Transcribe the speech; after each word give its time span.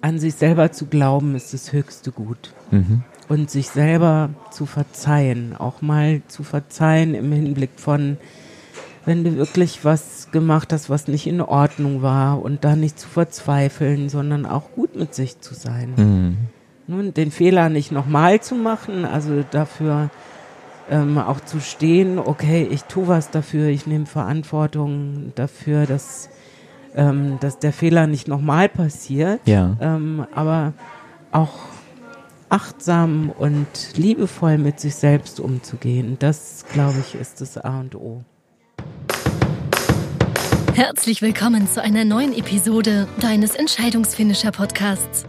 an 0.00 0.18
sich 0.18 0.34
selber 0.34 0.72
zu 0.72 0.86
glauben, 0.86 1.34
ist 1.34 1.54
das 1.54 1.72
höchste 1.72 2.12
Gut. 2.12 2.54
Mhm. 2.70 3.02
Und 3.28 3.50
sich 3.50 3.68
selber 3.68 4.30
zu 4.50 4.64
verzeihen, 4.64 5.54
auch 5.56 5.82
mal 5.82 6.22
zu 6.28 6.42
verzeihen 6.42 7.14
im 7.14 7.30
Hinblick 7.30 7.70
von, 7.76 8.16
wenn 9.04 9.24
du 9.24 9.36
wirklich 9.36 9.84
was 9.84 10.30
gemacht 10.30 10.72
hast, 10.72 10.88
was 10.88 11.08
nicht 11.08 11.26
in 11.26 11.40
Ordnung 11.40 12.00
war 12.02 12.40
und 12.40 12.64
da 12.64 12.74
nicht 12.74 12.98
zu 12.98 13.08
verzweifeln, 13.08 14.08
sondern 14.08 14.46
auch 14.46 14.72
gut 14.72 14.96
mit 14.96 15.14
sich 15.14 15.40
zu 15.40 15.54
sein. 15.54 15.92
Mhm. 15.96 16.36
Nun, 16.86 17.12
den 17.12 17.30
Fehler 17.30 17.68
nicht 17.68 17.92
nochmal 17.92 18.40
zu 18.40 18.54
machen, 18.54 19.04
also 19.04 19.44
dafür 19.50 20.08
ähm, 20.90 21.18
auch 21.18 21.40
zu 21.40 21.60
stehen, 21.60 22.18
okay, 22.18 22.66
ich 22.70 22.84
tue 22.84 23.08
was 23.08 23.30
dafür, 23.30 23.68
ich 23.68 23.86
nehme 23.86 24.06
Verantwortung 24.06 25.32
dafür, 25.34 25.86
dass, 25.86 26.30
ähm, 26.98 27.38
dass 27.40 27.58
der 27.58 27.72
Fehler 27.72 28.06
nicht 28.06 28.28
nochmal 28.28 28.68
passiert, 28.68 29.40
Ja. 29.46 29.76
ähm, 29.80 30.26
aber 30.34 30.74
auch 31.32 31.54
achtsam 32.50 33.30
und 33.30 33.66
liebevoll 33.94 34.58
mit 34.58 34.80
sich 34.80 34.94
selbst 34.96 35.38
umzugehen, 35.40 36.16
das, 36.18 36.64
glaube 36.72 36.96
ich, 37.00 37.14
ist 37.14 37.40
das 37.40 37.56
A 37.56 37.80
und 37.80 37.94
O. 37.94 38.22
Herzlich 40.74 41.22
willkommen 41.22 41.68
zu 41.68 41.82
einer 41.82 42.04
neuen 42.04 42.32
Episode 42.36 43.08
deines 43.20 43.54
Entscheidungsfinisher 43.54 44.52
Podcasts. 44.52 45.24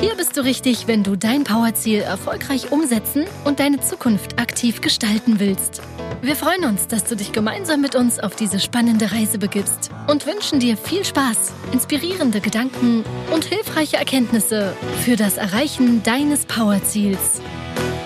Hier 0.00 0.14
bist 0.16 0.36
du 0.36 0.42
richtig, 0.44 0.86
wenn 0.86 1.02
du 1.02 1.16
dein 1.16 1.44
Powerziel 1.44 2.00
erfolgreich 2.00 2.70
umsetzen 2.70 3.24
und 3.44 3.58
deine 3.60 3.80
Zukunft 3.80 4.38
aktiv 4.40 4.80
gestalten 4.80 5.40
willst. 5.40 5.82
Wir 6.22 6.34
freuen 6.34 6.64
uns, 6.64 6.88
dass 6.88 7.04
du 7.04 7.14
dich 7.14 7.32
gemeinsam 7.32 7.82
mit 7.82 7.94
uns 7.94 8.18
auf 8.18 8.34
diese 8.34 8.58
spannende 8.58 9.12
Reise 9.12 9.38
begibst 9.38 9.90
und 10.06 10.26
wünschen 10.26 10.60
dir 10.60 10.76
viel 10.76 11.04
Spaß, 11.04 11.52
inspirierende 11.72 12.40
Gedanken 12.40 13.04
und 13.32 13.44
hilfreiche 13.44 13.98
Erkenntnisse 13.98 14.74
für 15.04 15.16
das 15.16 15.36
Erreichen 15.36 16.02
deines 16.02 16.46
Powerziels. 16.46 17.40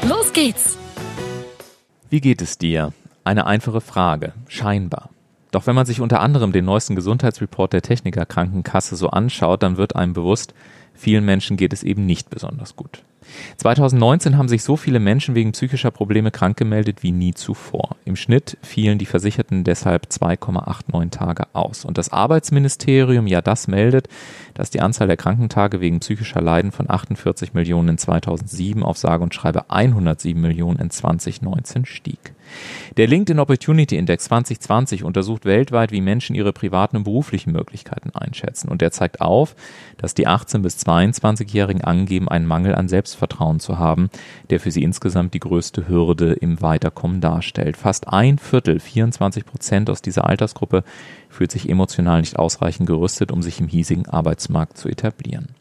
Los 0.08 0.32
geht's! 0.32 0.76
Wie 2.10 2.20
geht 2.20 2.42
es 2.42 2.58
dir? 2.58 2.92
Eine 3.22 3.46
einfache 3.46 3.80
Frage, 3.80 4.32
scheinbar. 4.48 5.10
Doch 5.52 5.68
wenn 5.68 5.76
man 5.76 5.86
sich 5.86 6.00
unter 6.00 6.20
anderem 6.20 6.52
den 6.52 6.64
neuesten 6.64 6.96
Gesundheitsreport 6.96 7.72
der 7.72 7.82
Techniker 7.82 8.26
Krankenkasse 8.26 8.96
so 8.96 9.10
anschaut, 9.10 9.62
dann 9.62 9.76
wird 9.76 9.94
einem 9.94 10.14
bewusst, 10.14 10.52
vielen 10.94 11.24
Menschen 11.24 11.56
geht 11.56 11.72
es 11.72 11.84
eben 11.84 12.06
nicht 12.06 12.28
besonders 12.28 12.74
gut. 12.74 13.04
2019 13.56 14.36
haben 14.38 14.48
sich 14.48 14.62
so 14.62 14.76
viele 14.76 15.00
Menschen 15.00 15.34
wegen 15.34 15.52
psychischer 15.52 15.90
Probleme 15.90 16.30
krank 16.30 16.56
gemeldet 16.56 17.02
wie 17.02 17.12
nie 17.12 17.34
zuvor. 17.34 17.96
Im 18.04 18.16
Schnitt 18.16 18.56
fielen 18.62 18.98
die 18.98 19.06
Versicherten 19.06 19.64
deshalb 19.64 20.06
2,89 20.06 21.10
Tage 21.10 21.44
aus. 21.52 21.84
Und 21.84 21.98
das 21.98 22.12
Arbeitsministerium, 22.12 23.26
ja 23.26 23.42
das 23.42 23.68
meldet, 23.68 24.08
dass 24.54 24.70
die 24.70 24.80
Anzahl 24.80 25.06
der 25.06 25.16
Krankentage 25.16 25.80
wegen 25.80 26.00
psychischer 26.00 26.40
Leiden 26.40 26.72
von 26.72 26.90
48 26.90 27.54
Millionen 27.54 27.90
in 27.90 27.98
2007 27.98 28.82
auf 28.82 28.98
sage 28.98 29.22
und 29.22 29.34
schreibe 29.34 29.70
107 29.70 30.40
Millionen 30.40 30.78
in 30.78 30.90
2019 30.90 31.86
stieg. 31.86 32.34
Der 32.96 33.06
LinkedIn 33.06 33.38
Opportunity 33.38 33.96
Index 33.96 34.24
2020 34.24 35.04
untersucht 35.04 35.44
weltweit, 35.44 35.92
wie 35.92 36.00
Menschen 36.00 36.34
ihre 36.34 36.52
privaten 36.52 36.96
und 36.96 37.04
beruflichen 37.04 37.52
Möglichkeiten 37.52 38.10
einschätzen. 38.14 38.68
Und 38.68 38.80
der 38.80 38.90
zeigt 38.90 39.20
auf, 39.20 39.54
dass 39.96 40.14
die 40.14 40.28
18- 40.28 40.58
bis 40.62 40.76
22-Jährigen 40.78 41.82
angeben, 41.82 42.28
einen 42.28 42.46
Mangel 42.46 42.74
an 42.74 42.88
Selbstvertrauen 42.88 43.60
zu 43.60 43.78
haben, 43.78 44.10
der 44.50 44.60
für 44.60 44.70
sie 44.70 44.82
insgesamt 44.82 45.34
die 45.34 45.40
größte 45.40 45.88
Hürde 45.88 46.32
im 46.32 46.60
Weiterkommen 46.60 47.20
darstellt. 47.20 47.76
Fast 47.76 48.08
ein 48.08 48.38
Viertel, 48.38 48.80
24 48.80 49.44
Prozent 49.44 49.90
aus 49.90 50.02
dieser 50.02 50.26
Altersgruppe 50.26 50.84
fühlt 51.30 51.50
sich 51.50 51.68
emotional 51.68 52.20
nicht 52.20 52.38
ausreichend 52.38 52.86
gerüstet, 52.86 53.32
um 53.32 53.40
sich 53.40 53.60
im 53.60 53.68
hiesigen 53.68 54.06
Arbeitsmarkt 54.06 54.76
zu 54.76 54.88
etablieren. 54.88 55.54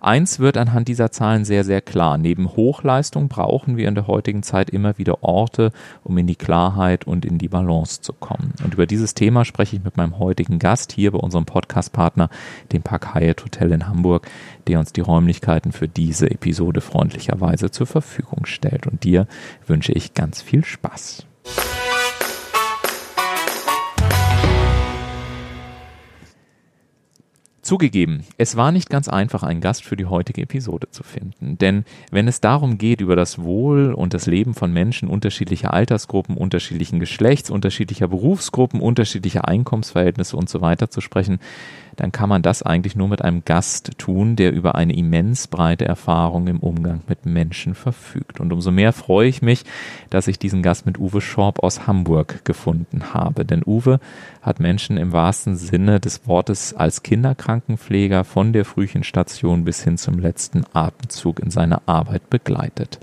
Eins 0.00 0.38
wird 0.38 0.56
anhand 0.56 0.88
dieser 0.88 1.12
Zahlen 1.12 1.44
sehr, 1.44 1.64
sehr 1.64 1.82
klar. 1.82 2.16
Neben 2.16 2.56
Hochleistung 2.56 3.28
brauchen 3.28 3.76
wir 3.76 3.88
in 3.88 3.94
der 3.94 4.06
heutigen 4.06 4.42
Zeit 4.42 4.70
immer 4.70 4.96
wieder 4.98 5.22
Orte, 5.22 5.72
um 6.02 6.16
in 6.16 6.26
die 6.26 6.36
Klarheit 6.36 7.06
und 7.06 7.24
in 7.24 7.38
die 7.38 7.48
Balance 7.48 8.00
zu 8.00 8.12
kommen. 8.12 8.54
Und 8.64 8.74
über 8.74 8.86
dieses 8.86 9.14
Thema 9.14 9.44
spreche 9.44 9.76
ich 9.76 9.84
mit 9.84 9.96
meinem 9.96 10.18
heutigen 10.18 10.58
Gast 10.58 10.92
hier 10.92 11.12
bei 11.12 11.18
unserem 11.18 11.44
Podcastpartner, 11.44 12.30
dem 12.72 12.82
Park 12.82 13.14
Hyatt 13.14 13.44
Hotel 13.44 13.72
in 13.72 13.86
Hamburg, 13.86 14.28
der 14.66 14.78
uns 14.78 14.92
die 14.92 15.02
Räumlichkeiten 15.02 15.72
für 15.72 15.88
diese 15.88 16.30
Episode 16.30 16.80
freundlicherweise 16.80 17.70
zur 17.70 17.86
Verfügung 17.86 18.46
stellt. 18.46 18.86
Und 18.86 19.04
dir 19.04 19.26
wünsche 19.66 19.92
ich 19.92 20.14
ganz 20.14 20.40
viel 20.40 20.64
Spaß. 20.64 21.26
Zugegeben, 27.70 28.24
es 28.36 28.56
war 28.56 28.72
nicht 28.72 28.90
ganz 28.90 29.06
einfach, 29.08 29.44
einen 29.44 29.60
Gast 29.60 29.84
für 29.84 29.96
die 29.96 30.06
heutige 30.06 30.42
Episode 30.42 30.90
zu 30.90 31.04
finden. 31.04 31.56
Denn 31.56 31.84
wenn 32.10 32.26
es 32.26 32.40
darum 32.40 32.78
geht, 32.78 33.00
über 33.00 33.14
das 33.14 33.44
Wohl 33.44 33.94
und 33.94 34.12
das 34.12 34.26
Leben 34.26 34.54
von 34.54 34.72
Menschen 34.72 35.08
unterschiedlicher 35.08 35.72
Altersgruppen, 35.72 36.36
unterschiedlichen 36.36 36.98
Geschlechts, 36.98 37.48
unterschiedlicher 37.48 38.08
Berufsgruppen, 38.08 38.80
unterschiedlicher 38.80 39.46
Einkommensverhältnisse 39.46 40.36
und 40.36 40.48
so 40.48 40.60
weiter 40.60 40.90
zu 40.90 41.00
sprechen, 41.00 41.38
dann 42.00 42.12
kann 42.12 42.30
man 42.30 42.40
das 42.40 42.62
eigentlich 42.62 42.96
nur 42.96 43.08
mit 43.08 43.20
einem 43.20 43.44
Gast 43.44 43.98
tun, 43.98 44.34
der 44.34 44.52
über 44.52 44.74
eine 44.74 44.96
immens 44.96 45.48
breite 45.48 45.84
Erfahrung 45.84 46.46
im 46.48 46.58
Umgang 46.58 47.02
mit 47.06 47.26
Menschen 47.26 47.74
verfügt. 47.74 48.40
Und 48.40 48.54
umso 48.54 48.70
mehr 48.70 48.94
freue 48.94 49.28
ich 49.28 49.42
mich, 49.42 49.64
dass 50.08 50.26
ich 50.26 50.38
diesen 50.38 50.62
Gast 50.62 50.86
mit 50.86 50.98
Uwe 50.98 51.20
Schorb 51.20 51.62
aus 51.62 51.86
Hamburg 51.86 52.42
gefunden 52.46 53.12
habe. 53.12 53.44
Denn 53.44 53.62
Uwe 53.66 54.00
hat 54.40 54.60
Menschen 54.60 54.96
im 54.96 55.12
wahrsten 55.12 55.56
Sinne 55.56 56.00
des 56.00 56.26
Wortes 56.26 56.72
als 56.72 57.02
Kinderkrankenpfleger 57.02 58.24
von 58.24 58.54
der 58.54 58.64
Frühchenstation 58.64 59.64
bis 59.64 59.84
hin 59.84 59.98
zum 59.98 60.18
letzten 60.18 60.64
Atemzug 60.72 61.38
in 61.38 61.50
seiner 61.50 61.82
Arbeit 61.84 62.30
begleitet. 62.30 62.98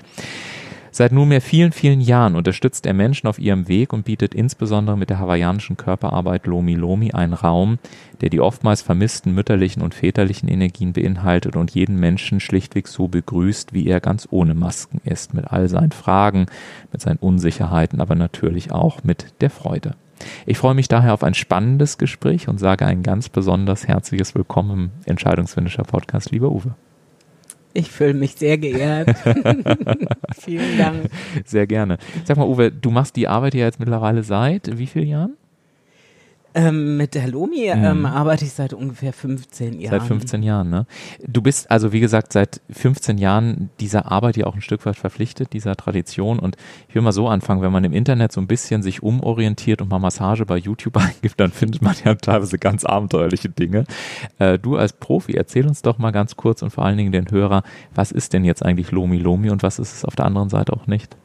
Seit 0.92 1.12
nunmehr 1.12 1.42
vielen, 1.42 1.72
vielen 1.72 2.02
Jahren 2.02 2.36
unterstützt 2.36 2.86
er 2.86 2.94
Menschen 2.94 3.28
auf 3.28 3.40
ihrem 3.40 3.68
Weg 3.68 3.94
und 3.94 4.06
bietet 4.06 4.34
insbesondere 4.34 4.98
mit 4.98 5.09
der 5.09 5.20
hawaiianischen 5.20 5.78
Körperarbeit 5.78 6.48
Lomi 6.48 6.75
Lomi 6.75 7.12
einen 7.12 7.34
Raum, 7.34 7.80
der 8.22 8.30
die 8.30 8.40
oftmals 8.40 8.81
vermissten 8.81 9.34
mütterlichen 9.34 9.81
und 9.81 9.94
väterlichen 9.94 10.50
Energien 10.50 10.94
beinhaltet 10.94 11.56
und 11.56 11.72
jeden 11.72 12.00
Menschen 12.00 12.40
schlichtweg 12.40 12.88
so 12.88 13.08
begrüßt, 13.08 13.74
wie 13.74 13.88
er 13.88 14.00
ganz 14.00 14.28
ohne 14.31 14.53
Masken 14.53 15.02
ist, 15.03 15.34
mit 15.34 15.48
all 15.52 15.70
seinen 15.70 15.92
Fragen, 15.92 16.48
mit 16.92 17.02
seinen 17.02 17.18
Unsicherheiten, 17.18 18.02
aber 18.02 18.16
natürlich 18.16 18.72
auch 18.72 19.04
mit 19.04 19.34
der 19.42 19.50
Freude. 19.50 19.96
Ich 20.46 20.58
freue 20.58 20.74
mich 20.74 20.88
daher 20.88 21.14
auf 21.14 21.24
ein 21.24 21.36
spannendes 21.36 21.98
Gespräch 21.98 22.48
und 22.48 22.59
sage 22.59 22.86
ein 22.86 23.04
ganz 23.04 23.30
besonders 23.30 23.88
herzliches 23.88 24.34
Willkommen 24.34 24.72
im 24.72 24.92
Entscheidungsfinisher 25.06 25.84
Podcast, 25.84 26.31
lieber 26.31 26.50
Uwe. 26.50 26.75
Ich 27.78 27.92
fühle 27.92 28.16
mich 28.16 28.34
sehr 28.34 28.58
geehrt. 28.58 29.16
Vielen 30.40 30.78
Dank. 30.80 31.12
Sehr 31.46 31.68
gerne. 31.68 32.00
Sag 32.24 32.38
mal, 32.38 32.48
Uwe, 32.48 32.72
du 32.72 32.90
machst 32.90 33.16
die 33.16 33.28
Arbeit 33.28 33.54
ja 33.54 33.66
jetzt 33.66 33.80
mittlerweile 33.80 34.24
seit 34.24 34.80
wie 34.80 34.88
vielen 34.88 35.08
Jahren? 35.08 35.38
Ähm, 36.57 36.97
mit 36.97 37.13
der 37.13 37.28
Lomi 37.28 37.66
ähm, 37.66 38.07
arbeite 38.07 38.44
ich 38.44 38.51
seit 38.51 38.73
ungefähr 38.73 39.13
15 39.13 39.79
Jahren. 39.79 40.00
Seit 40.00 40.07
15 40.07 40.41
Jahren, 40.41 40.72
ne? 40.72 40.88
Du 41.28 41.44
bist 41.44 41.69
also, 41.69 41.94
wie 41.94 42.00
gesagt, 42.00 42.34
seit 42.34 42.62
15 42.72 43.19
Jahren 43.19 43.69
dieser 43.79 44.12
Arbeit 44.12 44.38
ja 44.38 44.47
auch 44.47 44.56
ein 44.56 44.62
Stück 44.62 44.84
weit 44.88 44.95
verpflichtet, 44.95 45.53
dieser 45.53 45.75
Tradition. 45.75 46.40
Und 46.40 46.57
ich 46.90 46.95
will 46.95 47.03
mal 47.03 47.12
so 47.12 47.28
anfangen, 47.28 47.62
wenn 47.62 47.72
man 47.72 47.84
im 47.84 47.94
Internet 47.94 48.31
so 48.31 48.41
ein 48.41 48.47
bisschen 48.47 48.81
sich 48.81 49.03
umorientiert 49.03 49.84
und 49.84 49.91
mal 49.91 50.00
Massage 50.00 50.47
bei 50.47 50.57
YouTube 50.57 50.97
eingibt, 50.97 51.40
dann 51.40 51.51
findet 51.51 51.84
man 51.84 51.95
ja 52.03 52.16
teilweise 52.16 52.57
ganz 52.57 52.85
abenteuerliche 52.85 53.50
Dinge. 53.50 53.84
Äh, 54.39 54.57
du 54.57 54.78
als 54.78 54.94
Profi, 54.94 55.34
erzähl 55.34 55.68
uns 55.68 55.84
doch 55.84 56.00
mal 56.00 56.12
ganz 56.12 56.38
kurz 56.38 56.63
und 56.63 56.72
vor 56.72 56.85
allen 56.85 56.97
Dingen 56.97 57.12
den 57.12 57.29
Hörer, 57.29 57.62
was 57.94 58.12
ist 58.12 58.34
denn 58.34 58.44
jetzt 58.44 58.66
eigentlich 58.66 58.89
Lomi 58.89 59.19
Lomi 59.19 59.51
und 59.51 59.62
was 59.62 59.78
ist 59.78 59.94
es 59.94 60.06
auf 60.06 60.16
der 60.16 60.25
anderen 60.25 60.50
Seite 60.50 60.74
auch 60.74 60.88
nicht? 60.88 61.16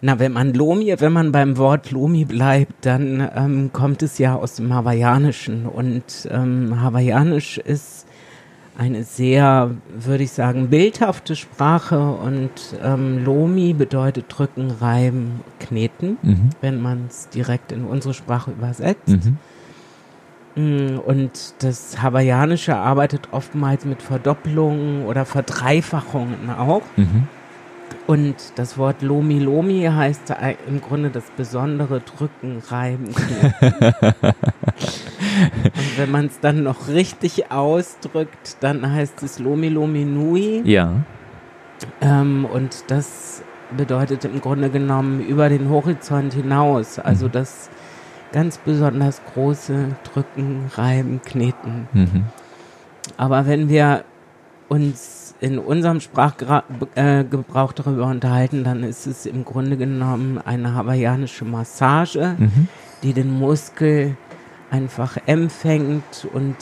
Na, 0.00 0.18
wenn 0.20 0.32
man 0.32 0.54
Lomi, 0.54 0.94
wenn 0.98 1.12
man 1.12 1.32
beim 1.32 1.56
Wort 1.56 1.90
Lomi 1.90 2.24
bleibt, 2.24 2.86
dann 2.86 3.28
ähm, 3.34 3.70
kommt 3.72 4.02
es 4.02 4.18
ja 4.18 4.36
aus 4.36 4.54
dem 4.54 4.72
Hawaiianischen. 4.72 5.66
Und 5.66 6.28
ähm, 6.30 6.80
Hawaiianisch 6.80 7.58
ist 7.58 8.06
eine 8.76 9.02
sehr, 9.02 9.72
würde 9.98 10.22
ich 10.22 10.30
sagen, 10.30 10.68
bildhafte 10.68 11.34
Sprache. 11.34 11.98
Und 11.98 12.50
ähm, 12.80 13.24
Lomi 13.24 13.72
bedeutet 13.72 14.26
drücken, 14.28 14.70
reiben, 14.70 15.40
kneten, 15.58 16.16
Mhm. 16.22 16.50
wenn 16.60 16.80
man 16.80 17.06
es 17.08 17.28
direkt 17.30 17.72
in 17.72 17.84
unsere 17.84 18.14
Sprache 18.14 18.52
übersetzt. 18.52 19.08
Mhm. 19.08 19.38
Mm, 20.54 20.98
Und 21.00 21.54
das 21.58 22.00
Hawaiianische 22.00 22.76
arbeitet 22.76 23.28
oftmals 23.32 23.84
mit 23.84 24.00
Verdoppelungen 24.00 25.06
oder 25.06 25.24
Verdreifachungen 25.24 26.50
auch. 26.56 26.82
Mhm. 26.96 27.26
Und 28.08 28.34
das 28.56 28.78
Wort 28.78 29.02
Lomi 29.02 29.38
Lomi 29.38 29.82
heißt 29.82 30.30
ei- 30.30 30.56
im 30.66 30.80
Grunde 30.80 31.10
das 31.10 31.24
besondere 31.36 32.00
Drücken, 32.00 32.62
Reiben, 32.66 33.14
Kneten. 33.14 33.94
Und 35.64 35.98
wenn 35.98 36.10
man 36.10 36.26
es 36.26 36.40
dann 36.40 36.62
noch 36.62 36.88
richtig 36.88 37.52
ausdrückt, 37.52 38.56
dann 38.60 38.90
heißt 38.92 39.22
es 39.22 39.38
Lomi 39.38 39.68
Lomi 39.68 40.04
Nui. 40.04 40.62
Ja. 40.64 40.92
Ähm, 42.00 42.44
und 42.46 42.84
das 42.88 43.42
bedeutet 43.76 44.24
im 44.24 44.40
Grunde 44.40 44.70
genommen 44.70 45.20
über 45.20 45.48
den 45.50 45.68
Horizont 45.68 46.32
hinaus. 46.32 46.98
Also 46.98 47.26
Mhm. 47.26 47.32
das 47.32 47.68
ganz 48.32 48.58
besonders 48.58 49.20
große 49.34 49.88
Drücken, 50.12 50.70
Reiben, 50.74 51.20
Kneten. 51.22 51.88
Mhm. 51.92 52.24
Aber 53.16 53.46
wenn 53.46 53.68
wir 53.68 54.04
uns 54.68 55.27
in 55.40 55.58
unserem 55.58 56.00
Sprachgebrauch 56.00 56.62
äh, 56.96 57.24
darüber 57.24 58.06
unterhalten, 58.06 58.64
dann 58.64 58.82
ist 58.82 59.06
es 59.06 59.26
im 59.26 59.44
Grunde 59.44 59.76
genommen 59.76 60.38
eine 60.38 60.74
hawaiianische 60.74 61.44
Massage, 61.44 62.36
mhm. 62.38 62.68
die 63.02 63.12
den 63.12 63.30
Muskel 63.30 64.16
einfach 64.70 65.16
empfängt 65.26 66.26
und 66.32 66.56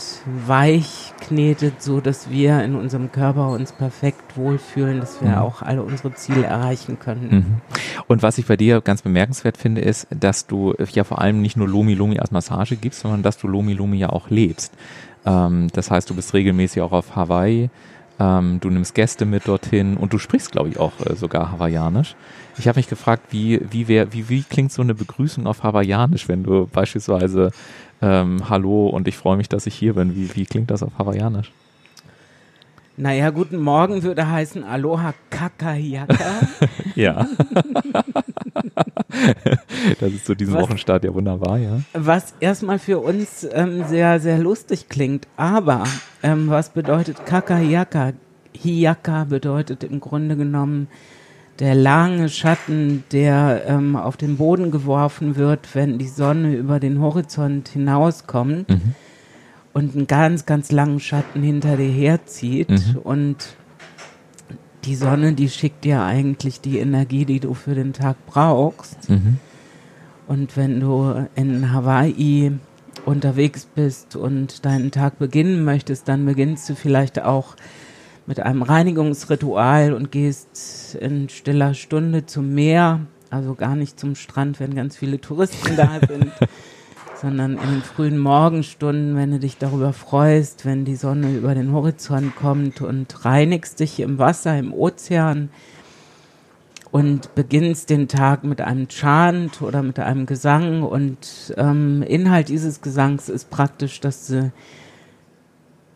weich 0.46 1.12
knetet, 1.20 1.82
so 1.82 2.00
dass 2.00 2.30
wir 2.30 2.62
in 2.62 2.76
unserem 2.76 3.10
Körper 3.10 3.48
uns 3.48 3.72
perfekt 3.72 4.36
wohlfühlen, 4.36 5.00
dass 5.00 5.20
wir 5.20 5.30
mhm. 5.30 5.38
auch 5.38 5.62
alle 5.62 5.82
unsere 5.82 6.14
Ziele 6.14 6.44
erreichen 6.44 6.98
können. 6.98 7.28
Mhm. 7.30 7.76
Und 8.06 8.22
was 8.22 8.38
ich 8.38 8.46
bei 8.46 8.56
dir 8.56 8.80
ganz 8.80 9.02
bemerkenswert 9.02 9.56
finde, 9.56 9.80
ist, 9.80 10.06
dass 10.10 10.46
du 10.46 10.74
ja 10.92 11.04
vor 11.04 11.20
allem 11.20 11.42
nicht 11.42 11.56
nur 11.56 11.68
Lomi 11.68 11.94
Lomi 11.94 12.18
als 12.18 12.30
Massage 12.30 12.76
gibst, 12.76 13.00
sondern 13.00 13.22
dass 13.22 13.38
du 13.38 13.48
Lomi 13.48 13.72
Lomi 13.72 13.96
ja 13.96 14.10
auch 14.10 14.30
lebst. 14.30 14.72
Ähm, 15.24 15.68
das 15.72 15.90
heißt, 15.90 16.08
du 16.08 16.14
bist 16.14 16.32
regelmäßig 16.32 16.82
auch 16.82 16.92
auf 16.92 17.16
Hawaii, 17.16 17.70
ähm, 18.18 18.58
du 18.60 18.70
nimmst 18.70 18.94
Gäste 18.94 19.26
mit 19.26 19.46
dorthin 19.46 19.96
und 19.96 20.12
du 20.12 20.18
sprichst, 20.18 20.52
glaube 20.52 20.68
ich, 20.68 20.78
auch 20.78 20.92
äh, 21.04 21.14
sogar 21.16 21.52
Hawaiianisch. 21.52 22.14
Ich 22.58 22.66
habe 22.68 22.78
mich 22.78 22.88
gefragt, 22.88 23.24
wie, 23.30 23.60
wie, 23.70 23.88
wär, 23.88 24.12
wie, 24.12 24.28
wie 24.28 24.42
klingt 24.42 24.72
so 24.72 24.82
eine 24.82 24.94
Begrüßung 24.94 25.46
auf 25.46 25.62
Hawaiianisch, 25.62 26.28
wenn 26.28 26.42
du 26.42 26.66
beispielsweise 26.66 27.50
ähm, 28.00 28.48
Hallo 28.48 28.88
und 28.88 29.08
ich 29.08 29.16
freue 29.16 29.36
mich, 29.36 29.48
dass 29.48 29.66
ich 29.66 29.74
hier 29.74 29.94
bin. 29.94 30.16
Wie, 30.16 30.34
wie 30.34 30.46
klingt 30.46 30.70
das 30.70 30.82
auf 30.82 30.98
Hawaiianisch? 30.98 31.52
Naja, 32.98 33.28
guten 33.28 33.58
Morgen 33.58 34.02
würde 34.02 34.30
heißen 34.30 34.64
Aloha 34.64 35.12
Kakayaka. 35.28 36.48
ja. 36.94 37.28
das 40.00 40.12
ist 40.12 40.24
zu 40.24 40.34
diesem 40.34 40.54
was, 40.54 40.62
Wochenstart 40.62 41.04
ja 41.04 41.12
wunderbar, 41.12 41.58
ja. 41.58 41.80
Was 41.92 42.32
erstmal 42.40 42.78
für 42.78 43.00
uns 43.00 43.46
ähm, 43.52 43.84
sehr, 43.86 44.18
sehr 44.18 44.38
lustig 44.38 44.88
klingt. 44.88 45.28
Aber 45.36 45.84
ähm, 46.22 46.48
was 46.48 46.70
bedeutet 46.70 47.26
Kakayaka? 47.26 48.14
Hiyaka 48.54 49.24
bedeutet 49.24 49.84
im 49.84 50.00
Grunde 50.00 50.34
genommen 50.36 50.88
der 51.58 51.74
lange 51.74 52.30
Schatten, 52.30 53.04
der 53.12 53.64
ähm, 53.66 53.96
auf 53.96 54.16
den 54.16 54.38
Boden 54.38 54.70
geworfen 54.70 55.36
wird, 55.36 55.74
wenn 55.74 55.98
die 55.98 56.08
Sonne 56.08 56.54
über 56.54 56.80
den 56.80 57.00
Horizont 57.00 57.68
hinauskommt 57.68 58.70
mhm. 58.70 58.94
Und 59.76 59.94
einen 59.94 60.06
ganz, 60.06 60.46
ganz 60.46 60.72
langen 60.72 61.00
Schatten 61.00 61.42
hinter 61.42 61.76
dir 61.76 61.92
herzieht. 61.92 62.70
Mhm. 62.70 62.96
Und 63.04 63.36
die 64.86 64.94
Sonne, 64.94 65.34
die 65.34 65.50
schickt 65.50 65.84
dir 65.84 66.00
eigentlich 66.00 66.62
die 66.62 66.78
Energie, 66.78 67.26
die 67.26 67.40
du 67.40 67.52
für 67.52 67.74
den 67.74 67.92
Tag 67.92 68.16
brauchst. 68.24 69.10
Mhm. 69.10 69.36
Und 70.26 70.56
wenn 70.56 70.80
du 70.80 71.28
in 71.34 71.74
Hawaii 71.74 72.52
unterwegs 73.04 73.66
bist 73.66 74.16
und 74.16 74.64
deinen 74.64 74.92
Tag 74.92 75.18
beginnen 75.18 75.62
möchtest, 75.62 76.08
dann 76.08 76.24
beginnst 76.24 76.70
du 76.70 76.74
vielleicht 76.74 77.22
auch 77.22 77.54
mit 78.24 78.40
einem 78.40 78.62
Reinigungsritual 78.62 79.92
und 79.92 80.10
gehst 80.10 80.96
in 80.98 81.28
stiller 81.28 81.74
Stunde 81.74 82.24
zum 82.24 82.54
Meer, 82.54 83.00
also 83.28 83.54
gar 83.54 83.76
nicht 83.76 84.00
zum 84.00 84.14
Strand, 84.14 84.58
wenn 84.58 84.74
ganz 84.74 84.96
viele 84.96 85.20
Touristen 85.20 85.76
da 85.76 86.00
sind, 86.08 86.32
sondern 87.20 87.52
in 87.52 87.70
den 87.70 87.82
frühen 87.82 88.18
Morgenstunden, 88.18 89.16
wenn 89.16 89.30
du 89.30 89.38
dich 89.38 89.58
darüber 89.58 89.92
freust, 89.92 90.64
wenn 90.64 90.84
die 90.84 90.96
Sonne 90.96 91.34
über 91.34 91.54
den 91.54 91.72
Horizont 91.72 92.36
kommt 92.36 92.80
und 92.80 93.24
reinigst 93.24 93.80
dich 93.80 94.00
im 94.00 94.18
Wasser, 94.18 94.58
im 94.58 94.72
Ozean 94.72 95.48
und 96.90 97.34
beginnst 97.34 97.90
den 97.90 98.08
Tag 98.08 98.44
mit 98.44 98.60
einem 98.60 98.88
Chant 98.88 99.62
oder 99.62 99.82
mit 99.82 99.98
einem 99.98 100.26
Gesang 100.26 100.82
und 100.82 101.54
ähm, 101.56 102.02
Inhalt 102.02 102.48
dieses 102.48 102.80
Gesangs 102.80 103.28
ist 103.28 103.50
praktisch, 103.50 104.00
dass 104.00 104.28
du 104.28 104.52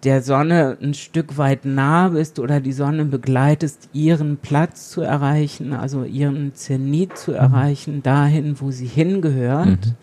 der 0.04 0.22
Sonne 0.22 0.78
ein 0.80 0.94
Stück 0.94 1.36
weit 1.36 1.66
nah 1.66 2.08
bist 2.08 2.38
oder 2.38 2.60
die 2.60 2.72
Sonne 2.72 3.04
begleitest, 3.04 3.90
ihren 3.92 4.38
Platz 4.38 4.90
zu 4.90 5.02
erreichen, 5.02 5.74
also 5.74 6.04
ihren 6.04 6.54
Zenit 6.54 7.18
zu 7.18 7.32
mhm. 7.32 7.36
erreichen, 7.36 8.02
dahin, 8.02 8.60
wo 8.60 8.70
sie 8.70 8.86
hingehört. 8.86 9.86
Mhm. 9.86 9.96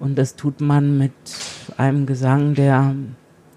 Und 0.00 0.16
das 0.16 0.34
tut 0.34 0.60
man 0.60 0.98
mit 0.98 1.12
einem 1.76 2.06
Gesang, 2.06 2.54
der 2.54 2.94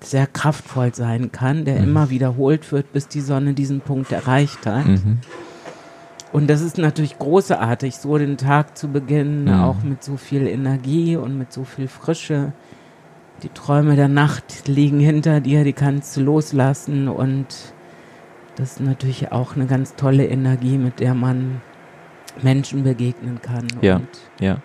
sehr 0.01 0.27
kraftvoll 0.27 0.93
sein 0.93 1.31
kann, 1.31 1.65
der 1.65 1.77
mhm. 1.79 1.83
immer 1.83 2.09
wiederholt 2.09 2.71
wird, 2.71 2.91
bis 2.93 3.07
die 3.07 3.21
Sonne 3.21 3.53
diesen 3.53 3.81
Punkt 3.81 4.11
erreicht 4.11 4.65
hat. 4.65 4.85
Mhm. 4.85 5.19
Und 6.31 6.49
das 6.49 6.61
ist 6.61 6.77
natürlich 6.77 7.17
großartig, 7.17 7.95
so 7.95 8.17
den 8.17 8.37
Tag 8.37 8.77
zu 8.77 8.89
beginnen, 8.89 9.45
mhm. 9.45 9.61
auch 9.61 9.81
mit 9.83 10.03
so 10.03 10.17
viel 10.17 10.45
Energie 10.47 11.15
und 11.15 11.37
mit 11.37 11.53
so 11.53 11.63
viel 11.63 11.87
Frische 11.87 12.53
die 13.43 13.49
Träume 13.49 13.95
der 13.95 14.07
Nacht 14.07 14.67
liegen 14.67 14.99
hinter 14.99 15.41
dir, 15.41 15.63
die 15.63 15.73
kannst 15.73 16.15
du 16.15 16.21
loslassen 16.21 17.07
und 17.07 17.47
das 18.55 18.73
ist 18.73 18.79
natürlich 18.81 19.31
auch 19.31 19.55
eine 19.55 19.65
ganz 19.65 19.95
tolle 19.95 20.27
Energie, 20.27 20.77
mit 20.77 20.99
der 20.99 21.13
man 21.13 21.61
Menschen 22.41 22.83
begegnen 22.83 23.41
kann. 23.41 23.67
Ja, 23.81 24.01
ja. 24.39 24.57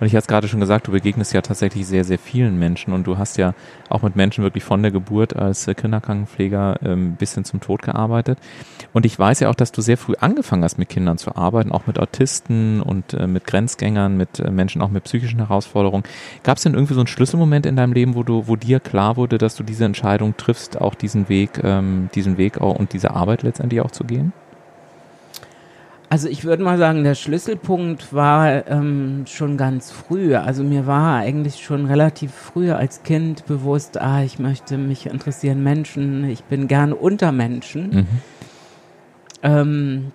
Und 0.00 0.06
ich 0.06 0.12
hatte 0.12 0.22
es 0.22 0.26
gerade 0.26 0.48
schon 0.48 0.60
gesagt, 0.60 0.86
du 0.86 0.92
begegnest 0.92 1.32
ja 1.32 1.42
tatsächlich 1.42 1.86
sehr, 1.86 2.04
sehr 2.04 2.18
vielen 2.18 2.58
Menschen 2.58 2.92
und 2.92 3.06
du 3.06 3.18
hast 3.18 3.36
ja 3.36 3.54
auch 3.88 4.02
mit 4.02 4.16
Menschen 4.16 4.44
wirklich 4.44 4.64
von 4.64 4.82
der 4.82 4.90
Geburt 4.90 5.36
als 5.36 5.66
äh, 5.66 5.74
Kinderkrankenpfleger 5.74 6.78
ähm, 6.82 7.16
bis 7.16 7.34
hin 7.34 7.44
zum 7.44 7.60
Tod 7.60 7.82
gearbeitet. 7.82 8.38
Und 8.92 9.06
ich 9.06 9.18
weiß 9.18 9.40
ja 9.40 9.50
auch, 9.50 9.54
dass 9.54 9.72
du 9.72 9.82
sehr 9.82 9.98
früh 9.98 10.14
angefangen 10.18 10.64
hast, 10.64 10.78
mit 10.78 10.88
Kindern 10.88 11.18
zu 11.18 11.36
arbeiten, 11.36 11.72
auch 11.72 11.86
mit 11.86 11.98
Autisten 11.98 12.80
und 12.80 13.14
äh, 13.14 13.26
mit 13.26 13.46
Grenzgängern, 13.46 14.16
mit 14.16 14.40
äh, 14.40 14.50
Menschen 14.50 14.82
auch 14.82 14.90
mit 14.90 15.04
psychischen 15.04 15.38
Herausforderungen. 15.38 16.04
Gab 16.42 16.56
es 16.56 16.62
denn 16.62 16.74
irgendwie 16.74 16.94
so 16.94 17.00
einen 17.00 17.06
Schlüsselmoment 17.06 17.66
in 17.66 17.76
deinem 17.76 17.92
Leben, 17.92 18.14
wo 18.14 18.22
du, 18.22 18.46
wo 18.46 18.56
dir 18.56 18.80
klar 18.80 19.16
wurde, 19.16 19.38
dass 19.38 19.56
du 19.56 19.62
diese 19.62 19.84
Entscheidung 19.84 20.36
triffst, 20.36 20.80
auch 20.80 20.94
diesen 20.94 21.28
Weg, 21.28 21.60
ähm, 21.62 22.08
diesen 22.14 22.38
Weg 22.38 22.60
auch 22.60 22.76
und 22.76 22.92
diese 22.92 23.10
Arbeit 23.10 23.42
letztendlich 23.42 23.80
auch 23.80 23.90
zu 23.90 24.04
gehen? 24.04 24.32
Also 26.10 26.28
ich 26.28 26.44
würde 26.44 26.62
mal 26.62 26.78
sagen, 26.78 27.04
der 27.04 27.14
Schlüsselpunkt 27.14 28.14
war 28.14 28.66
ähm, 28.66 29.24
schon 29.26 29.58
ganz 29.58 29.90
früh. 29.90 30.34
Also 30.36 30.62
mir 30.62 30.86
war 30.86 31.18
eigentlich 31.18 31.62
schon 31.62 31.84
relativ 31.84 32.32
früh 32.32 32.70
als 32.70 33.02
Kind 33.02 33.44
bewusst, 33.44 34.00
ah, 34.00 34.22
ich 34.22 34.38
möchte 34.38 34.78
mich 34.78 35.04
interessieren 35.06 35.62
Menschen, 35.62 36.24
ich 36.24 36.44
bin 36.44 36.66
gern 36.66 36.94
unter 36.94 37.30
Menschen. 37.30 37.90
Mhm. 37.90 38.06
Ähm, 39.42 40.12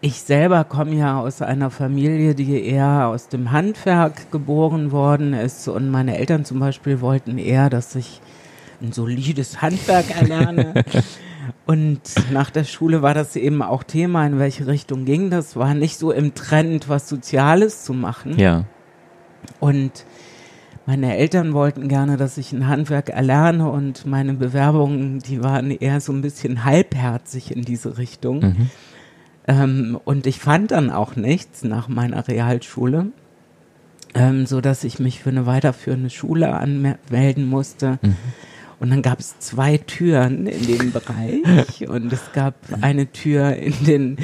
ich 0.00 0.20
selber 0.20 0.62
komme 0.62 0.94
ja 0.94 1.18
aus 1.18 1.42
einer 1.42 1.70
Familie, 1.70 2.36
die 2.36 2.64
eher 2.64 3.08
aus 3.08 3.26
dem 3.26 3.50
Handwerk 3.50 4.30
geboren 4.30 4.92
worden 4.92 5.34
ist 5.34 5.66
und 5.66 5.90
meine 5.90 6.16
Eltern 6.18 6.44
zum 6.44 6.60
Beispiel 6.60 7.00
wollten 7.00 7.36
eher, 7.38 7.68
dass 7.68 7.96
ich 7.96 8.20
ein 8.80 8.92
solides 8.92 9.60
Handwerk 9.60 10.10
erlerne. 10.20 10.84
Und 11.68 12.00
nach 12.32 12.48
der 12.48 12.64
Schule 12.64 13.02
war 13.02 13.12
das 13.12 13.36
eben 13.36 13.60
auch 13.60 13.82
Thema, 13.82 14.26
in 14.26 14.38
welche 14.38 14.66
Richtung 14.66 15.04
ging 15.04 15.28
das. 15.28 15.54
War 15.54 15.74
nicht 15.74 15.98
so 15.98 16.10
im 16.12 16.32
Trend, 16.34 16.88
was 16.88 17.10
Soziales 17.10 17.84
zu 17.84 17.92
machen. 17.92 18.38
Ja. 18.38 18.64
Und 19.60 20.06
meine 20.86 21.14
Eltern 21.18 21.52
wollten 21.52 21.88
gerne, 21.88 22.16
dass 22.16 22.38
ich 22.38 22.54
ein 22.54 22.68
Handwerk 22.68 23.10
erlerne 23.10 23.70
und 23.70 24.06
meine 24.06 24.32
Bewerbungen, 24.32 25.18
die 25.18 25.44
waren 25.44 25.70
eher 25.70 26.00
so 26.00 26.10
ein 26.10 26.22
bisschen 26.22 26.64
halbherzig 26.64 27.54
in 27.54 27.60
diese 27.60 27.98
Richtung. 27.98 28.40
Mhm. 28.40 28.70
Ähm, 29.46 30.00
und 30.06 30.26
ich 30.26 30.38
fand 30.38 30.70
dann 30.70 30.90
auch 30.90 31.16
nichts 31.16 31.64
nach 31.64 31.88
meiner 31.88 32.28
Realschule, 32.28 33.08
ähm, 34.14 34.46
so 34.46 34.62
dass 34.62 34.84
ich 34.84 34.98
mich 35.00 35.22
für 35.22 35.28
eine 35.28 35.44
weiterführende 35.44 36.08
Schule 36.08 36.54
anmelden 36.54 37.46
musste. 37.46 37.98
Mhm. 38.00 38.16
Und 38.80 38.90
dann 38.90 39.02
gab 39.02 39.18
es 39.18 39.38
zwei 39.40 39.76
Türen 39.78 40.46
in 40.46 40.66
dem 40.66 40.92
Bereich 40.92 41.88
und 41.88 42.12
es 42.12 42.32
gab 42.32 42.54
eine 42.80 43.10
Tür 43.10 43.56
in 43.56 43.84
den 43.84 44.16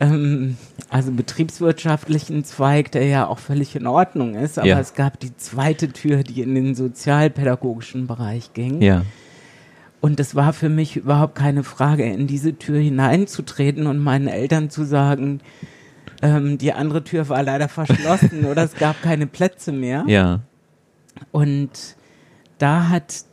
ähm, 0.00 0.56
also 0.90 1.12
betriebswirtschaftlichen 1.12 2.44
Zweig, 2.44 2.90
der 2.90 3.06
ja 3.06 3.26
auch 3.26 3.38
völlig 3.38 3.76
in 3.76 3.86
Ordnung 3.86 4.34
ist, 4.34 4.58
aber 4.58 4.68
ja. 4.68 4.80
es 4.80 4.94
gab 4.94 5.20
die 5.20 5.36
zweite 5.36 5.88
Tür, 5.92 6.24
die 6.24 6.42
in 6.42 6.54
den 6.54 6.74
sozialpädagogischen 6.74 8.06
Bereich 8.06 8.52
ging. 8.52 8.82
Ja. 8.82 9.02
Und 10.00 10.20
es 10.20 10.34
war 10.34 10.52
für 10.52 10.68
mich 10.68 10.96
überhaupt 10.96 11.34
keine 11.34 11.62
Frage, 11.62 12.04
in 12.04 12.26
diese 12.26 12.58
Tür 12.58 12.78
hineinzutreten 12.78 13.86
und 13.86 13.98
meinen 13.98 14.28
Eltern 14.28 14.70
zu 14.70 14.84
sagen, 14.84 15.40
ähm, 16.20 16.58
die 16.58 16.72
andere 16.72 17.04
Tür 17.04 17.28
war 17.28 17.42
leider 17.42 17.68
verschlossen 17.68 18.44
oder 18.50 18.64
es 18.64 18.74
gab 18.74 19.00
keine 19.02 19.26
Plätze 19.26 19.72
mehr. 19.72 20.04
Ja. 20.06 20.40
Und 21.32 21.70
da 22.58 22.88
hat 22.88 23.24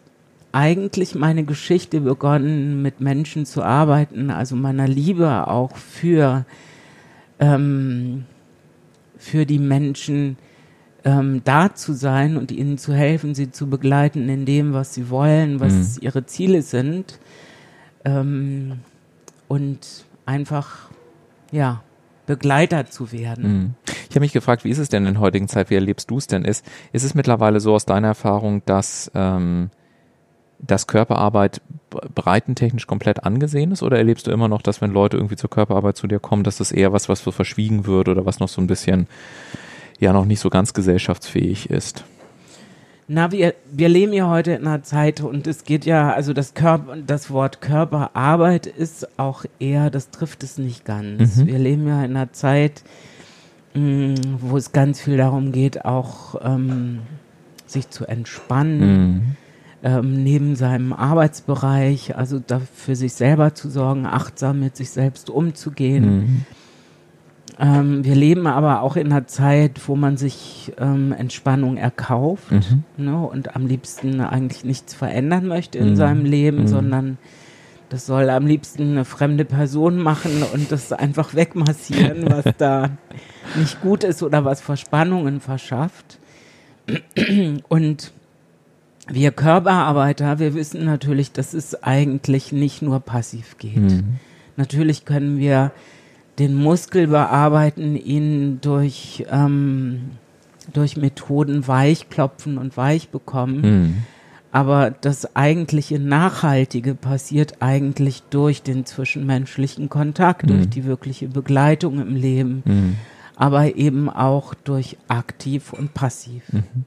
eigentlich 0.51 1.15
meine 1.15 1.43
Geschichte 1.43 2.01
begonnen, 2.01 2.81
mit 2.81 3.01
Menschen 3.01 3.46
zu 3.46 3.63
arbeiten, 3.63 4.29
also 4.29 4.55
meiner 4.55 4.88
Liebe 4.88 5.48
auch 5.48 5.75
für, 5.77 6.46
ähm, 7.39 8.25
für 9.17 9.46
die 9.46 9.60
Menschen 9.60 10.38
ähm, 11.03 11.41
da 11.43 11.74
zu 11.74 11.93
sein 11.93 12.38
und 12.38 12.51
ihnen 12.51 12.77
zu 12.77 12.93
helfen, 12.93 13.34
sie 13.34 13.51
zu 13.51 13.70
begleiten 13.70 14.29
in 14.29 14.46
dem, 14.46 14.74
was 14.74 14.93
sie 14.93 15.10
wollen, 15.10 15.60
was 15.60 15.74
mhm. 15.74 15.98
ihre 16.01 16.25
Ziele 16.25 16.62
sind. 16.62 17.20
Ähm, 18.05 18.79
und 19.48 20.05
einfach, 20.25 20.89
ja, 21.51 21.84
Begleiter 22.25 22.86
zu 22.86 23.12
werden. 23.12 23.43
Mhm. 23.43 23.74
Ich 24.10 24.15
habe 24.15 24.22
mich 24.22 24.34
gefragt, 24.34 24.63
wie 24.63 24.70
ist 24.70 24.77
es 24.77 24.89
denn 24.89 25.05
in 25.05 25.15
der 25.15 25.22
heutigen 25.22 25.48
Zeit, 25.48 25.70
wie 25.70 25.75
erlebst 25.75 26.10
du 26.10 26.17
es 26.17 26.27
denn? 26.27 26.46
Ist, 26.46 26.65
ist 26.91 27.03
es 27.03 27.15
mittlerweile 27.15 27.60
so 27.60 27.74
aus 27.74 27.86
deiner 27.86 28.10
Erfahrung, 28.10 28.62
dass 28.65 29.12
ähm, 29.15 29.70
dass 30.65 30.87
Körperarbeit 30.87 31.61
breitentechnisch 31.89 32.87
komplett 32.87 33.23
angesehen 33.23 33.71
ist 33.71 33.83
oder 33.83 33.97
erlebst 33.97 34.27
du 34.27 34.31
immer 34.31 34.47
noch, 34.47 34.61
dass 34.61 34.81
wenn 34.81 34.91
Leute 34.91 35.17
irgendwie 35.17 35.35
zur 35.35 35.49
Körperarbeit 35.49 35.97
zu 35.97 36.07
dir 36.07 36.19
kommen, 36.19 36.43
dass 36.43 36.57
das 36.57 36.71
eher 36.71 36.93
was, 36.93 37.09
was 37.09 37.21
so 37.21 37.31
verschwiegen 37.31 37.85
wird 37.85 38.07
oder 38.07 38.25
was 38.25 38.39
noch 38.39 38.47
so 38.47 38.61
ein 38.61 38.67
bisschen 38.67 39.07
ja 39.99 40.13
noch 40.13 40.25
nicht 40.25 40.39
so 40.39 40.49
ganz 40.49 40.73
gesellschaftsfähig 40.73 41.69
ist? 41.69 42.03
Na, 43.07 43.31
wir, 43.31 43.55
wir 43.69 43.89
leben 43.89 44.13
ja 44.13 44.29
heute 44.29 44.53
in 44.53 44.65
einer 44.65 44.83
Zeit 44.83 45.19
und 45.19 45.45
es 45.45 45.65
geht 45.65 45.85
ja, 45.85 46.13
also 46.13 46.31
das 46.31 46.53
Körper, 46.53 46.95
das 46.95 47.29
Wort 47.29 47.59
Körperarbeit 47.59 48.67
ist 48.67 49.19
auch 49.19 49.43
eher, 49.59 49.89
das 49.89 50.11
trifft 50.11 50.43
es 50.43 50.57
nicht 50.57 50.85
ganz. 50.85 51.35
Mhm. 51.35 51.47
Wir 51.47 51.59
leben 51.59 51.87
ja 51.87 52.05
in 52.05 52.15
einer 52.15 52.31
Zeit, 52.31 52.83
mh, 53.73 53.81
mm, 53.81 54.15
wo 54.39 54.55
es 54.55 54.71
ganz 54.71 55.01
viel 55.01 55.17
darum 55.17 55.51
geht, 55.51 55.83
auch 55.83 56.35
ähm, 56.41 56.99
sich 57.65 57.89
zu 57.89 58.05
entspannen. 58.05 58.79
Mhm. 58.79 59.35
Ähm, 59.83 60.23
neben 60.23 60.55
seinem 60.55 60.93
Arbeitsbereich, 60.93 62.15
also 62.15 62.39
da 62.45 62.61
für 62.75 62.95
sich 62.95 63.13
selber 63.13 63.55
zu 63.55 63.67
sorgen, 63.67 64.05
achtsam 64.05 64.59
mit 64.59 64.75
sich 64.75 64.91
selbst 64.91 65.31
umzugehen. 65.31 66.05
Mhm. 66.05 66.45
Ähm, 67.59 68.03
wir 68.03 68.15
leben 68.15 68.47
aber 68.47 68.81
auch 68.81 68.95
in 68.95 69.07
einer 69.11 69.27
Zeit, 69.27 69.81
wo 69.88 69.95
man 69.95 70.17
sich 70.17 70.71
ähm, 70.77 71.11
Entspannung 71.11 71.77
erkauft 71.77 72.51
mhm. 72.51 72.83
ne, 72.97 73.17
und 73.17 73.55
am 73.55 73.65
liebsten 73.65 74.21
eigentlich 74.21 74.63
nichts 74.63 74.93
verändern 74.93 75.47
möchte 75.47 75.79
in 75.79 75.91
mhm. 75.91 75.95
seinem 75.95 76.25
Leben, 76.25 76.61
mhm. 76.61 76.67
sondern 76.67 77.17
das 77.89 78.05
soll 78.05 78.29
am 78.29 78.47
liebsten 78.47 78.91
eine 78.91 79.05
fremde 79.05 79.45
Person 79.45 79.97
machen 79.97 80.43
und 80.53 80.71
das 80.71 80.93
einfach 80.93 81.35
wegmassieren, 81.35 82.23
was 82.29 82.45
da 82.57 82.91
nicht 83.57 83.81
gut 83.81 84.03
ist 84.03 84.23
oder 84.23 84.45
was 84.45 84.61
Verspannungen 84.61 85.41
verschafft. 85.41 86.19
Und 87.67 88.13
wir 89.13 89.31
Körperarbeiter, 89.31 90.39
wir 90.39 90.53
wissen 90.53 90.85
natürlich, 90.85 91.31
dass 91.31 91.53
es 91.53 91.83
eigentlich 91.83 92.51
nicht 92.51 92.81
nur 92.81 92.99
passiv 92.99 93.57
geht. 93.57 93.77
Mhm. 93.77 94.15
Natürlich 94.57 95.05
können 95.05 95.37
wir 95.37 95.71
den 96.39 96.55
Muskel 96.55 97.07
bearbeiten, 97.07 97.95
ihn 97.95 98.59
durch, 98.61 99.25
ähm, 99.29 100.11
durch 100.73 100.97
Methoden 100.97 101.67
weichklopfen 101.67 102.57
und 102.57 102.77
weich 102.77 103.09
bekommen. 103.09 103.61
Mhm. 103.61 103.97
Aber 104.51 104.91
das 104.91 105.35
eigentliche 105.35 105.97
Nachhaltige 105.97 106.93
passiert 106.93 107.61
eigentlich 107.61 108.23
durch 108.29 108.63
den 108.63 108.85
zwischenmenschlichen 108.85 109.87
Kontakt, 109.87 110.43
mhm. 110.43 110.47
durch 110.47 110.69
die 110.69 110.83
wirkliche 110.83 111.27
Begleitung 111.27 112.01
im 112.01 112.15
Leben. 112.15 112.63
Aber 113.41 113.75
eben 113.75 114.07
auch 114.07 114.53
durch 114.53 114.98
aktiv 115.07 115.74
und 115.74 115.95
passiv. 115.95 116.43
Mhm. 116.53 116.86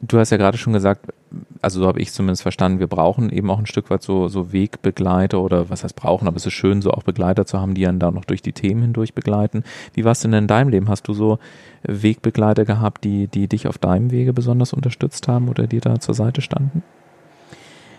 Du 0.00 0.20
hast 0.20 0.30
ja 0.30 0.36
gerade 0.36 0.56
schon 0.56 0.72
gesagt, 0.72 1.12
also 1.60 1.80
so 1.80 1.88
habe 1.88 2.00
ich 2.00 2.12
zumindest 2.12 2.42
verstanden, 2.42 2.78
wir 2.78 2.86
brauchen 2.86 3.28
eben 3.28 3.50
auch 3.50 3.58
ein 3.58 3.66
Stück 3.66 3.90
weit 3.90 4.04
so, 4.04 4.28
so 4.28 4.52
Wegbegleiter 4.52 5.40
oder 5.40 5.68
was 5.68 5.82
heißt 5.82 5.96
brauchen, 5.96 6.28
aber 6.28 6.36
es 6.36 6.46
ist 6.46 6.52
schön, 6.52 6.80
so 6.80 6.92
auch 6.92 7.02
Begleiter 7.02 7.44
zu 7.44 7.60
haben, 7.60 7.74
die 7.74 7.88
einen 7.88 7.98
da 7.98 8.12
noch 8.12 8.24
durch 8.24 8.40
die 8.40 8.52
Themen 8.52 8.82
hindurch 8.82 9.14
begleiten. 9.14 9.64
Wie 9.94 10.04
war 10.04 10.12
es 10.12 10.20
denn 10.20 10.32
in 10.32 10.46
deinem 10.46 10.68
Leben? 10.68 10.88
Hast 10.88 11.08
du 11.08 11.12
so 11.12 11.40
Wegbegleiter 11.82 12.64
gehabt, 12.64 13.02
die, 13.02 13.26
die 13.26 13.48
dich 13.48 13.66
auf 13.66 13.78
deinem 13.78 14.12
Wege 14.12 14.32
besonders 14.32 14.72
unterstützt 14.72 15.26
haben 15.26 15.48
oder 15.48 15.66
dir 15.66 15.80
da 15.80 15.98
zur 15.98 16.14
Seite 16.14 16.40
standen? 16.40 16.84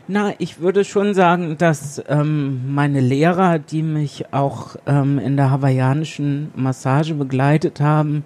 Na, 0.09 0.33
ich 0.37 0.61
würde 0.61 0.85
schon 0.85 1.13
sagen, 1.13 1.57
dass 1.57 2.01
ähm, 2.07 2.73
meine 2.73 3.01
Lehrer, 3.01 3.59
die 3.59 3.83
mich 3.83 4.33
auch 4.33 4.77
ähm, 4.85 5.19
in 5.19 5.35
der 5.35 5.51
hawaiianischen 5.51 6.49
Massage 6.55 7.13
begleitet 7.13 7.81
haben, 7.81 8.23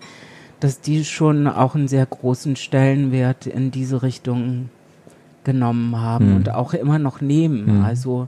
dass 0.59 0.79
die 0.79 1.03
schon 1.03 1.47
auch 1.47 1.73
einen 1.73 1.87
sehr 1.87 2.05
großen 2.05 2.55
Stellenwert 2.55 3.47
in 3.47 3.71
diese 3.71 4.03
Richtung 4.03 4.69
genommen 5.43 5.99
haben 5.99 6.29
mhm. 6.29 6.35
und 6.35 6.49
auch 6.51 6.75
immer 6.75 6.99
noch 6.99 7.19
nehmen. 7.19 7.79
Mhm. 7.79 7.85
Also 7.85 8.27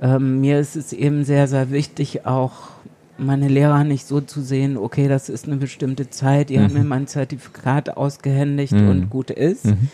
ähm, 0.00 0.40
mir 0.40 0.58
ist 0.58 0.74
es 0.74 0.92
eben 0.92 1.24
sehr, 1.24 1.46
sehr 1.46 1.70
wichtig, 1.70 2.26
auch 2.26 2.70
meine 3.16 3.46
Lehrer 3.46 3.84
nicht 3.84 4.06
so 4.06 4.20
zu 4.20 4.40
sehen, 4.40 4.76
okay, 4.76 5.06
das 5.06 5.28
ist 5.28 5.46
eine 5.46 5.56
bestimmte 5.56 6.10
Zeit, 6.10 6.50
die 6.50 6.58
mhm. 6.58 6.64
haben 6.64 6.72
mir 6.74 6.84
mein 6.84 7.06
Zertifikat 7.06 7.96
ausgehändigt 7.96 8.72
mhm. 8.72 8.88
und 8.88 9.10
gut 9.10 9.30
ist, 9.30 9.66
mhm. 9.66 9.88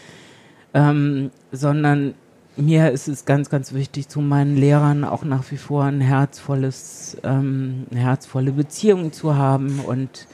ähm, 0.73 1.31
sondern 1.53 2.15
mir 2.59 2.91
ist 2.91 3.09
es 3.09 3.25
ganz, 3.25 3.51
ganz 3.51 3.73
wichtig, 3.73 4.09
zu 4.09 4.21
meinen 4.21 4.57
Lehrern 4.57 5.05
auch 5.05 5.25
nach 5.25 5.51
wie 5.51 5.57
vor 5.57 5.85
ein 5.85 6.01
herzvolles, 6.01 7.17
ähm, 7.23 7.87
eine 7.91 8.01
herzvolle 8.01 8.53
Beziehung 8.53 9.13
zu 9.13 9.37
haben 9.37 9.81
und 9.81 10.27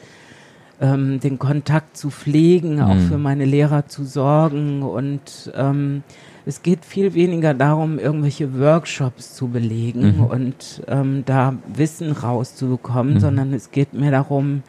ähm, 0.81 1.21
den 1.21 1.39
Kontakt 1.39 1.97
zu 1.97 2.11
pflegen, 2.11 2.81
auch 2.81 2.95
mhm. 2.95 3.09
für 3.09 3.19
meine 3.19 3.45
Lehrer 3.45 3.87
zu 3.87 4.05
sorgen. 4.05 4.83
Und 4.83 5.53
ähm, 5.55 6.03
es 6.47 6.63
geht 6.63 6.85
viel 6.85 7.15
weniger 7.15 7.55
darum, 7.55 7.99
irgendwelche 7.99 8.59
Workshops 8.59 9.35
zu 9.35 9.49
belegen 9.49 10.17
mhm. 10.17 10.25
und 10.25 10.83
ähm, 10.89 11.23
da 11.27 11.55
Wissen 11.75 12.13
rauszubekommen, 12.13 13.15
mhm. 13.15 13.21
sondern 13.21 13.53
es 13.53 13.71
geht 13.71 13.93
mir 13.93 14.11
darum, 14.11 14.63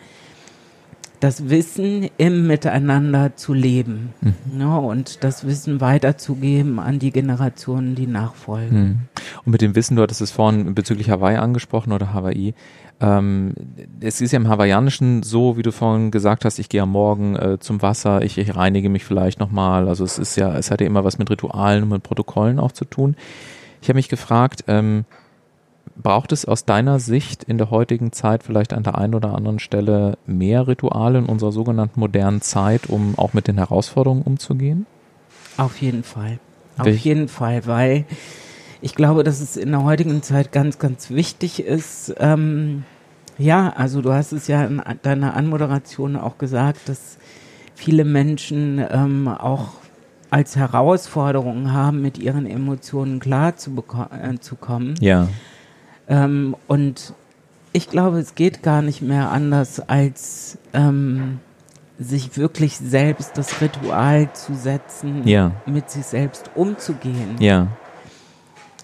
das 1.25 1.50
Wissen 1.50 2.08
im 2.20 2.46
Miteinander 2.46 3.36
zu 3.36 3.55
leben 3.55 4.13
mhm. 4.22 4.60
ne, 4.60 4.79
und 4.79 5.24
das 5.24 5.48
Wissen 5.48 5.82
weiterzugeben 5.82 6.79
an 6.79 7.00
die 7.00 7.10
Generationen, 7.10 7.96
die 7.96 8.05
nachfolgen. 8.05 8.79
Mhm. 8.79 9.00
Und 9.44 9.51
mit 9.51 9.62
dem 9.62 9.74
Wissen, 9.74 9.96
du 9.96 10.03
hattest 10.03 10.22
es 10.22 10.29
vorhin 10.29 10.75
bezüglich 10.75 11.10
Hawaii 11.10 11.38
angesprochen 11.38 11.94
oder 11.94 12.13
Hawaii. 12.13 12.53
Ähm, 13.01 13.55
es 14.01 14.22
ist 14.22 14.34
ja 14.34 14.38
im 14.38 14.50
Hawaiianischen 14.50 15.24
so, 15.24 15.58
wie 15.58 15.63
du 15.63 15.72
vorhin 15.72 16.12
gesagt 16.12 16.46
hast, 16.46 16.60
ich 16.60 16.70
gehe 16.70 16.84
am 16.84 16.91
Morgen 16.91 17.36
äh, 17.36 17.58
zum 17.60 17.82
Wasser, 17.82 18.22
ich, 18.22 18.38
ich 18.38 18.55
reinige 18.55 18.89
mich 18.89 19.03
vielleicht 19.03 19.39
nochmal. 19.39 19.88
Also 19.88 20.03
es 20.03 20.20
ist 20.20 20.36
ja, 20.36 20.55
es 20.55 20.70
hat 20.70 20.79
ja 20.79 20.86
immer 20.86 21.05
was 21.05 21.17
mit 21.17 21.32
Ritualen 21.32 21.82
und 21.82 21.89
mit 21.89 22.03
Protokollen 22.03 22.60
auch 22.60 22.72
zu 22.72 22.86
tun. 22.86 23.15
Ich 23.82 23.89
habe 23.89 23.98
mich 23.98 24.10
gefragt, 24.10 24.65
ähm, 24.67 25.05
braucht 26.02 26.32
es 26.32 26.46
aus 26.46 26.66
deiner 26.66 27.00
Sicht 27.00 27.44
in 27.44 27.58
der 27.58 27.72
heutigen 27.72 28.12
Zeit 28.12 28.44
vielleicht 28.44 28.74
an 28.74 28.84
der 28.84 28.98
einen 28.98 29.16
oder 29.16 29.34
anderen 29.34 29.60
Stelle 29.60 30.18
mehr 30.25 30.68
Rituale 30.68 31.20
in 31.20 31.25
unserer 31.25 31.52
sogenannten 31.52 32.00
modernen 32.00 32.42
Zeit, 32.42 32.88
um 32.88 33.18
auch 33.18 33.34
mit 33.34 33.48
den 33.48 33.58
Herausforderungen 33.58 34.24
umzugehen? 34.24 34.86
Auf 35.58 35.82
jeden 35.82 36.04
Fall. 36.04 36.40
Auf 36.78 36.86
Welch? 36.86 37.06
jeden 37.06 37.28
Fall, 37.28 37.66
weil 37.66 38.06
ich 38.82 38.96
glaube, 38.96 39.24
dass 39.24 39.40
es 39.40 39.56
in 39.56 39.72
der 39.72 39.84
heutigen 39.84 40.22
Zeit 40.22 40.52
ganz, 40.52 40.78
ganz 40.80 41.10
wichtig 41.10 41.64
ist. 41.64 42.14
Ähm, 42.20 42.84
ja, 43.38 43.74
also 43.75 44.02
du 44.02 44.14
hast 44.14 44.34
es 44.34 44.48
ja 44.48 44.66
in 44.66 44.82
deiner 45.02 45.36
Anmoderation 45.36 46.16
auch 46.18 46.38
gesagt, 46.38 46.90
dass 46.90 47.18
viele 47.74 48.06
Menschen 48.06 48.84
ähm, 48.90 49.28
auch 49.28 49.70
als 50.30 50.56
Herausforderung 50.56 51.72
haben, 51.72 52.02
mit 52.02 52.18
ihren 52.18 52.46
Emotionen 52.46 53.20
klar 53.20 53.56
zu, 53.56 53.72
äh, 54.12 54.38
zu 54.40 54.56
kommen. 54.56 54.96
Ja. 55.00 55.30
Ähm, 56.07 56.55
und 56.67 57.13
ich 57.74 57.89
glaube, 57.89 58.19
es 58.19 58.35
geht 58.35 58.63
gar 58.63 58.81
nicht 58.81 59.01
mehr 59.01 59.31
anders, 59.31 59.79
als 59.79 60.57
ähm, 60.74 61.39
sich 62.00 62.38
wirklich 62.38 62.77
selbst 62.77 63.38
das 63.38 63.62
Ritual 63.62 64.31
zu 64.33 64.53
setzen, 64.53 65.27
ja. 65.27 65.51
mit 65.65 65.89
sich 65.89 66.05
selbst 66.05 66.51
umzugehen. 66.55 67.35
Ja. 67.39 67.67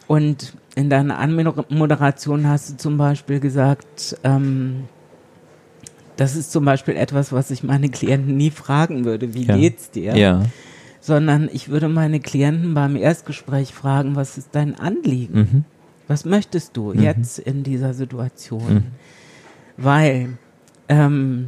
Und 0.08 0.54
in 0.76 0.90
deiner 0.90 1.20
Anmoderation 1.20 2.48
hast 2.48 2.72
du 2.72 2.78
zum 2.78 2.98
Beispiel 2.98 3.40
gesagt, 3.40 4.18
ähm, 4.24 4.86
das 6.16 6.36
ist 6.36 6.52
zum 6.52 6.66
Beispiel 6.66 6.96
etwas, 6.96 7.32
was 7.32 7.52
ich 7.52 7.64
meine 7.64 7.90
Klienten 7.90 8.38
nie 8.38 8.52
fragen 8.52 9.06
würde, 9.06 9.34
wie 9.34 9.46
ja. 9.46 9.58
geht's 9.58 9.92
dir? 9.92 10.16
Ja. 10.16 10.44
Sondern 11.00 11.50
ich 11.52 11.70
würde 11.70 11.90
meine 11.90 12.20
Klienten 12.20 12.74
beim 12.74 12.96
Erstgespräch 12.96 13.74
fragen, 13.74 14.16
was 14.16 14.38
ist 14.38 14.50
dein 14.52 14.80
Anliegen? 14.80 15.40
Mhm. 15.40 15.66
Was 16.12 16.26
möchtest 16.26 16.76
du 16.76 16.94
mhm. 16.94 17.02
jetzt 17.02 17.40
in 17.40 17.64
dieser 17.64 17.94
Situation? 17.94 18.74
Mhm. 18.74 18.84
Weil, 19.78 20.38
ähm, 20.90 21.48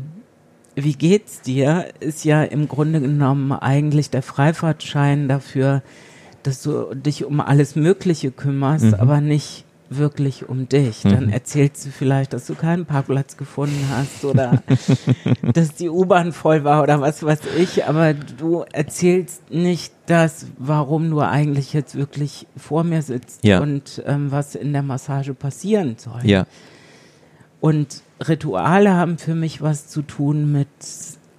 wie 0.75 0.93
geht's 0.93 1.41
dir, 1.41 1.87
ist 1.99 2.23
ja 2.23 2.43
im 2.43 2.67
Grunde 2.67 3.01
genommen 3.01 3.51
eigentlich 3.51 4.09
der 4.09 4.21
Freifahrtschein 4.21 5.27
dafür, 5.27 5.83
dass 6.43 6.63
du 6.63 6.93
dich 6.95 7.25
um 7.25 7.41
alles 7.41 7.75
Mögliche 7.75 8.31
kümmerst, 8.31 8.85
mhm. 8.85 8.93
aber 8.95 9.21
nicht 9.21 9.65
wirklich 9.97 10.47
um 10.49 10.69
dich. 10.69 11.01
Dann 11.03 11.27
mhm. 11.27 11.33
erzählst 11.33 11.85
du 11.85 11.89
vielleicht, 11.89 12.33
dass 12.33 12.45
du 12.45 12.55
keinen 12.55 12.85
Parkplatz 12.85 13.37
gefunden 13.37 13.87
hast 13.89 14.25
oder 14.25 14.63
dass 15.53 15.75
die 15.75 15.89
U-Bahn 15.89 16.31
voll 16.31 16.63
war 16.63 16.83
oder 16.83 17.01
was 17.01 17.23
weiß 17.23 17.39
ich, 17.57 17.85
aber 17.85 18.13
du 18.13 18.65
erzählst 18.71 19.51
nicht 19.51 19.93
das, 20.05 20.47
warum 20.57 21.09
du 21.09 21.21
eigentlich 21.21 21.73
jetzt 21.73 21.95
wirklich 21.95 22.47
vor 22.57 22.83
mir 22.83 23.01
sitzt 23.01 23.43
ja. 23.43 23.59
und 23.59 24.03
ähm, 24.05 24.31
was 24.31 24.55
in 24.55 24.73
der 24.73 24.83
Massage 24.83 25.33
passieren 25.33 25.95
soll. 25.97 26.21
Ja. 26.23 26.45
Und 27.61 28.03
Rituale 28.27 28.93
haben 28.93 29.17
für 29.17 29.35
mich 29.35 29.61
was 29.61 29.87
zu 29.87 30.01
tun 30.01 30.51
mit 30.51 30.67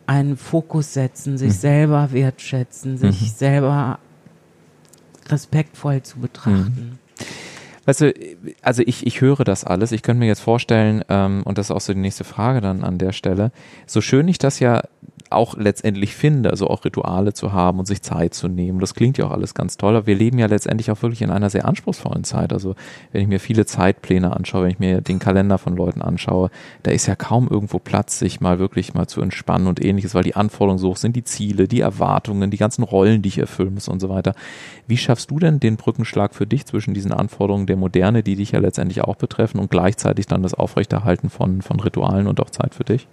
einen 0.07 0.37
Fokus 0.37 0.95
setzen, 0.95 1.39
sich 1.39 1.51
mhm. 1.51 1.59
selber 1.59 2.13
wertschätzen, 2.13 2.97
sich 2.99 3.21
mhm. 3.21 3.27
selber 3.27 3.99
respektvoll 5.29 6.03
zu 6.03 6.19
betrachten. 6.19 6.91
Mhm. 6.93 7.04
Weißt 7.87 8.01
du, 8.01 8.15
also 8.63 8.83
ich, 8.85 9.07
ich 9.07 9.21
höre 9.21 9.45
das 9.45 9.65
alles. 9.65 9.93
Ich 9.93 10.03
könnte 10.03 10.21
mir 10.21 10.27
jetzt 10.27 10.41
vorstellen, 10.41 11.05
ähm, 11.09 11.43
und 11.45 11.59
das 11.59 11.67
ist 11.67 11.71
auch 11.71 11.81
so 11.81 11.93
die 11.93 12.01
nächste 12.01 12.25
Frage 12.25 12.61
dann 12.61 12.83
an 12.83 12.99
der 12.99 13.13
Stelle, 13.13 13.53
so 13.87 14.01
schön 14.01 14.29
ich 14.29 14.39
das 14.39 14.59
ja 14.61 14.83
auch 15.35 15.57
letztendlich 15.57 16.15
finde, 16.15 16.51
also 16.51 16.69
auch 16.69 16.85
Rituale 16.85 17.33
zu 17.33 17.53
haben 17.53 17.79
und 17.79 17.87
sich 17.87 18.03
Zeit 18.03 18.35
zu 18.35 18.49
nehmen. 18.49 18.81
Das 18.81 18.95
klingt 18.95 19.19
ja 19.19 19.27
auch 19.27 19.31
alles 19.31 19.55
ganz 19.55 19.77
toll, 19.77 19.97
aber 19.97 20.07
wir 20.07 20.15
leben 20.15 20.39
ja 20.39 20.47
letztendlich 20.47 20.91
auch 20.91 21.03
wirklich 21.03 21.23
in 21.23 21.31
einer 21.31 21.51
sehr 21.51 21.67
anspruchsvollen 21.67 22.25
Zeit. 22.25 22.53
Also 22.53 22.75
wenn 23.13 23.23
ich 23.23 23.29
mir 23.29 23.41
viele 23.41 23.67
Zeitpläne 23.67 24.35
anschaue, 24.35 24.65
wenn 24.65 24.71
ich 24.71 24.79
mir 24.79 25.01
den 25.01 25.19
Kalender 25.19 25.59
von 25.59 25.77
Leuten 25.77 26.03
anschaue, 26.03 26.51
da 26.83 26.91
ist 26.91 27.07
ja 27.07 27.17
kaum 27.17 27.49
irgendwo 27.49 27.79
Platz, 27.79 28.19
sich 28.19 28.41
mal 28.41 28.59
wirklich 28.59 28.95
mal 28.95 29.07
zu 29.07 29.21
entspannen 29.21 29.67
und 29.67 29.85
ähnliches, 29.85 30.15
weil 30.15 30.23
die 30.23 30.37
Anforderungen 30.37 30.79
so 30.79 30.91
hoch 30.91 30.97
sind, 30.97 31.17
die 31.17 31.25
Ziele, 31.25 31.69
die 31.69 31.81
Erwartungen, 31.81 32.51
die 32.51 32.57
ganzen 32.57 32.83
Rollen, 32.83 33.23
die 33.23 33.29
ich 33.29 33.39
erfüllen 33.39 33.75
muss 33.75 33.89
und 33.89 34.01
so 34.01 34.09
weiter. 34.09 34.35
Wie 34.87 34.97
schaffst 34.97 35.31
du 35.31 35.39
denn 35.39 35.61
den 35.61 35.77
Brückenschlag 35.77 36.35
für 36.35 36.47
dich 36.47 36.67
zwischen 36.67 36.95
diesen 36.95 37.13
Anforderungen 37.13 37.67
der 37.67 37.77
Moderne, 37.77 38.23
die 38.23 38.37
dich 38.37 38.53
ja 38.53 38.61
letztendlich 38.61 39.03
auch 39.03 39.17
betreffen 39.17 39.59
und 39.59 39.71
gleichzeitig 39.71 40.27
dann 40.27 40.43
das 40.43 40.55
Aufrechterhalten 40.55 41.31
von, 41.31 41.63
von 41.63 41.81
Ritualen 41.81 42.27
und 42.27 42.41
auch 42.41 42.51
Zeit 42.51 42.75
für 42.75 42.85
dich? 42.85 43.09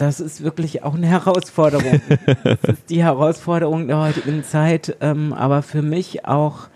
Das 0.00 0.18
ist 0.18 0.42
wirklich 0.42 0.82
auch 0.82 0.94
eine 0.94 1.06
Herausforderung. 1.06 2.00
das 2.44 2.58
ist 2.78 2.88
die 2.88 3.02
Herausforderung 3.04 3.86
der 3.86 3.98
heutigen 3.98 4.42
Zeit, 4.44 4.96
ähm, 5.02 5.34
aber 5.34 5.60
für 5.62 5.82
mich 5.82 6.24
auch 6.24 6.68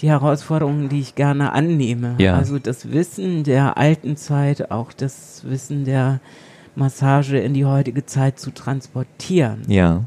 die 0.00 0.08
Herausforderungen, 0.08 0.88
die 0.88 1.00
ich 1.00 1.14
gerne 1.14 1.52
annehme. 1.52 2.14
Ja. 2.18 2.34
Also 2.34 2.58
das 2.58 2.90
Wissen 2.90 3.44
der 3.44 3.76
alten 3.76 4.16
Zeit, 4.16 4.70
auch 4.70 4.92
das 4.94 5.42
Wissen 5.44 5.84
der 5.84 6.20
Massage 6.74 7.36
in 7.36 7.52
die 7.52 7.66
heutige 7.66 8.06
Zeit 8.06 8.40
zu 8.40 8.50
transportieren. 8.50 9.62
Ja. 9.68 10.04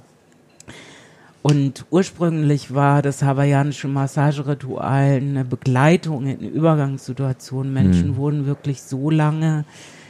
Und 1.44 1.86
ursprünglich 1.92 2.74
war 2.74 3.04
das 3.04 3.22
hawaiianische 3.22 3.88
Massageritual 3.88 5.18
eine 5.18 5.46
Begleitung 5.46 6.26
in 6.26 6.40
Übergangssituationen. 6.40 7.72
Menschen 7.72 8.10
Mhm. 8.10 8.16
wurden 8.16 8.46
wirklich 8.48 8.82
so 8.82 9.12
lange 9.12 9.66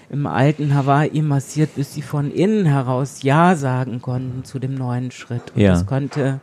im 0.10 0.28
alten 0.28 0.74
Hawaii 0.76 1.22
massiert, 1.22 1.76
bis 1.76 1.94
sie 1.94 2.02
von 2.02 2.32
innen 2.32 2.66
heraus 2.66 3.24
Ja 3.24 3.56
sagen 3.56 4.02
konnten 4.02 4.44
zu 4.44 4.60
dem 4.60 4.76
neuen 4.76 5.12
Schritt. 5.12 5.52
Und 5.56 5.62
Ja. 5.62 5.72
das 5.72 5.86
konnte 5.86 6.40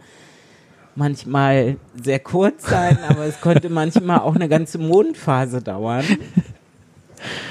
manchmal 0.94 1.76
sehr 2.02 2.18
kurz 2.18 2.68
sein, 2.68 2.98
aber 3.08 3.24
es 3.24 3.40
konnte 3.40 3.70
manchmal 3.70 4.20
auch 4.20 4.34
eine 4.34 4.48
ganze 4.48 4.78
Mondphase 4.78 5.62
dauern. 5.62 6.04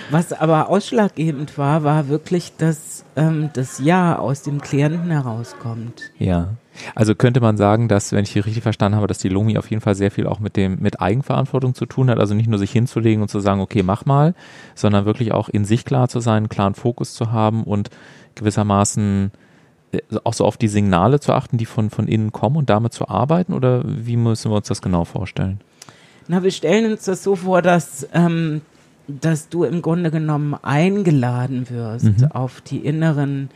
Was 0.10 0.34
aber 0.34 0.70
ausschlaggebend 0.70 1.58
war, 1.58 1.84
war 1.84 2.08
wirklich, 2.08 2.54
dass 2.58 3.06
ähm, 3.16 3.50
das 3.54 3.80
Ja 3.80 4.18
aus 4.18 4.42
dem 4.42 4.62
Klienten 4.62 5.12
herauskommt. 5.12 6.12
Ja. 6.18 6.50
Also 6.96 7.16
könnte 7.16 7.42
man 7.42 7.58
sagen, 7.58 7.88
dass, 7.88 8.12
wenn 8.12 8.24
ich 8.24 8.32
hier 8.32 8.46
richtig 8.46 8.64
verstanden 8.64 8.96
habe, 8.96 9.08
dass 9.08 9.18
die 9.18 9.30
Lomi 9.30 9.58
auf 9.58 9.70
jeden 9.70 9.82
Fall 9.82 9.96
sehr 9.96 10.12
viel 10.12 10.26
auch 10.26 10.40
mit 10.40 10.56
dem, 10.56 10.80
mit 10.80 11.02
Eigenverantwortung 11.02 11.76
zu 11.76 11.86
tun 11.86 12.10
hat. 12.10 12.20
Also 12.20 12.34
nicht 12.34 12.48
nur 12.48 12.60
sich 12.60 12.72
hinzulegen 12.72 13.22
und 13.22 13.30
zu 13.30 13.40
sagen, 13.40 13.62
okay, 13.62 13.84
mach 13.84 14.06
mal, 14.06 14.34
sondern 14.76 15.06
wirklich 15.06 15.34
auch 15.34 15.50
in 15.50 15.66
sich 15.66 15.86
klar 15.86 16.08
zu 16.08 16.20
sein, 16.20 16.38
einen 16.38 16.50
klaren 16.50 16.76
Fokus 16.76 17.14
zu 17.14 17.32
haben 17.32 17.64
und 17.64 17.90
gewissermaßen 18.36 19.32
äh, 19.92 20.00
auch 20.24 20.34
so 20.34 20.46
auf 20.46 20.58
die 20.58 20.68
Signale 20.68 21.20
zu 21.20 21.34
achten, 21.34 21.58
die 21.58 21.66
von, 21.66 21.90
von 21.90 22.08
innen 22.08 22.32
kommen 22.32 22.56
und 22.56 22.70
damit 22.70 22.94
zu 22.94 23.08
arbeiten? 23.08 23.54
Oder 23.54 23.84
wie 23.86 24.18
müssen 24.18 24.52
wir 24.52 24.56
uns 24.56 24.68
das 24.68 24.82
genau 24.82 25.06
vorstellen? 25.06 25.60
Na, 26.28 26.44
wir 26.44 26.52
stellen 26.52 26.92
uns 26.92 27.06
das 27.06 27.24
so 27.24 27.36
vor, 27.36 27.62
dass, 27.62 28.08
ähm, 28.14 28.62
dass 29.20 29.50
du 29.50 29.64
im 29.64 29.82
Grunde 29.82 30.12
genommen 30.12 30.56
eingeladen 30.62 31.70
wirst, 31.70 32.06
Mhm. 32.06 32.32
auf 32.32 32.62
die 32.62 32.78
inneren 32.80 33.50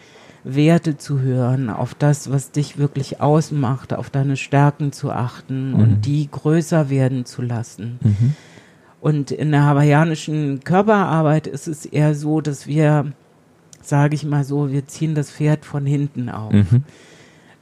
Werte 0.43 0.97
zu 0.97 1.19
hören, 1.21 1.69
auf 1.69 1.95
das, 1.95 2.31
was 2.31 2.51
dich 2.51 2.77
wirklich 2.77 3.19
ausmacht, 3.21 3.93
auf 3.93 4.09
deine 4.09 4.37
Stärken 4.37 4.91
zu 4.91 5.11
achten 5.11 5.69
Mhm. 5.71 5.75
und 5.79 6.01
die 6.05 6.29
größer 6.29 6.89
werden 6.89 7.25
zu 7.25 7.41
lassen. 7.41 7.99
Und 9.01 9.31
in 9.31 9.51
der 9.51 9.65
hawaiianischen 9.65 10.63
Körperarbeit 10.63 11.47
ist 11.47 11.67
es 11.67 11.85
eher 11.85 12.13
so, 12.15 12.41
dass 12.41 12.67
wir, 12.67 13.11
sage 13.81 14.15
ich 14.15 14.23
mal 14.25 14.43
so, 14.43 14.71
wir 14.71 14.85
ziehen 14.87 15.15
das 15.15 15.31
Pferd 15.31 15.65
von 15.65 15.85
hinten 15.85 16.29
auf. 16.29 16.53
Mhm. 16.53 16.83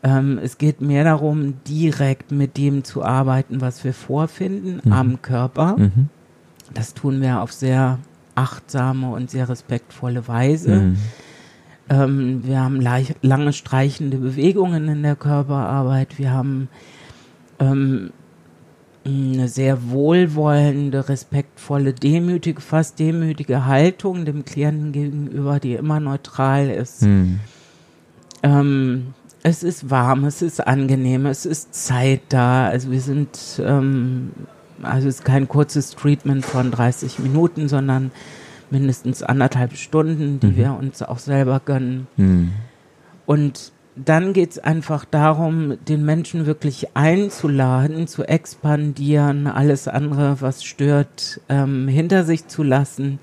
Ähm, 0.06 0.40
es 0.44 0.58
geht 0.58 0.82
mehr 0.82 1.06
darum, 1.06 1.54
direkt 1.66 2.32
mit 2.34 2.58
dem 2.58 2.84
zu 2.84 3.04
arbeiten, 3.04 3.62
was 3.62 3.86
wir 3.86 3.94
vorfinden 3.94 4.92
am 4.92 5.22
Körper. 5.22 5.78
Das 6.74 6.94
tun 6.94 7.22
wir 7.22 7.42
auf 7.42 7.51
sehr 7.51 8.00
achtsame 8.36 9.12
und 9.12 9.30
sehr 9.30 9.48
respektvolle 9.50 10.27
Weise. 10.27 10.75
Mhm. 10.75 10.98
Ähm, 11.90 12.42
wir 12.46 12.62
haben 12.62 12.81
lange 13.22 13.53
streichende 13.53 14.18
Bewegungen 14.18 14.88
in 14.88 15.03
der 15.03 15.16
Körperarbeit. 15.16 16.18
Wir 16.18 16.31
haben 16.31 16.70
ähm, 17.59 18.12
eine 19.05 19.48
sehr 19.50 19.90
wohlwollende, 19.90 21.09
respektvolle, 21.09 21.94
demütige, 21.94 22.62
fast 22.62 23.00
demütige 23.00 23.66
Haltung 23.66 24.24
dem 24.25 24.46
Klienten 24.46 24.94
gegenüber, 24.94 25.59
die 25.59 25.74
immer 25.74 26.00
neutral 26.00 26.70
ist. 26.70 27.01
Mhm. 27.03 27.40
Ähm, 28.44 29.14
es 29.44 29.62
ist 29.62 29.90
warm, 29.90 30.24
es 30.24 30.42
ist 30.42 30.66
angenehm, 30.66 31.25
es 31.25 31.46
ist 31.46 31.74
Zeit 31.74 32.22
da. 32.29 32.68
Also 32.68 32.92
wir 32.92 33.01
sind, 33.01 33.62
ähm, 33.64 34.31
also 34.85 35.07
es 35.07 35.15
ist 35.15 35.25
kein 35.25 35.48
kurzes 35.48 35.91
Treatment 35.91 36.46
von 36.46 36.72
30 36.72 37.19
Minuten, 37.19 37.67
sondern 37.67 38.11
mindestens 38.69 39.24
anderthalb 39.24 39.75
Stunden, 39.75 40.39
die 40.39 40.48
Mhm. 40.48 40.55
wir 40.57 40.74
uns 40.79 41.01
auch 41.01 41.19
selber 41.19 41.61
gönnen. 41.63 42.07
Mhm. 42.17 42.51
Und 43.25 43.72
dann 43.96 44.33
geht 44.33 44.51
es 44.51 44.59
einfach 44.59 45.05
darum, 45.05 45.77
den 45.87 46.03
Menschen 46.03 46.48
wirklich 46.48 46.96
einzuladen, 46.96 48.07
zu 48.07 48.24
expandieren, 48.24 49.46
alles 49.48 49.87
andere, 49.87 50.37
was 50.41 50.63
stört, 50.63 51.39
ähm, 51.50 51.87
hinter 51.87 52.24
sich 52.24 52.48
zu 52.48 52.63
lassen 52.63 53.19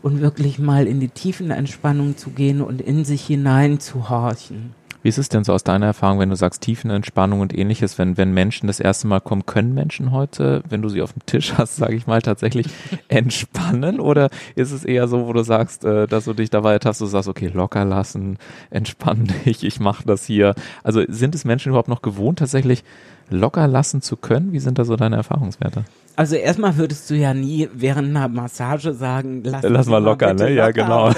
und 0.00 0.20
wirklich 0.20 0.60
mal 0.60 0.86
in 0.86 1.00
die 1.00 1.08
tiefen 1.08 1.50
Entspannung 1.50 2.16
zu 2.16 2.30
gehen 2.30 2.60
und 2.60 2.80
in 2.80 3.04
sich 3.04 3.26
hinein 3.26 3.80
zu 3.80 4.08
horchen. 4.08 4.72
Wie 5.02 5.08
ist 5.08 5.18
es 5.18 5.28
denn 5.28 5.44
so 5.44 5.52
aus 5.52 5.62
deiner 5.62 5.86
Erfahrung, 5.86 6.18
wenn 6.18 6.30
du 6.30 6.36
sagst 6.36 6.62
Tiefenentspannung 6.62 7.40
und 7.40 7.56
ähnliches, 7.56 7.98
wenn, 7.98 8.16
wenn 8.16 8.32
Menschen 8.32 8.66
das 8.66 8.80
erste 8.80 9.06
Mal 9.06 9.20
kommen, 9.20 9.46
können 9.46 9.74
Menschen 9.74 10.10
heute, 10.10 10.62
wenn 10.68 10.82
du 10.82 10.88
sie 10.88 11.02
auf 11.02 11.12
dem 11.12 11.24
Tisch 11.24 11.54
hast, 11.56 11.76
sage 11.76 11.94
ich 11.94 12.06
mal, 12.06 12.20
tatsächlich 12.20 12.66
entspannen? 13.08 14.00
Oder 14.00 14.30
ist 14.56 14.72
es 14.72 14.84
eher 14.84 15.06
so, 15.06 15.26
wo 15.26 15.32
du 15.32 15.44
sagst, 15.44 15.84
äh, 15.84 16.06
dass 16.06 16.24
du 16.24 16.34
dich 16.34 16.50
dabei 16.50 16.72
ertappst, 16.72 17.00
du 17.00 17.06
sagst, 17.06 17.28
okay, 17.28 17.50
locker 17.52 17.84
lassen, 17.84 18.38
entspann 18.70 19.28
dich, 19.44 19.64
ich 19.64 19.78
mache 19.80 20.04
das 20.04 20.24
hier. 20.24 20.54
Also 20.82 21.02
sind 21.06 21.34
es 21.34 21.44
Menschen 21.44 21.70
überhaupt 21.70 21.88
noch 21.88 22.02
gewohnt, 22.02 22.40
tatsächlich 22.40 22.82
locker 23.30 23.68
lassen 23.68 24.02
zu 24.02 24.16
können? 24.16 24.52
Wie 24.52 24.60
sind 24.60 24.78
da 24.78 24.84
so 24.84 24.96
deine 24.96 25.16
Erfahrungswerte? 25.16 25.84
Also 26.16 26.34
erstmal 26.34 26.76
würdest 26.76 27.08
du 27.10 27.14
ja 27.14 27.32
nie 27.32 27.68
während 27.72 28.08
einer 28.08 28.28
Massage 28.28 28.92
sagen, 28.92 29.42
lass, 29.44 29.62
Lass 29.62 29.86
Sie 29.86 29.92
mal 29.92 30.02
locker, 30.02 30.34
ne? 30.34 30.52
Ja, 30.52 30.72
genau. 30.72 31.12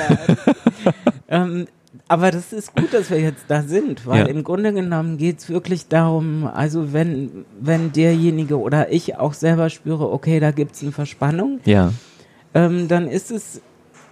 ähm, 1.28 1.66
aber 2.10 2.30
das 2.32 2.52
ist 2.52 2.74
gut, 2.74 2.92
dass 2.92 3.08
wir 3.10 3.20
jetzt 3.20 3.44
da 3.48 3.62
sind, 3.62 4.04
weil 4.06 4.20
Ja. 4.20 4.26
im 4.26 4.42
Grunde 4.42 4.72
genommen 4.72 5.16
geht's 5.16 5.48
wirklich 5.48 5.86
darum, 5.86 6.44
also 6.52 6.92
wenn, 6.92 7.44
wenn 7.60 7.92
derjenige 7.92 8.58
oder 8.58 8.92
ich 8.92 9.16
auch 9.16 9.32
selber 9.32 9.70
spüre, 9.70 10.10
okay, 10.10 10.40
da 10.40 10.50
gibt's 10.50 10.82
eine 10.82 10.90
Verspannung, 10.92 11.60
Ja. 11.64 11.92
ähm, 12.52 12.88
dann 12.88 13.06
ist 13.06 13.30
es 13.30 13.60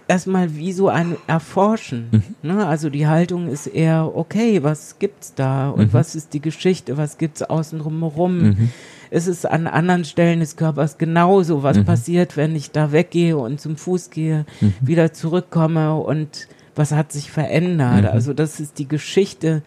erstmal 0.07 0.55
wie 0.55 0.71
so 0.71 0.87
ein 0.87 1.17
Erforschen. 1.27 2.23
Ne? 2.41 2.65
Also 2.65 2.89
die 2.89 3.05
Haltung 3.07 3.47
ist 3.49 3.67
eher, 3.67 4.11
okay, 4.15 4.63
was 4.63 4.97
gibt's 4.97 5.33
da 5.35 5.69
und 5.69 5.87
Mhm. 5.89 5.93
was 5.93 6.15
ist 6.15 6.33
die 6.33 6.39
Geschichte, 6.41 6.97
was 6.97 7.17
gibt's 7.17 7.43
außen 7.43 7.79
drumherum? 7.79 8.37
Mhm. 8.39 8.69
Es 9.11 9.27
ist 9.27 9.45
an 9.45 9.67
anderen 9.67 10.05
Stellen 10.05 10.39
des 10.39 10.55
Körpers 10.55 10.97
genauso, 10.97 11.63
was 11.63 11.77
Mhm. 11.77 11.85
passiert, 11.85 12.37
wenn 12.37 12.55
ich 12.55 12.71
da 12.71 12.91
weggehe 12.91 13.37
und 13.37 13.59
zum 13.59 13.75
Fuß 13.75 14.09
gehe, 14.09 14.45
Mhm. 14.61 14.73
wieder 14.81 15.11
zurückkomme 15.13 15.95
und 15.95 16.47
was 16.75 16.91
hat 16.91 17.11
sich 17.11 17.31
verändert. 17.31 18.01
Mhm. 18.03 18.09
Also 18.09 18.33
das 18.33 18.59
ist 18.59 18.79
die 18.79 18.87
Geschichte, 18.87 19.63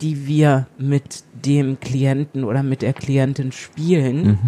die 0.00 0.26
wir 0.26 0.66
mit 0.78 1.24
dem 1.32 1.80
Klienten 1.80 2.44
oder 2.44 2.62
mit 2.62 2.82
der 2.82 2.92
Klientin 2.92 3.52
spielen. 3.52 4.26
Mhm. 4.26 4.38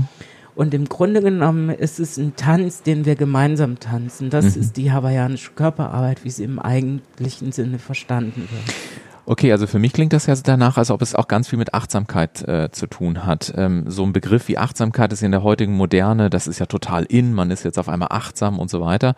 Und 0.55 0.75
im 0.75 0.87
Grunde 0.87 1.23
genommen 1.23 1.71
ist 1.71 2.01
es 2.01 2.17
ein 2.17 2.35
Tanz, 2.35 2.83
den 2.83 3.05
wir 3.05 3.15
gemeinsam 3.15 3.79
tanzen. 3.79 4.29
Das 4.29 4.57
Mhm. 4.57 4.61
ist 4.63 4.77
die 4.77 4.91
hawaiianische 4.91 5.53
Körperarbeit, 5.53 6.25
wie 6.25 6.31
sie 6.31 6.43
im 6.45 6.59
eigentlichen 6.59 7.53
Sinne 7.53 7.79
verstanden 7.79 8.49
wird. 8.51 8.77
Okay, 9.25 9.53
also 9.53 9.67
für 9.67 9.79
mich 9.79 9.93
klingt 9.93 10.15
das 10.15 10.25
ja 10.25 10.35
danach, 10.43 10.79
als 10.79 10.91
ob 10.91 11.03
es 11.03 11.15
auch 11.15 11.29
ganz 11.29 11.49
viel 11.49 11.59
mit 11.59 11.75
Achtsamkeit 11.75 12.49
äh, 12.49 12.71
zu 12.73 12.87
tun 12.87 13.27
hat. 13.27 13.53
Ähm, 13.57 13.85
so 13.87 14.03
ein 14.03 14.15
Begriff 14.15 14.49
wie 14.49 14.57
Achtsamkeit 14.57 15.13
ist 15.13 15.23
in 15.23 15.33
der 15.33 15.43
heutigen 15.43 15.75
Moderne, 15.75 16.31
das 16.31 16.47
ist 16.47 16.59
ja 16.61 16.67
total 16.67 17.05
in, 17.05 17.35
man 17.35 17.51
ist 17.51 17.63
jetzt 17.63 17.79
auf 17.79 17.91
einmal 17.91 18.09
achtsam 18.11 18.59
und 18.59 18.71
so 18.71 18.81
weiter. 18.81 19.15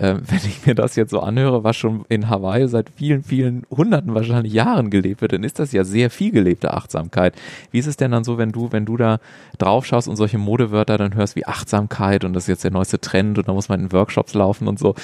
Äh, 0.00 0.16
wenn 0.26 0.38
ich 0.38 0.66
mir 0.66 0.74
das 0.74 0.96
jetzt 0.96 1.10
so 1.10 1.20
anhöre, 1.20 1.62
was 1.62 1.76
schon 1.76 2.04
in 2.08 2.28
Hawaii 2.30 2.66
seit 2.68 2.90
vielen, 2.96 3.22
vielen 3.22 3.66
hunderten 3.70 4.14
wahrscheinlich 4.14 4.52
Jahren 4.52 4.90
gelebt 4.90 5.20
wird, 5.20 5.32
dann 5.32 5.44
ist 5.44 5.58
das 5.58 5.72
ja 5.72 5.84
sehr 5.84 6.10
viel 6.10 6.32
gelebte 6.32 6.72
Achtsamkeit. 6.72 7.34
Wie 7.70 7.78
ist 7.78 7.86
es 7.86 7.96
denn 7.96 8.10
dann 8.10 8.24
so, 8.24 8.38
wenn 8.38 8.50
du, 8.50 8.72
wenn 8.72 8.86
du 8.86 8.96
da 8.96 9.18
drauf 9.58 9.84
schaust 9.84 10.08
und 10.08 10.16
solche 10.16 10.38
Modewörter 10.38 10.96
dann 10.96 11.14
hörst 11.14 11.36
wie 11.36 11.46
Achtsamkeit 11.46 12.24
und 12.24 12.32
das 12.32 12.44
ist 12.44 12.48
jetzt 12.48 12.64
der 12.64 12.70
neueste 12.70 13.00
Trend 13.00 13.38
und 13.38 13.46
da 13.46 13.52
muss 13.52 13.68
man 13.68 13.80
in 13.80 13.92
Workshops 13.92 14.32
laufen 14.32 14.68
und 14.68 14.78
so. 14.78 14.94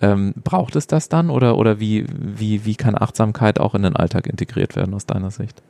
Ähm, 0.00 0.32
braucht 0.42 0.74
es 0.76 0.86
das 0.86 1.10
dann 1.10 1.28
oder, 1.28 1.58
oder 1.58 1.78
wie, 1.78 2.06
wie, 2.08 2.64
wie 2.64 2.76
kann 2.76 2.96
Achtsamkeit 2.96 3.60
auch 3.60 3.74
in 3.74 3.82
den 3.82 3.94
Alltag 3.94 4.26
integriert 4.26 4.74
werden 4.74 4.94
aus 4.94 5.04
deiner 5.04 5.30
Sicht? 5.30 5.62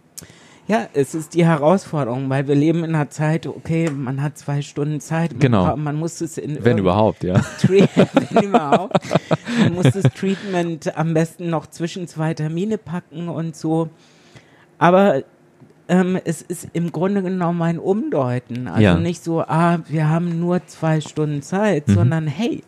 Ja, 0.69 0.89
es 0.95 1.15
ist 1.15 1.35
die 1.35 1.45
Herausforderung, 1.47 2.29
weil 2.29 2.49
wir 2.49 2.57
leben 2.57 2.83
in 2.83 2.95
einer 2.97 3.09
Zeit, 3.09 3.47
okay, 3.47 3.89
man 3.89 4.21
hat 4.21 4.37
zwei 4.37 4.63
Stunden 4.63 5.01
Zeit. 5.01 5.31
Man, 5.33 5.39
Genau. 5.41 5.77
Man 5.77 5.95
muss 5.97 6.21
es 6.21 6.39
in 6.39 6.65
Wenn 6.65 6.79
überhaupt, 6.79 7.23
ja. 7.23 7.41
Wenn 7.69 8.43
überhaupt. 8.49 8.99
Man 9.61 9.75
muss 9.75 9.91
das 9.93 10.13
Treatment 10.13 10.97
am 10.97 11.15
besten 11.15 11.51
noch 11.51 11.67
zwischen 11.67 12.09
zwei 12.09 12.35
Termine 12.35 12.79
packen 12.79 13.29
und 13.29 13.55
so. 13.55 13.91
Aber 14.79 15.23
ähm, 15.89 16.19
es 16.25 16.43
ist 16.43 16.67
im 16.73 16.91
Grunde 16.91 17.23
genommen 17.23 17.63
ein 17.63 17.79
Umdeuten. 17.79 18.67
Also 18.67 18.83
Ja. 18.83 18.99
nicht 18.99 19.23
so, 19.23 19.43
ah, 19.43 19.79
wir 19.89 20.09
haben 20.09 20.41
nur 20.41 20.67
zwei 20.67 21.01
Stunden 21.01 21.43
Zeit, 21.43 21.87
Mhm. 21.87 21.95
sondern 21.95 22.27
hey, 22.27 22.65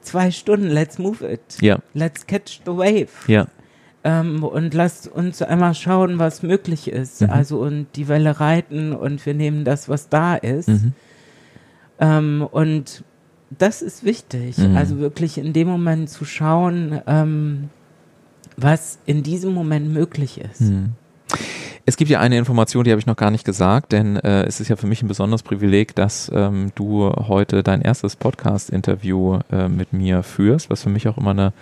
zwei 0.00 0.32
Stunden, 0.32 0.66
let's 0.66 0.98
move 0.98 1.24
it. 1.24 1.40
Ja, 1.60 1.78
Let's 1.94 2.26
catch 2.26 2.60
the 2.66 2.72
wave. 2.72 3.06
ja, 3.28 3.46
Ähm, 4.06 4.44
und 4.44 4.74
lasst 4.74 5.08
uns 5.08 5.40
einmal 5.40 5.74
schauen, 5.74 6.18
was 6.18 6.42
möglich 6.42 6.88
ist. 6.88 7.22
Mhm. 7.22 7.30
Also 7.30 7.58
und 7.58 7.86
die 7.96 8.06
Welle 8.08 8.38
reiten 8.38 8.92
und 8.92 9.24
wir 9.24 9.32
nehmen 9.32 9.64
das, 9.64 9.88
was 9.88 10.10
da 10.10 10.34
ist. 10.36 10.68
Mhm. 10.68 10.92
Ähm, 11.98 12.46
und 12.50 13.02
das 13.50 13.80
ist 13.82 14.04
wichtig. 14.04 14.58
Mhm. 14.58 14.76
Also 14.76 14.98
wirklich 14.98 15.38
in 15.38 15.54
dem 15.54 15.68
Moment 15.68 16.10
zu 16.10 16.24
schauen, 16.26 17.00
ähm, 17.06 17.70
was 18.56 18.98
in 19.06 19.22
diesem 19.22 19.54
Moment 19.54 19.92
möglich 19.92 20.40
ist. 20.40 20.60
Mhm. 20.60 20.92
Es 21.86 21.96
gibt 21.96 22.10
ja 22.10 22.20
eine 22.20 22.38
Information, 22.38 22.84
die 22.84 22.90
habe 22.90 23.00
ich 23.00 23.06
noch 23.06 23.16
gar 23.16 23.30
nicht 23.30 23.44
gesagt, 23.44 23.92
denn 23.92 24.16
äh, 24.16 24.44
es 24.44 24.60
ist 24.60 24.68
ja 24.68 24.76
für 24.76 24.86
mich 24.86 25.02
ein 25.02 25.08
besonderes 25.08 25.42
Privileg, 25.42 25.94
dass 25.94 26.30
ähm, 26.34 26.72
du 26.74 27.10
heute 27.10 27.62
dein 27.62 27.82
erstes 27.82 28.16
Podcast-Interview 28.16 29.40
äh, 29.52 29.68
mit 29.68 29.92
mir 29.92 30.22
führst, 30.22 30.70
was 30.70 30.82
für 30.82 30.88
mich 30.88 31.08
auch 31.08 31.18
immer 31.18 31.32
eine 31.32 31.52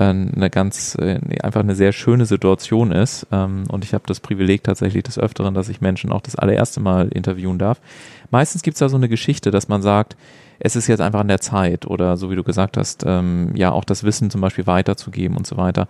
eine 0.00 0.50
ganz 0.50 0.96
äh, 0.96 1.20
einfach 1.42 1.60
eine 1.60 1.74
sehr 1.74 1.92
schöne 1.92 2.26
Situation 2.26 2.92
ist 2.92 3.26
ähm, 3.32 3.64
und 3.68 3.84
ich 3.84 3.94
habe 3.94 4.04
das 4.06 4.20
Privileg 4.20 4.64
tatsächlich 4.64 5.02
des 5.02 5.18
Öfteren, 5.18 5.54
dass 5.54 5.68
ich 5.68 5.80
Menschen 5.80 6.12
auch 6.12 6.20
das 6.20 6.36
allererste 6.36 6.80
Mal 6.80 7.08
interviewen 7.08 7.58
darf. 7.58 7.80
Meistens 8.30 8.62
gibt 8.62 8.76
es 8.76 8.80
da 8.80 8.88
so 8.88 8.96
eine 8.96 9.08
Geschichte, 9.08 9.50
dass 9.50 9.68
man 9.68 9.82
sagt, 9.82 10.16
es 10.58 10.76
ist 10.76 10.86
jetzt 10.86 11.00
einfach 11.00 11.20
an 11.20 11.28
der 11.28 11.40
Zeit 11.40 11.86
oder 11.86 12.16
so 12.16 12.30
wie 12.30 12.36
du 12.36 12.42
gesagt 12.42 12.76
hast, 12.76 13.04
ähm, 13.06 13.50
ja 13.54 13.72
auch 13.72 13.84
das 13.84 14.04
Wissen 14.04 14.30
zum 14.30 14.40
Beispiel 14.40 14.66
weiterzugeben 14.66 15.36
und 15.36 15.46
so 15.46 15.56
weiter. 15.56 15.88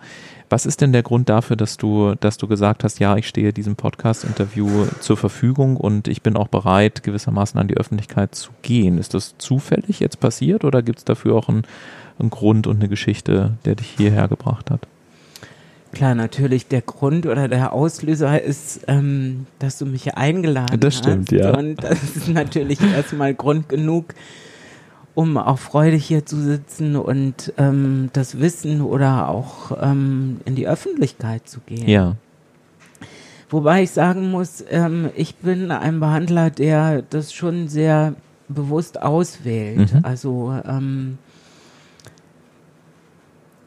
Was 0.49 0.65
ist 0.65 0.81
denn 0.81 0.91
der 0.91 1.03
Grund 1.03 1.29
dafür, 1.29 1.55
dass 1.55 1.77
du, 1.77 2.15
dass 2.19 2.37
du 2.37 2.47
gesagt 2.47 2.83
hast, 2.83 2.99
ja, 2.99 3.15
ich 3.17 3.27
stehe 3.27 3.53
diesem 3.53 3.75
Podcast-Interview 3.75 4.85
zur 4.99 5.17
Verfügung 5.17 5.77
und 5.77 6.07
ich 6.07 6.21
bin 6.21 6.37
auch 6.37 6.47
bereit, 6.47 7.03
gewissermaßen 7.03 7.59
an 7.59 7.67
die 7.67 7.77
Öffentlichkeit 7.77 8.35
zu 8.35 8.51
gehen? 8.61 8.97
Ist 8.97 9.13
das 9.13 9.35
zufällig 9.37 9.99
jetzt 9.99 10.19
passiert 10.19 10.63
oder 10.63 10.81
gibt 10.81 10.99
es 10.99 11.05
dafür 11.05 11.35
auch 11.35 11.49
einen, 11.49 11.63
einen 12.19 12.29
Grund 12.29 12.67
und 12.67 12.77
eine 12.77 12.89
Geschichte, 12.89 13.53
der 13.65 13.75
dich 13.75 13.93
hierher 13.97 14.27
gebracht 14.27 14.71
hat? 14.71 14.81
Klar, 15.91 16.13
natürlich 16.13 16.67
der 16.67 16.81
Grund 16.81 17.25
oder 17.25 17.47
der 17.47 17.71
Auslöser 17.71 18.41
ist, 18.41 18.81
ähm, 18.87 19.45
dass 19.59 19.77
du 19.77 19.85
mich 19.85 20.15
eingeladen 20.15 20.79
Das 20.79 20.97
stimmt, 20.97 21.31
hast. 21.31 21.39
ja. 21.39 21.57
Und 21.57 21.81
das 21.81 22.03
ist 22.15 22.27
natürlich 22.27 22.81
erstmal 22.81 23.33
Grund 23.33 23.69
genug, 23.69 24.13
um 25.13 25.37
auch 25.37 25.57
freudig 25.57 26.05
hier 26.05 26.25
zu 26.25 26.35
sitzen 26.41 26.97
und 26.97 27.53
ähm, 27.57 28.09
das 28.11 28.39
Wissen 28.39 28.81
oder 28.81 29.29
auch 29.29 29.71
ähm, 29.81 30.41
in 30.43 30.55
die 30.55 30.67
Öffentlichkeit 30.67 31.47
zu 31.47 31.61
gehen. 31.61 31.87
Ja. 31.87 32.15
Wobei 33.49 33.83
ich 33.83 33.91
sagen 33.91 34.31
muss, 34.31 34.65
ähm, 34.69 35.09
ich 35.15 35.35
bin 35.35 35.71
ein 35.71 36.01
Behandler, 36.01 36.49
der 36.49 37.03
das 37.03 37.31
schon 37.31 37.69
sehr 37.69 38.15
bewusst 38.49 39.01
auswählt. 39.01 39.93
Mhm. 39.93 39.99
Also 40.03 40.59
ähm, 40.67 41.19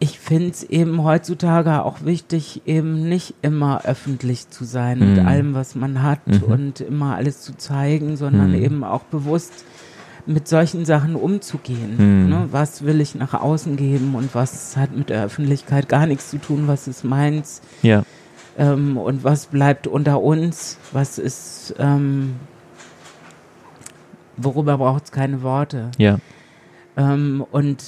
ich 0.01 0.19
finde 0.21 0.51
es 0.51 0.63
eben 0.63 1.03
heutzutage 1.03 1.85
auch 1.85 2.05
wichtig, 2.05 2.63
eben 2.67 3.09
nicht 3.09 3.35
immer 3.43 3.85
öffentlich 3.85 4.49
zu 4.49 4.65
sein 4.65 4.99
mit 5.01 5.19
Mhm. 5.21 5.27
allem, 5.27 5.55
was 5.55 5.75
man 5.75 6.03
hat 6.03 6.25
Mhm. 6.27 6.43
und 6.45 6.81
immer 6.81 7.17
alles 7.17 7.41
zu 7.41 7.57
zeigen, 7.57 8.17
sondern 8.17 8.51
Mhm. 8.53 8.63
eben 8.63 8.85
auch 8.85 9.03
bewusst 9.03 9.53
mit 10.25 10.47
solchen 10.47 10.85
Sachen 10.85 11.17
umzugehen. 11.17 11.97
Mhm. 12.25 12.29
Ne? 12.29 12.49
Was 12.53 12.85
will 12.85 13.01
ich 13.01 13.15
nach 13.15 13.35
außen 13.35 13.77
geben 13.77 14.15
und 14.15 14.35
was 14.35 14.77
hat 14.77 14.95
mit 14.97 15.09
der 15.09 15.25
Öffentlichkeit 15.25 15.89
gar 15.89 16.07
nichts 16.07 16.31
zu 16.31 16.39
tun, 16.39 16.65
was 16.69 16.87
ist 16.87 17.03
meins 17.03 17.61
Ja. 17.83 18.05
ähm, 18.59 18.97
und 18.99 19.25
was 19.25 19.47
bleibt 19.47 19.87
unter 19.87 20.21
uns, 20.23 20.77
was 20.93 21.19
ist, 21.19 21.75
ähm, 21.79 22.37
worüber 24.37 24.79
braucht 24.79 25.05
es 25.07 25.13
keine 25.13 25.43
Worte. 25.43 25.91
Ja. 25.99 26.19
Ähm, 26.97 27.45
und 27.51 27.83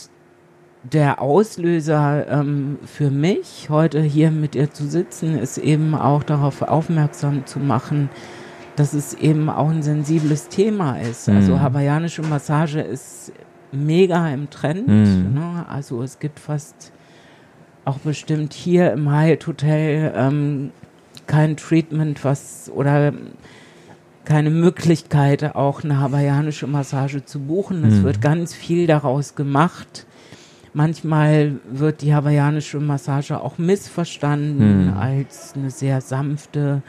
der 0.83 1.21
Auslöser 1.21 2.27
ähm, 2.29 2.79
für 2.85 3.11
mich, 3.11 3.69
heute 3.69 4.01
hier 4.01 4.31
mit 4.31 4.55
ihr 4.55 4.71
zu 4.73 4.87
sitzen, 4.89 5.39
ist 5.39 5.59
eben 5.59 5.95
auch 5.95 6.23
darauf 6.23 6.63
aufmerksam 6.63 7.45
zu 7.47 7.59
machen, 7.59 8.09
dass 8.77 8.95
es 8.95 9.13
eben 9.15 9.51
auch 9.51 9.69
ein 9.69 9.83
sensibles 9.83 10.49
Thema 10.49 10.99
ist. 10.99 11.29
Also 11.29 11.53
Mhm. 11.57 11.61
hawaiianische 11.61 12.23
Massage 12.23 12.81
ist 12.81 13.33
mega 13.73 14.29
im 14.31 14.49
Trend. 14.49 14.89
Mhm. 14.89 15.35
Ne? 15.35 15.67
Also 15.69 16.03
es 16.03 16.19
gibt 16.19 16.41
fast 16.41 16.93
auch 17.85 17.99
bestimmt 17.99 18.55
hier 18.55 18.93
im 18.93 19.11
Hyatt 19.11 19.47
Hotel 19.47 20.13
ähm, 20.17 20.71
kein 21.27 21.57
Treatment, 21.57 22.25
was 22.25 22.71
oder 22.75 23.13
keine 24.25 24.51
Möglichkeit, 24.51 25.55
auch 25.55 25.85
eine 25.85 26.01
hawaiianische 26.01 26.67
Massage 26.67 27.25
zu 27.25 27.39
buchen. 27.41 27.85
Es 27.85 27.95
Mhm. 27.97 28.03
wird 28.05 28.21
ganz 28.23 28.55
viel 28.55 28.87
daraus 28.87 29.35
gemacht. 29.35 30.07
Manchmal 30.73 31.57
wird 31.71 32.03
die 32.03 32.15
hawaiianische 32.15 32.79
Massage 32.79 33.41
auch 33.41 33.59
missverstanden 33.59 34.87
Mhm. 34.89 34.97
als 34.97 35.55
eine 35.57 35.71
sehr 35.71 36.01
sanfte 36.01 36.83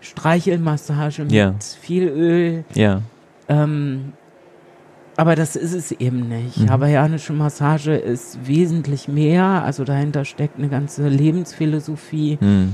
Streichelmassage 0.00 1.22
mit 1.22 1.32
Ja. 1.32 1.54
viel 1.80 2.08
Öl. 2.08 2.64
Ja. 2.74 3.02
Ähm, 3.48 4.12
aber 5.16 5.36
das 5.36 5.54
ist 5.56 5.74
es 5.74 5.92
eben 5.92 6.28
nicht. 6.28 6.58
Mhm. 6.58 6.70
Hawaiianische 6.70 7.32
Massage 7.32 7.92
ist 7.94 8.46
wesentlich 8.46 9.06
mehr. 9.08 9.44
Also 9.44 9.84
dahinter 9.84 10.24
steckt 10.24 10.58
eine 10.58 10.68
ganze 10.68 11.08
Lebensphilosophie. 11.08 12.38
Mhm. 12.40 12.72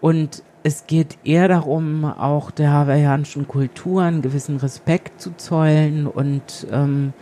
Und 0.00 0.42
es 0.62 0.86
geht 0.86 1.18
eher 1.24 1.48
darum, 1.48 2.04
auch 2.04 2.50
der 2.50 2.72
hawaiianischen 2.72 3.48
Kultur 3.48 4.02
einen 4.02 4.22
gewissen 4.22 4.56
Respekt 4.58 5.20
zu 5.20 5.32
zollen 5.36 6.06
und 6.06 6.66
ähm, 6.72 7.12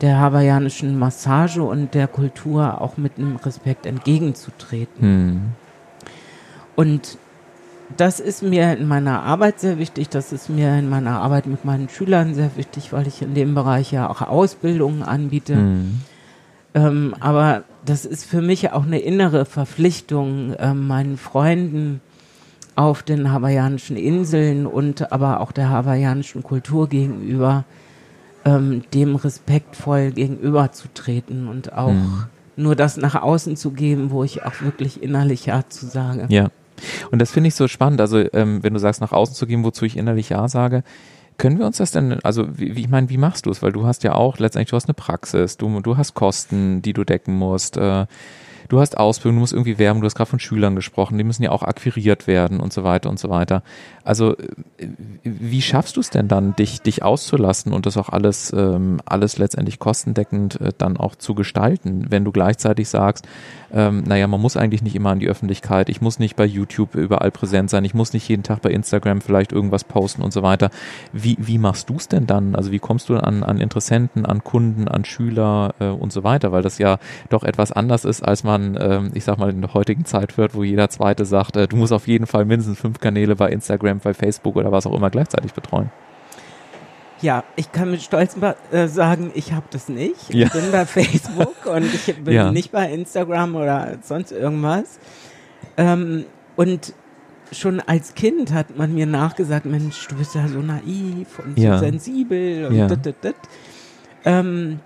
der 0.00 0.18
hawaiianischen 0.18 0.98
Massage 0.98 1.62
und 1.62 1.94
der 1.94 2.06
Kultur 2.06 2.80
auch 2.80 2.96
mit 2.96 3.18
einem 3.18 3.36
Respekt 3.36 3.86
entgegenzutreten. 3.86 5.24
Mhm. 5.24 5.40
Und 6.76 7.18
das 7.96 8.20
ist 8.20 8.42
mir 8.42 8.76
in 8.76 8.86
meiner 8.86 9.22
Arbeit 9.22 9.60
sehr 9.60 9.78
wichtig. 9.78 10.08
Das 10.08 10.32
ist 10.32 10.48
mir 10.48 10.78
in 10.78 10.88
meiner 10.88 11.20
Arbeit 11.20 11.46
mit 11.46 11.64
meinen 11.64 11.88
Schülern 11.88 12.34
sehr 12.34 12.50
wichtig, 12.56 12.92
weil 12.92 13.06
ich 13.06 13.22
in 13.22 13.34
dem 13.34 13.54
Bereich 13.54 13.90
ja 13.90 14.08
auch 14.08 14.22
Ausbildungen 14.22 15.02
anbiete. 15.02 15.56
Mhm. 15.56 16.00
Ähm, 16.74 17.14
aber 17.18 17.64
das 17.84 18.04
ist 18.04 18.24
für 18.24 18.42
mich 18.42 18.72
auch 18.72 18.84
eine 18.84 18.98
innere 18.98 19.44
Verpflichtung, 19.46 20.54
ähm, 20.58 20.86
meinen 20.86 21.16
Freunden 21.16 22.00
auf 22.76 23.02
den 23.02 23.32
hawaiianischen 23.32 23.96
Inseln 23.96 24.66
und 24.66 25.10
aber 25.10 25.40
auch 25.40 25.50
der 25.50 25.70
hawaiianischen 25.70 26.42
Kultur 26.42 26.88
gegenüber, 26.88 27.64
ähm, 28.44 28.82
dem 28.94 29.16
respektvoll 29.16 30.12
gegenüberzutreten 30.12 31.48
und 31.48 31.72
auch 31.72 31.92
Mhm. 31.92 32.24
nur 32.56 32.76
das 32.76 32.96
nach 32.96 33.14
außen 33.14 33.56
zu 33.56 33.70
geben, 33.70 34.10
wo 34.10 34.24
ich 34.24 34.42
auch 34.44 34.60
wirklich 34.62 35.02
innerlich 35.02 35.46
Ja 35.46 35.62
zu 35.68 35.86
sage. 35.86 36.26
Ja. 36.28 36.48
Und 37.10 37.18
das 37.20 37.30
finde 37.32 37.48
ich 37.48 37.54
so 37.54 37.66
spannend. 37.68 38.00
Also, 38.00 38.24
ähm, 38.32 38.62
wenn 38.62 38.74
du 38.74 38.80
sagst, 38.80 39.00
nach 39.00 39.12
außen 39.12 39.34
zu 39.34 39.46
gehen, 39.46 39.64
wozu 39.64 39.84
ich 39.84 39.96
innerlich 39.96 40.28
Ja 40.28 40.48
sage, 40.48 40.84
können 41.36 41.58
wir 41.58 41.66
uns 41.66 41.76
das 41.76 41.92
denn, 41.92 42.18
also 42.24 42.46
wie, 42.58 42.74
wie 42.76 42.80
ich 42.82 42.88
meine, 42.88 43.10
wie 43.10 43.16
machst 43.16 43.46
du 43.46 43.50
es? 43.50 43.62
Weil 43.62 43.72
du 43.72 43.86
hast 43.86 44.02
ja 44.02 44.14
auch 44.14 44.38
letztendlich, 44.38 44.70
du 44.70 44.76
hast 44.76 44.86
eine 44.86 44.94
Praxis, 44.94 45.56
du, 45.56 45.80
du 45.80 45.96
hast 45.96 46.14
Kosten, 46.14 46.82
die 46.82 46.92
du 46.92 47.04
decken 47.04 47.34
musst, 47.36 47.76
äh, 47.76 48.06
du 48.68 48.80
hast 48.80 48.98
Ausbildung, 48.98 49.36
du 49.36 49.40
musst 49.40 49.52
irgendwie 49.52 49.78
werben, 49.78 50.00
du 50.00 50.06
hast 50.06 50.14
gerade 50.14 50.30
von 50.30 50.38
Schülern 50.38 50.76
gesprochen, 50.76 51.18
die 51.18 51.24
müssen 51.24 51.42
ja 51.42 51.50
auch 51.50 51.62
akquiriert 51.62 52.26
werden 52.26 52.60
und 52.60 52.72
so 52.72 52.84
weiter 52.84 53.08
und 53.08 53.18
so 53.18 53.30
weiter. 53.30 53.62
Also 54.04 54.36
äh, 54.36 54.88
wie 55.22 55.62
schaffst 55.62 55.96
du 55.96 56.00
es 56.00 56.10
denn 56.10 56.28
dann, 56.28 56.56
dich, 56.56 56.80
dich 56.80 57.02
auszulassen 57.02 57.72
und 57.72 57.86
das 57.86 57.96
auch 57.96 58.08
alles, 58.08 58.52
ähm, 58.56 59.00
alles 59.04 59.38
letztendlich 59.38 59.78
kostendeckend 59.78 60.60
äh, 60.60 60.72
dann 60.76 60.96
auch 60.96 61.14
zu 61.14 61.34
gestalten, 61.34 62.06
wenn 62.10 62.24
du 62.24 62.32
gleichzeitig 62.32 62.88
sagst, 62.88 63.26
ähm, 63.72 64.04
naja, 64.06 64.26
man 64.26 64.40
muss 64.40 64.56
eigentlich 64.56 64.82
nicht 64.82 64.96
immer 64.96 65.10
an 65.10 65.18
die 65.18 65.28
Öffentlichkeit, 65.28 65.88
ich 65.88 66.00
muss 66.00 66.18
nicht 66.18 66.36
bei 66.36 66.46
YouTube 66.46 66.94
überall 66.94 67.30
präsent 67.30 67.68
sein, 67.68 67.84
ich 67.84 67.94
muss 67.94 68.12
nicht 68.12 68.28
jeden 68.28 68.42
Tag 68.42 68.62
bei 68.62 68.70
Instagram 68.70 69.20
vielleicht 69.20 69.52
irgendwas 69.52 69.84
posten 69.84 70.22
und 70.22 70.32
so 70.32 70.42
weiter. 70.42 70.70
Wie, 71.12 71.36
wie 71.38 71.58
machst 71.58 71.90
du 71.90 71.96
es 71.96 72.08
denn 72.08 72.26
dann? 72.26 72.54
Also 72.54 72.72
wie 72.72 72.78
kommst 72.78 73.08
du 73.08 73.16
an, 73.16 73.42
an 73.42 73.60
Interessenten, 73.60 74.24
an 74.24 74.42
Kunden, 74.42 74.88
an 74.88 75.04
Schüler 75.04 75.74
äh, 75.80 75.88
und 75.88 76.12
so 76.12 76.24
weiter? 76.24 76.50
Weil 76.52 76.62
das 76.62 76.78
ja 76.78 76.98
doch 77.28 77.42
etwas 77.42 77.72
anders 77.72 78.04
ist, 78.04 78.22
als 78.22 78.42
man, 78.42 78.57
ähm, 78.80 79.10
ich 79.14 79.24
sag 79.24 79.38
mal, 79.38 79.50
in 79.50 79.60
der 79.60 79.74
heutigen 79.74 80.04
Zeit 80.04 80.36
hört, 80.36 80.54
wo 80.54 80.62
jeder 80.62 80.88
Zweite 80.90 81.24
sagt, 81.24 81.56
äh, 81.56 81.66
du 81.68 81.76
musst 81.76 81.92
auf 81.92 82.06
jeden 82.06 82.26
Fall 82.26 82.44
mindestens 82.44 82.78
fünf 82.80 83.00
Kanäle 83.00 83.36
bei 83.36 83.50
Instagram, 83.50 83.98
bei 84.00 84.14
Facebook 84.14 84.56
oder 84.56 84.72
was 84.72 84.86
auch 84.86 84.94
immer 84.94 85.10
gleichzeitig 85.10 85.52
betreuen. 85.54 85.90
Ja, 87.20 87.42
ich 87.56 87.72
kann 87.72 87.90
mit 87.90 88.00
Stolz 88.02 88.36
äh, 88.70 88.86
sagen, 88.86 89.32
ich 89.34 89.52
habe 89.52 89.66
das 89.70 89.88
nicht. 89.88 90.32
Ja. 90.32 90.46
Ich 90.46 90.52
bin 90.52 90.70
bei 90.70 90.86
Facebook 90.98 91.66
und 91.66 91.84
ich 91.92 92.14
bin 92.16 92.34
Ja. 92.34 92.52
nicht 92.52 92.70
bei 92.70 92.90
Instagram 92.92 93.56
oder 93.56 93.98
sonst 94.02 94.30
irgendwas. 94.30 95.00
Ähm, 95.76 96.24
und 96.56 96.92
schon 97.50 97.80
als 97.80 98.14
Kind 98.14 98.52
hat 98.52 98.76
man 98.76 98.94
mir 98.94 99.06
nachgesagt, 99.06 99.64
Mensch, 99.66 100.06
du 100.08 100.16
bist 100.16 100.34
ja 100.34 100.46
so 100.48 100.60
naiv 100.60 101.38
und 101.40 101.58
Ja. 101.58 101.78
so 101.78 101.86
sensibel 101.86 102.66
und 102.66 102.76
Ja. 102.76 102.86
dit, 102.86 103.04
dit, 103.06 103.24
dit. 103.24 103.34
Ähm, 104.24 104.80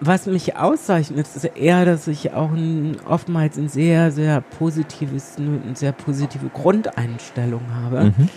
was 0.00 0.26
mich 0.26 0.56
auszeichnet, 0.56 1.26
ist 1.34 1.44
eher, 1.44 1.84
dass 1.84 2.06
ich 2.06 2.32
auch 2.32 2.50
ein, 2.50 2.96
oftmals 3.08 3.56
ein 3.56 3.68
sehr, 3.68 4.12
sehr 4.12 4.40
positives, 4.40 5.36
eine 5.38 5.74
sehr 5.74 5.92
positive 5.92 6.48
Grundeinstellung 6.52 7.62
habe. 7.82 8.04
Mhm. 8.16 8.28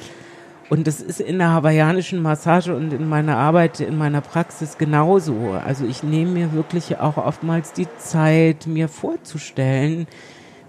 Und 0.70 0.86
das 0.86 1.02
ist 1.02 1.20
in 1.20 1.40
der 1.40 1.52
hawaiianischen 1.52 2.22
Massage 2.22 2.76
und 2.76 2.94
in 2.94 3.10
meiner 3.10 3.38
Arbeit, 3.38 3.80
in 3.80 3.98
meiner 3.98 4.22
Praxis 4.22 4.78
genauso. 4.78 5.60
Also 5.66 5.86
ich 5.86 6.04
nehme 6.04 6.32
mir 6.32 6.54
wirklich 6.54 7.00
auch 7.00 7.18
oftmals 7.18 7.74
die 7.74 7.88
Zeit, 7.98 8.68
mir 8.68 8.88
vorzustellen, 8.88 10.08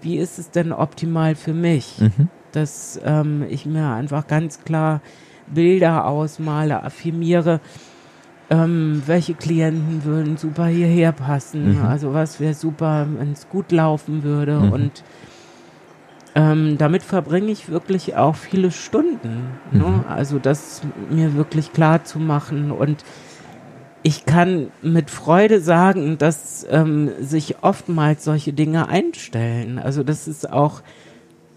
wie 0.01 0.17
ist 0.17 0.39
es 0.39 0.49
denn 0.49 0.71
optimal 0.71 1.35
für 1.35 1.53
mich, 1.53 1.99
Mhm. 1.99 2.29
dass 2.51 2.99
ähm, 3.05 3.45
ich 3.47 3.67
mir 3.67 3.89
einfach 3.93 4.25
ganz 4.25 4.63
klar 4.63 5.01
Bilder 5.45 6.05
ausmale, 6.05 6.81
affirmiere, 6.83 7.59
ähm, 8.51 9.01
welche 9.07 9.33
Klienten 9.33 10.03
würden 10.03 10.35
super 10.37 10.65
hierher 10.67 11.13
passen, 11.13 11.77
Mhm. 11.79 11.85
also 11.85 12.13
was 12.13 12.39
wäre 12.39 12.53
super, 12.53 13.07
wenn 13.17 13.31
es 13.31 13.47
gut 13.49 13.71
laufen 13.71 14.21
würde 14.23 14.59
Mhm. 14.59 14.71
und 14.71 15.03
ähm, 16.35 16.77
damit 16.77 17.03
verbringe 17.03 17.51
ich 17.51 17.69
wirklich 17.69 18.15
auch 18.15 18.35
viele 18.35 18.71
Stunden. 18.71 19.47
Ne? 19.71 19.83
Mhm. 19.83 20.03
Also 20.07 20.37
das 20.39 20.81
mir 21.09 21.33
wirklich 21.35 21.73
klar 21.73 22.03
zu 22.03 22.19
machen 22.19 22.71
und 22.71 23.03
ich 24.03 24.25
kann 24.25 24.67
mit 24.81 25.09
Freude 25.11 25.59
sagen, 25.61 26.17
dass 26.17 26.65
ähm, 26.69 27.11
sich 27.19 27.63
oftmals 27.63 28.23
solche 28.23 28.51
Dinge 28.53 28.87
einstellen. 28.89 29.77
Also 29.77 30.03
das 30.03 30.27
ist 30.27 30.51
auch 30.51 30.81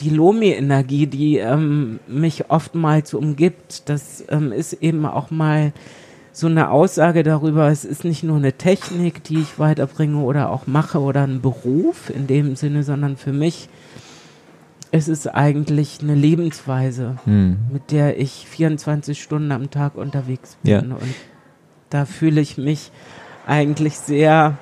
die 0.00 0.11
Lomi-Energie, 0.11 1.07
die 1.07 1.38
ähm, 1.38 2.00
mich 2.07 2.50
oftmals 2.50 3.14
umgibt. 3.14 3.88
Das 3.88 4.24
ähm, 4.28 4.52
ist 4.52 4.74
eben 4.74 5.07
auch 5.07 5.30
mal 5.30 5.72
so 6.37 6.49
eine 6.49 6.70
Aussage 6.70 7.23
darüber, 7.23 7.68
es 7.68 7.85
ist 7.85 8.05
nicht 8.05 8.25
nur 8.25 8.37
eine 8.37 8.53
Technik, 8.55 9.23
die 9.23 9.38
ich 9.40 9.59
weiterbringe 9.61 10.18
oder 10.18 10.51
auch 10.51 10.66
mache 10.66 11.01
oder 11.01 11.23
ein 11.23 11.40
Beruf 11.40 12.11
in 12.11 12.27
dem 12.27 12.57
Sinne, 12.57 12.83
sondern 12.83 13.16
für 13.16 13.33
mich 13.33 13.68
ist 14.90 15.09
es 15.09 15.29
eigentlich 15.29 16.01
eine 16.03 16.14
Lebensweise, 16.16 17.16
Mhm. 17.25 17.59
mit 17.73 17.92
der 17.92 18.18
ich 18.20 18.47
24 18.49 19.23
Stunden 19.23 19.53
am 19.53 19.70
Tag 19.70 19.94
unterwegs 19.94 20.57
bin. 20.62 20.73
Ja. 20.73 20.81
Und 20.81 21.14
da 21.90 22.05
fühle 22.05 22.40
ich 22.40 22.59
mich 22.59 22.90
eigentlich 23.47 23.97
sehr, 23.97 24.59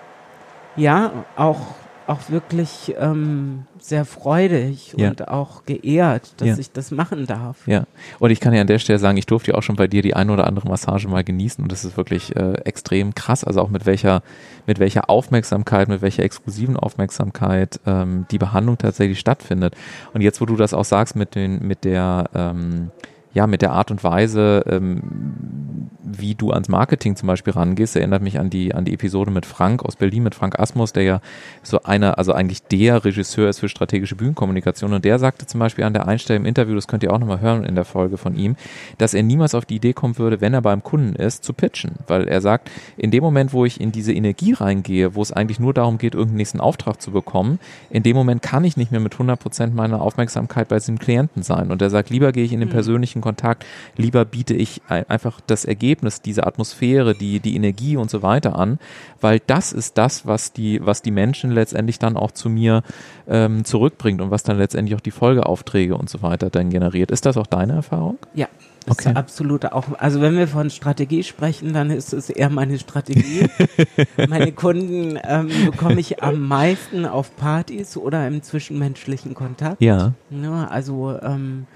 ja, 0.76 1.24
auch, 1.36 1.74
auch 2.12 2.30
wirklich 2.30 2.94
ähm, 2.98 3.64
sehr 3.78 4.04
freudig 4.04 4.94
Ja. 4.96 5.08
und 5.10 5.28
auch 5.28 5.64
geehrt, 5.64 6.34
dass 6.40 6.48
Ja. 6.48 6.58
ich 6.58 6.70
das 6.72 6.90
machen 6.90 7.26
darf. 7.26 7.66
Ja, 7.66 7.84
und 8.20 8.30
ich 8.30 8.38
kann 8.40 8.52
ja 8.54 8.60
an 8.60 8.66
der 8.66 8.78
Stelle 8.78 8.98
sagen, 8.98 9.16
ich 9.18 9.26
durfte 9.26 9.52
ja 9.52 9.58
auch 9.58 9.62
schon 9.62 9.76
bei 9.76 9.86
dir 9.88 10.02
die 10.02 10.14
eine 10.14 10.32
oder 10.32 10.46
andere 10.46 10.68
Massage 10.68 11.08
mal 11.08 11.24
genießen 11.24 11.62
und 11.62 11.72
das 11.72 11.84
ist 11.84 11.96
wirklich 11.96 12.36
äh, 12.36 12.52
extrem 12.64 13.14
krass, 13.14 13.42
also 13.44 13.60
auch 13.60 13.70
mit 13.70 13.86
welcher, 13.86 14.22
mit 14.66 14.78
welcher 14.78 15.10
Aufmerksamkeit, 15.10 15.88
mit 15.88 16.02
welcher 16.02 16.22
exklusiven 16.22 16.76
Aufmerksamkeit 16.76 17.80
ähm, 17.86 18.26
die 18.30 18.38
Behandlung 18.38 18.78
tatsächlich 18.78 19.18
stattfindet. 19.18 19.74
Und 20.14 20.20
jetzt, 20.20 20.40
wo 20.40 20.46
du 20.46 20.56
das 20.56 20.74
auch 20.74 20.84
sagst 20.84 21.16
mit 21.16 21.34
den, 21.34 21.66
mit 21.66 21.84
der, 21.84 22.28
ähm, 22.34 22.90
ja, 23.34 23.46
mit 23.46 23.62
der 23.62 23.72
Art 23.72 23.90
und 23.90 24.04
Weise, 24.04 24.64
ähm, 24.68 25.90
wie 26.18 26.34
du 26.34 26.50
ans 26.50 26.68
Marketing 26.68 27.16
zum 27.16 27.26
Beispiel 27.26 27.52
rangehst, 27.52 27.96
erinnert 27.96 28.22
mich 28.22 28.38
an 28.38 28.50
die, 28.50 28.74
an 28.74 28.84
die 28.84 28.94
Episode 28.94 29.30
mit 29.30 29.46
Frank 29.46 29.82
aus 29.84 29.96
Berlin, 29.96 30.22
mit 30.22 30.34
Frank 30.34 30.58
Asmus, 30.58 30.92
der 30.92 31.02
ja 31.02 31.20
so 31.62 31.82
einer, 31.82 32.18
also 32.18 32.32
eigentlich 32.32 32.62
der 32.64 33.04
Regisseur 33.04 33.48
ist 33.48 33.60
für 33.60 33.68
strategische 33.68 34.16
Bühnenkommunikation. 34.16 34.92
Und 34.92 35.04
der 35.04 35.18
sagte 35.18 35.46
zum 35.46 35.60
Beispiel 35.60 35.84
an 35.84 35.92
der 35.92 36.06
Einstellung 36.06 36.42
im 36.42 36.48
Interview, 36.48 36.74
das 36.74 36.88
könnt 36.88 37.02
ihr 37.02 37.12
auch 37.12 37.18
nochmal 37.18 37.40
hören 37.40 37.64
in 37.64 37.74
der 37.74 37.84
Folge 37.84 38.18
von 38.18 38.36
ihm, 38.36 38.56
dass 38.98 39.14
er 39.14 39.22
niemals 39.22 39.54
auf 39.54 39.64
die 39.64 39.76
Idee 39.76 39.92
kommen 39.92 40.18
würde, 40.18 40.40
wenn 40.40 40.54
er 40.54 40.62
beim 40.62 40.82
Kunden 40.82 41.14
ist, 41.14 41.44
zu 41.44 41.52
pitchen, 41.52 41.92
weil 42.06 42.28
er 42.28 42.40
sagt, 42.40 42.70
in 42.96 43.10
dem 43.10 43.22
Moment, 43.22 43.52
wo 43.52 43.64
ich 43.64 43.80
in 43.80 43.92
diese 43.92 44.12
Energie 44.12 44.52
reingehe, 44.52 45.14
wo 45.14 45.22
es 45.22 45.32
eigentlich 45.32 45.60
nur 45.60 45.72
darum 45.72 45.98
geht, 45.98 46.14
irgendeinen 46.14 46.38
nächsten 46.38 46.60
Auftrag 46.60 47.00
zu 47.00 47.12
bekommen, 47.12 47.58
in 47.90 48.02
dem 48.02 48.16
Moment 48.16 48.42
kann 48.42 48.64
ich 48.64 48.76
nicht 48.76 48.90
mehr 48.90 49.00
mit 49.00 49.14
100 49.14 49.38
Prozent 49.38 49.74
meiner 49.74 50.02
Aufmerksamkeit 50.02 50.68
bei 50.68 50.76
diesem 50.76 50.98
Klienten 50.98 51.42
sein. 51.42 51.70
Und 51.70 51.80
er 51.80 51.90
sagt, 51.90 52.10
lieber 52.10 52.32
gehe 52.32 52.44
ich 52.44 52.52
in 52.52 52.60
den 52.60 52.68
persönlichen 52.68 53.21
Kontakt, 53.22 53.64
lieber 53.96 54.26
biete 54.26 54.52
ich 54.54 54.82
ein- 54.88 55.08
einfach 55.08 55.40
das 55.46 55.64
Ergebnis, 55.64 56.20
diese 56.20 56.46
Atmosphäre, 56.46 57.14
die, 57.14 57.40
die 57.40 57.56
Energie 57.56 57.96
und 57.96 58.10
so 58.10 58.22
weiter 58.22 58.58
an, 58.58 58.78
weil 59.22 59.40
das 59.46 59.72
ist 59.72 59.96
das, 59.96 60.26
was 60.26 60.52
die, 60.52 60.84
was 60.84 61.00
die 61.00 61.10
Menschen 61.10 61.50
letztendlich 61.50 61.98
dann 61.98 62.18
auch 62.18 62.32
zu 62.32 62.50
mir 62.50 62.82
ähm, 63.26 63.64
zurückbringt 63.64 64.20
und 64.20 64.30
was 64.30 64.42
dann 64.42 64.58
letztendlich 64.58 64.94
auch 64.96 65.00
die 65.00 65.10
Folgeaufträge 65.10 65.96
und 65.96 66.10
so 66.10 66.20
weiter 66.20 66.50
dann 66.50 66.68
generiert. 66.68 67.10
Ist 67.10 67.24
das 67.24 67.36
auch 67.38 67.46
deine 67.46 67.72
Erfahrung? 67.72 68.18
Ja. 68.34 68.48
Das 68.84 68.98
Okay. 68.98 69.10
ist 69.10 69.16
absolut 69.16 69.64
auch, 69.66 69.84
also 69.98 70.20
wenn 70.20 70.36
wir 70.36 70.48
von 70.48 70.68
Strategie 70.68 71.22
sprechen, 71.22 71.72
dann 71.72 71.90
ist 71.90 72.12
es 72.12 72.30
eher 72.30 72.50
meine 72.50 72.80
Strategie. 72.80 73.48
Meine 74.28 74.50
Kunden 74.50 75.16
ähm, 75.22 75.48
bekomme 75.66 76.00
ich 76.00 76.20
am 76.20 76.40
meisten 76.48 77.06
auf 77.06 77.36
Partys 77.36 77.96
oder 77.96 78.26
im 78.26 78.42
zwischenmenschlichen 78.42 79.34
Kontakt. 79.34 79.80
Ja. 79.80 80.14
Ne, 80.30 80.68
also 80.68 81.16
ähm, 81.22 81.68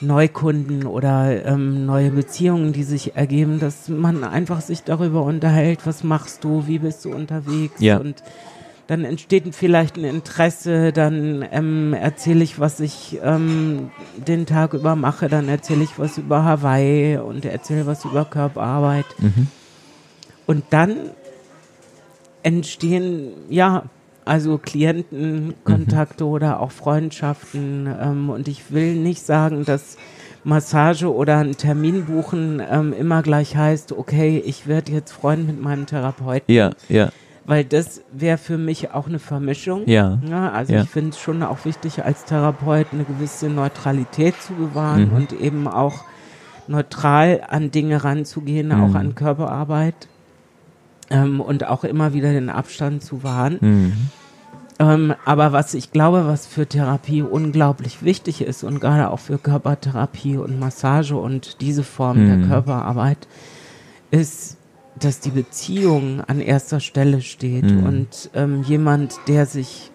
Neukunden 0.00 0.86
oder 0.86 1.44
ähm, 1.46 1.86
neue 1.86 2.10
Beziehungen, 2.10 2.72
die 2.72 2.82
sich 2.82 3.16
ergeben, 3.16 3.60
dass 3.60 3.88
man 3.88 4.24
einfach 4.24 4.60
sich 4.60 4.82
darüber 4.82 5.22
unterhält, 5.22 5.86
was 5.86 6.04
machst 6.04 6.44
du, 6.44 6.66
wie 6.66 6.78
bist 6.78 7.04
du 7.04 7.14
unterwegs 7.14 7.80
Ja. 7.80 7.98
und 7.98 8.22
dann 8.86 9.04
entsteht 9.04 9.54
vielleicht 9.54 9.96
ein 9.96 10.04
Interesse, 10.04 10.92
dann 10.92 11.42
ähm, 11.52 11.94
erzähle 11.94 12.44
ich, 12.44 12.60
was 12.60 12.80
ich 12.80 13.18
ähm, 13.22 13.90
den 14.16 14.44
Tag 14.44 14.74
über 14.74 14.94
mache, 14.94 15.28
dann 15.28 15.48
erzähle 15.48 15.84
ich 15.84 15.98
was 15.98 16.18
über 16.18 16.44
Hawaii 16.44 17.16
und 17.16 17.46
erzähle 17.46 17.86
was 17.86 18.04
über 18.04 18.26
Körperarbeit. 18.26 19.06
Mhm. 19.18 19.46
Und 20.46 20.64
dann 20.68 20.96
entstehen, 22.42 23.32
ja, 23.48 23.84
also 24.24 24.58
Klientenkontakte 24.58 26.24
oder 26.26 26.60
auch 26.60 26.70
Freundschaften. 26.70 27.88
Ähm, 28.00 28.30
und 28.30 28.48
ich 28.48 28.72
will 28.72 28.94
nicht 28.96 29.24
sagen, 29.24 29.64
dass 29.64 29.96
Massage 30.44 31.12
oder 31.12 31.38
ein 31.38 31.56
Termin 31.56 32.04
buchen 32.04 32.60
ähm, 32.70 32.92
immer 32.92 33.22
gleich 33.22 33.56
heißt, 33.56 33.92
okay, 33.92 34.42
ich 34.44 34.66
werde 34.66 34.92
jetzt 34.92 35.12
Freund 35.12 35.46
mit 35.46 35.60
meinem 35.62 35.86
Therapeuten. 35.86 36.54
Ja, 36.54 36.70
ja, 36.88 37.10
Weil 37.46 37.64
das 37.64 38.02
wäre 38.12 38.38
für 38.38 38.56
mich 38.58 38.92
auch 38.92 39.06
eine 39.06 39.18
Vermischung. 39.18 39.82
ja. 39.86 40.18
Ja, 40.28 40.50
also 40.52 40.72
Ja. 40.74 40.82
ich 40.82 40.88
finde 40.90 41.10
es 41.10 41.18
schon 41.18 41.42
auch 41.42 41.64
wichtig, 41.64 42.04
als 42.04 42.24
Therapeut 42.24 42.88
eine 42.92 43.04
gewisse 43.04 43.48
Neutralität 43.48 44.34
zu 44.42 44.54
bewahren 44.54 45.08
Mhm. 45.10 45.16
und 45.16 45.32
eben 45.32 45.66
auch 45.68 46.04
neutral 46.66 47.42
an 47.48 47.70
Dinge 47.70 48.04
ranzugehen, 48.04 48.72
auch 48.72 48.88
Mhm. 48.88 48.96
an 48.96 49.14
Körperarbeit 49.14 50.08
ähm, 51.10 51.40
und 51.40 51.66
auch 51.66 51.84
immer 51.84 52.12
wieder 52.12 52.32
den 52.32 52.50
Abstand 52.50 53.02
zu 53.02 53.22
wahren. 53.22 53.58
Mhm. 53.60 53.92
Ähm, 54.80 55.14
aber 55.24 55.52
was 55.52 55.72
ich 55.74 55.92
glaube, 55.92 56.26
was 56.26 56.46
für 56.46 56.66
Therapie 56.66 57.22
unglaublich 57.22 58.02
wichtig 58.02 58.42
ist 58.42 58.64
und 58.64 58.80
gerade 58.80 59.10
auch 59.10 59.20
für 59.20 59.38
Körpertherapie 59.38 60.36
und 60.36 60.58
Massage 60.58 61.14
und 61.16 61.60
diese 61.60 61.84
Form 61.84 62.24
Mhm. 62.24 62.40
der 62.40 62.48
Körperarbeit, 62.48 63.28
ist, 64.10 64.56
dass 64.98 65.20
die 65.20 65.30
Beziehung 65.30 66.20
an 66.26 66.40
erster 66.40 66.80
Stelle 66.80 67.20
steht 67.20 67.64
Mhm. 67.64 67.84
und 67.84 68.30
ähm, 68.34 68.62
jemand, 68.62 69.14
der 69.28 69.46
sich 69.46 69.90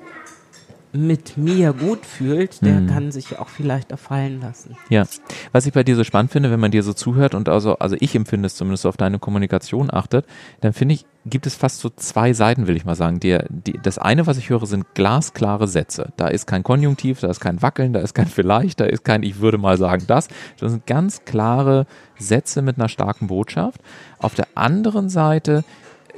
mit 0.92 1.38
mir 1.38 1.74
gut 1.74 2.06
fühlt, 2.06 2.66
der 2.66 2.82
Mhm. 2.82 2.88
kann 2.88 3.12
sich 3.12 3.38
auch 3.38 3.48
vielleicht 3.50 3.92
erfallen 3.92 4.42
lassen. 4.42 4.76
Ja, 4.90 5.06
was 5.52 5.66
ich 5.68 5.74
bei 5.74 5.84
dir 5.84 5.96
so 5.96 6.04
spannend 6.04 6.32
finde, 6.32 6.50
wenn 6.50 6.60
man 6.60 6.72
dir 6.72 6.82
so 6.82 6.94
zuhört 6.94 7.36
und 7.36 7.48
also, 7.48 7.78
also 7.78 7.96
ich 8.00 8.16
empfinde 8.16 8.48
es 8.48 8.56
zumindest 8.56 8.86
auf 8.88 8.98
deine 8.98 9.20
Kommunikation 9.20 9.94
achtet, 9.94 10.26
dann 10.62 10.74
finde 10.74 10.96
ich, 10.96 11.06
gibt 11.26 11.46
es 11.46 11.56
fast 11.56 11.80
so 11.80 11.90
zwei 11.90 12.34
Seiten, 12.34 12.66
will 12.66 12.76
ich 12.76 12.86
mal 12.86 12.96
sagen. 12.96 13.20
Die, 13.20 13.38
die, 13.50 13.80
das 13.84 14.00
eine, 14.00 14.26
was 14.26 14.38
ich 14.38 14.50
höre, 14.50 14.66
sind 14.66 14.96
glasklare 14.96 15.68
Sätze. 15.68 16.12
Da 16.18 16.28
ist 16.28 16.48
kein 16.48 16.64
Konjunktiv, 16.64 17.20
da 17.20 17.30
ist 17.30 17.40
kein 17.40 17.62
Wackeln, 17.62 17.94
da 17.94 18.00
ist 18.00 18.16
kein 18.16 18.28
vielleicht, 18.28 18.80
da 18.80 18.86
ist 18.86 19.04
kein 19.04 19.22
ich 19.22 19.40
würde 19.40 19.60
mal 19.60 19.78
sagen 19.78 20.06
das. 20.08 20.28
Das 20.60 20.72
sind 20.72 20.88
ganz 20.88 21.24
klare 21.26 21.86
Sätze 22.18 22.62
mit 22.64 22.78
einer 22.80 22.90
starken 22.90 23.28
Botschaft. 23.28 23.82
Auf 24.18 24.34
der 24.34 24.48
anderen 24.56 25.10
Seite 25.10 25.64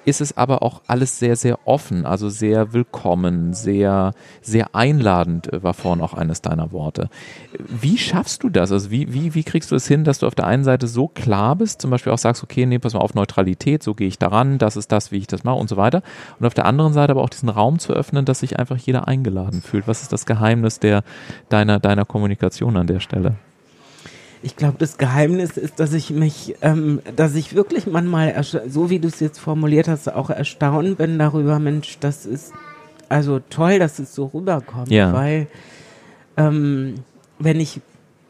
ist 0.05 0.21
es 0.21 0.37
aber 0.37 0.63
auch 0.63 0.81
alles 0.87 1.19
sehr, 1.19 1.35
sehr 1.35 1.59
offen, 1.65 2.05
also 2.05 2.29
sehr 2.29 2.73
willkommen, 2.73 3.53
sehr, 3.53 4.13
sehr 4.41 4.75
einladend, 4.75 5.51
äh, 5.51 5.63
war 5.63 5.73
vorhin 5.73 6.03
auch 6.03 6.13
eines 6.13 6.41
deiner 6.41 6.71
Worte. 6.71 7.09
Wie 7.57 7.97
schaffst 7.97 8.43
du 8.43 8.49
das? 8.49 8.71
Also 8.71 8.91
wie, 8.91 9.13
wie, 9.13 9.35
wie 9.35 9.43
kriegst 9.43 9.71
du 9.71 9.75
es 9.75 9.87
hin, 9.87 10.03
dass 10.03 10.19
du 10.19 10.27
auf 10.27 10.35
der 10.35 10.47
einen 10.47 10.63
Seite 10.63 10.87
so 10.87 11.07
klar 11.07 11.55
bist, 11.55 11.81
zum 11.81 11.91
Beispiel 11.91 12.11
auch 12.11 12.17
sagst, 12.17 12.43
okay, 12.43 12.65
nee, 12.65 12.79
pass 12.79 12.93
mal 12.93 12.99
auf 12.99 13.13
Neutralität, 13.13 13.83
so 13.83 13.93
gehe 13.93 14.07
ich 14.07 14.17
daran, 14.17 14.57
das 14.57 14.77
ist 14.77 14.91
das, 14.91 15.11
wie 15.11 15.17
ich 15.17 15.27
das 15.27 15.43
mache 15.43 15.57
und 15.57 15.69
so 15.69 15.77
weiter. 15.77 16.01
Und 16.39 16.45
auf 16.45 16.53
der 16.53 16.65
anderen 16.65 16.93
Seite 16.93 17.11
aber 17.11 17.23
auch 17.23 17.29
diesen 17.29 17.49
Raum 17.49 17.79
zu 17.79 17.93
öffnen, 17.93 18.25
dass 18.25 18.39
sich 18.39 18.59
einfach 18.59 18.77
jeder 18.77 19.07
eingeladen 19.07 19.61
fühlt. 19.61 19.87
Was 19.87 20.01
ist 20.01 20.13
das 20.13 20.25
Geheimnis 20.25 20.79
der, 20.79 21.03
deiner, 21.49 21.79
deiner 21.79 22.05
Kommunikation 22.05 22.77
an 22.77 22.87
der 22.87 22.99
Stelle? 22.99 23.35
Ich 24.43 24.55
glaube, 24.55 24.77
das 24.79 24.97
Geheimnis 24.97 25.55
ist, 25.57 25.79
dass 25.79 25.93
ich 25.93 26.09
mich, 26.09 26.55
ähm, 26.61 26.99
dass 27.15 27.35
ich 27.35 27.53
wirklich 27.53 27.85
manchmal, 27.85 28.41
so 28.43 28.89
wie 28.89 28.99
du 28.99 29.07
es 29.07 29.19
jetzt 29.19 29.39
formuliert 29.39 29.87
hast, 29.87 30.11
auch 30.11 30.29
erstaunt 30.31 30.97
bin 30.97 31.19
darüber, 31.19 31.59
Mensch, 31.59 31.97
das 31.99 32.25
ist 32.25 32.51
also 33.07 33.39
toll, 33.49 33.77
dass 33.77 33.99
es 33.99 34.15
so 34.15 34.25
rüberkommt, 34.33 34.89
Ja. 34.89 35.13
weil 35.13 35.47
ähm, 36.37 36.95
wenn 37.39 37.59
ich 37.59 37.81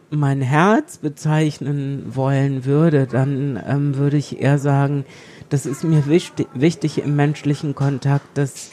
mein 0.10 0.41
Herz 0.41 0.97
bezeichnen 0.97 2.04
wollen 2.13 2.65
würde, 2.65 3.08
dann 3.08 3.62
ähm, 3.65 3.95
würde 3.95 4.17
ich 4.17 4.41
eher 4.41 4.58
sagen, 4.58 5.06
das 5.50 5.65
ist 5.65 5.84
mir 5.84 6.08
wichtig, 6.08 6.47
wichtig 6.54 6.97
im 7.04 7.15
menschlichen 7.15 7.76
Kontakt, 7.76 8.26
dass, 8.38 8.71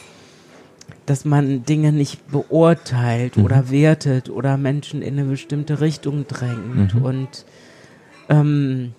dass 1.08 1.24
man 1.24 1.64
Dinge 1.64 1.92
nicht 1.92 2.30
beurteilt 2.30 3.36
mhm. 3.36 3.44
oder 3.44 3.70
wertet 3.70 4.28
oder 4.28 4.56
Menschen 4.56 5.00
in 5.00 5.18
eine 5.18 5.28
bestimmte 5.28 5.80
Richtung 5.80 6.26
drängt. 6.26 6.94
Mhm. 6.94 7.02
Und 7.02 7.44
ähm, 8.28 8.92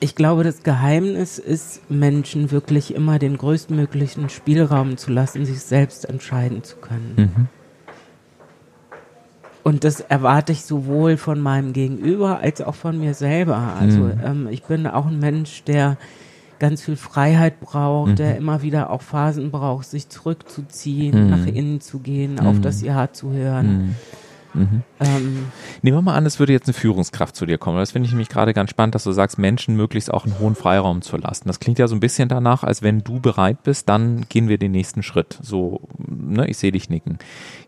ich 0.00 0.14
glaube, 0.14 0.44
das 0.44 0.62
Geheimnis 0.62 1.38
ist, 1.38 1.90
Menschen 1.90 2.50
wirklich 2.50 2.94
immer 2.94 3.18
den 3.18 3.36
größtmöglichen 3.36 4.28
Spielraum 4.28 4.96
zu 4.96 5.10
lassen, 5.10 5.44
sich 5.44 5.60
selbst 5.60 6.08
entscheiden 6.08 6.62
zu 6.62 6.76
können. 6.76 7.14
Mhm. 7.16 7.48
Und 9.62 9.84
das 9.84 10.00
erwarte 10.00 10.52
ich 10.52 10.64
sowohl 10.64 11.16
von 11.16 11.40
meinem 11.40 11.72
Gegenüber 11.72 12.38
als 12.38 12.62
auch 12.62 12.76
von 12.76 12.98
mir 12.98 13.14
selber. 13.14 13.74
Also 13.78 13.98
mhm. 13.98 14.20
ähm, 14.24 14.48
ich 14.50 14.62
bin 14.62 14.86
auch 14.86 15.06
ein 15.06 15.18
Mensch, 15.18 15.64
der 15.64 15.96
ganz 16.58 16.82
viel 16.82 16.96
Freiheit 16.96 17.60
braucht, 17.60 18.12
mhm. 18.12 18.16
der 18.16 18.36
immer 18.36 18.62
wieder 18.62 18.90
auch 18.90 19.02
Phasen 19.02 19.50
braucht, 19.50 19.86
sich 19.86 20.08
zurückzuziehen, 20.08 21.24
mhm. 21.24 21.30
nach 21.30 21.46
innen 21.46 21.80
zu 21.80 21.98
gehen, 21.98 22.40
auf 22.40 22.60
das 22.60 22.80
mhm. 22.80 22.86
Ja 22.86 23.12
zu 23.12 23.32
hören. 23.32 23.96
Mhm. 24.56 24.82
Ähm, 25.00 25.46
Nehmen 25.82 25.98
wir 25.98 26.02
mal 26.02 26.14
an, 26.14 26.26
es 26.26 26.38
würde 26.38 26.52
jetzt 26.52 26.66
eine 26.66 26.74
Führungskraft 26.74 27.36
zu 27.36 27.46
dir 27.46 27.58
kommen. 27.58 27.78
Das 27.78 27.92
finde 27.92 28.06
ich 28.06 28.12
nämlich 28.12 28.28
gerade 28.28 28.54
ganz 28.54 28.70
spannend, 28.70 28.94
dass 28.94 29.04
du 29.04 29.12
sagst, 29.12 29.38
Menschen 29.38 29.76
möglichst 29.76 30.12
auch 30.12 30.24
einen 30.24 30.38
hohen 30.38 30.54
Freiraum 30.54 31.02
zu 31.02 31.16
lassen. 31.16 31.46
Das 31.46 31.60
klingt 31.60 31.78
ja 31.78 31.86
so 31.86 31.94
ein 31.94 32.00
bisschen 32.00 32.28
danach, 32.28 32.64
als 32.64 32.82
wenn 32.82 33.04
du 33.04 33.20
bereit 33.20 33.62
bist, 33.62 33.88
dann 33.88 34.26
gehen 34.28 34.48
wir 34.48 34.58
den 34.58 34.72
nächsten 34.72 35.02
Schritt. 35.02 35.38
So, 35.42 35.82
ne, 35.98 36.48
ich 36.48 36.56
sehe 36.56 36.72
dich 36.72 36.88
nicken. 36.88 37.18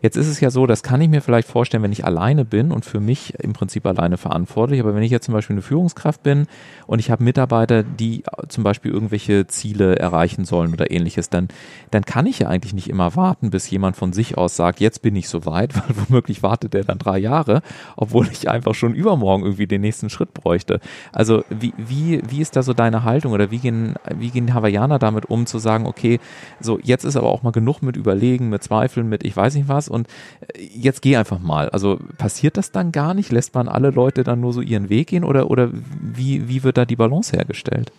Jetzt 0.01 0.17
ist 0.17 0.27
es 0.27 0.39
ja 0.39 0.49
so, 0.49 0.65
das 0.65 0.83
kann 0.83 1.01
ich 1.01 1.09
mir 1.09 1.21
vielleicht 1.21 1.47
vorstellen, 1.47 1.83
wenn 1.83 1.91
ich 1.91 2.05
alleine 2.05 2.45
bin 2.45 2.71
und 2.71 2.85
für 2.85 2.99
mich 2.99 3.35
im 3.35 3.53
Prinzip 3.53 3.85
alleine 3.85 4.17
verantwortlich. 4.17 4.79
Aber 4.79 4.95
wenn 4.95 5.03
ich 5.03 5.11
jetzt 5.11 5.25
zum 5.25 5.33
Beispiel 5.33 5.53
eine 5.53 5.61
Führungskraft 5.61 6.23
bin 6.23 6.47
und 6.87 6.99
ich 6.99 7.11
habe 7.11 7.23
Mitarbeiter, 7.23 7.83
die 7.83 8.23
zum 8.47 8.63
Beispiel 8.63 8.91
irgendwelche 8.91 9.45
Ziele 9.47 9.97
erreichen 9.97 10.45
sollen 10.45 10.73
oder 10.73 10.89
ähnliches, 10.91 11.29
dann, 11.29 11.49
dann 11.91 12.05
kann 12.05 12.25
ich 12.25 12.39
ja 12.39 12.47
eigentlich 12.47 12.73
nicht 12.73 12.89
immer 12.89 13.15
warten, 13.15 13.51
bis 13.51 13.69
jemand 13.69 13.95
von 13.95 14.13
sich 14.13 14.37
aus 14.37 14.55
sagt, 14.55 14.79
jetzt 14.79 15.01
bin 15.01 15.15
ich 15.15 15.29
soweit, 15.29 15.75
weil 15.75 15.95
womöglich 16.07 16.41
wartet 16.41 16.73
der 16.73 16.78
dann 16.83 16.97
drei 16.97 17.17
Jahre, 17.17 17.61
obwohl 17.95 18.27
ich 18.31 18.49
einfach 18.49 18.75
schon 18.75 18.93
übermorgen 18.93 19.43
irgendwie 19.43 19.67
den 19.67 19.81
nächsten 19.81 20.09
Schritt 20.09 20.33
bräuchte. 20.33 20.79
Also 21.11 21.43
wie, 21.49 21.73
wie, 21.77 22.21
wie 22.27 22.41
ist 22.41 22.55
da 22.55 22.63
so 22.63 22.73
deine 22.73 23.03
Haltung 23.03 23.31
oder 23.33 23.51
wie 23.51 23.59
gehen, 23.59 23.95
wie 24.15 24.29
gehen 24.29 24.53
Hawaiianer 24.53 24.99
damit 24.99 25.25
um, 25.25 25.45
zu 25.45 25.59
sagen, 25.59 25.85
okay, 25.85 26.19
so 26.59 26.79
jetzt 26.83 27.03
ist 27.03 27.15
aber 27.15 27.29
auch 27.29 27.43
mal 27.43 27.51
genug 27.51 27.81
mit 27.81 27.95
Überlegen, 27.95 28.49
mit 28.49 28.63
Zweifeln, 28.63 29.09
mit 29.09 29.25
ich 29.25 29.35
weiß 29.35 29.55
nicht 29.55 29.67
was 29.67 29.89
und 29.89 30.07
äh, 30.53 30.63
jetzt 30.73 31.01
geh 31.01 31.17
einfach 31.17 31.39
mal. 31.39 31.69
Also 31.69 31.99
passiert 32.17 32.57
das 32.57 32.71
dann 32.71 32.91
gar 32.91 33.13
nicht? 33.13 33.31
Lässt 33.31 33.55
man 33.55 33.67
alle 33.67 33.91
Leute 33.91 34.23
dann 34.23 34.39
nur 34.39 34.53
so 34.53 34.61
ihren 34.61 34.89
Weg 34.89 35.07
gehen 35.07 35.23
oder, 35.23 35.49
oder 35.49 35.69
wie, 36.01 36.47
wie 36.47 36.63
wird 36.63 36.77
da 36.77 36.85
die 36.85 36.95
Balance 36.95 37.35
hergestellt? 37.35 37.91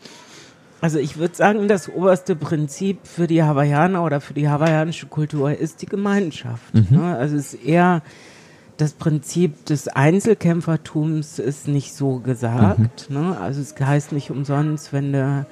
Also 0.80 0.98
ich 0.98 1.18
würde 1.18 1.34
sagen, 1.34 1.68
das 1.68 1.88
oberste 1.88 2.34
Prinzip 2.34 3.00
für 3.04 3.26
die 3.26 3.42
Hawaiianer 3.42 4.02
oder 4.02 4.20
für 4.20 4.32
die 4.32 4.48
hawaiianische 4.48 5.06
Kultur 5.06 5.54
ist 5.54 5.82
die 5.82 5.86
Gemeinschaft. 5.86 6.74
Mhm. 6.74 6.86
Ne? 6.90 7.16
Also 7.16 7.36
es 7.36 7.52
ist 7.52 7.64
eher 7.64 8.02
das 8.80 8.92
Prinzip 8.92 9.66
des 9.66 9.88
Einzelkämpfertums 9.88 11.38
ist 11.38 11.68
nicht 11.68 11.94
so 11.94 12.18
gesagt. 12.18 13.10
Mhm. 13.10 13.16
Ne? 13.16 13.38
Also 13.38 13.60
es 13.60 13.74
heißt 13.78 14.12
nicht 14.12 14.30
umsonst, 14.30 14.92
wenn 14.92 15.12
du 15.12 15.46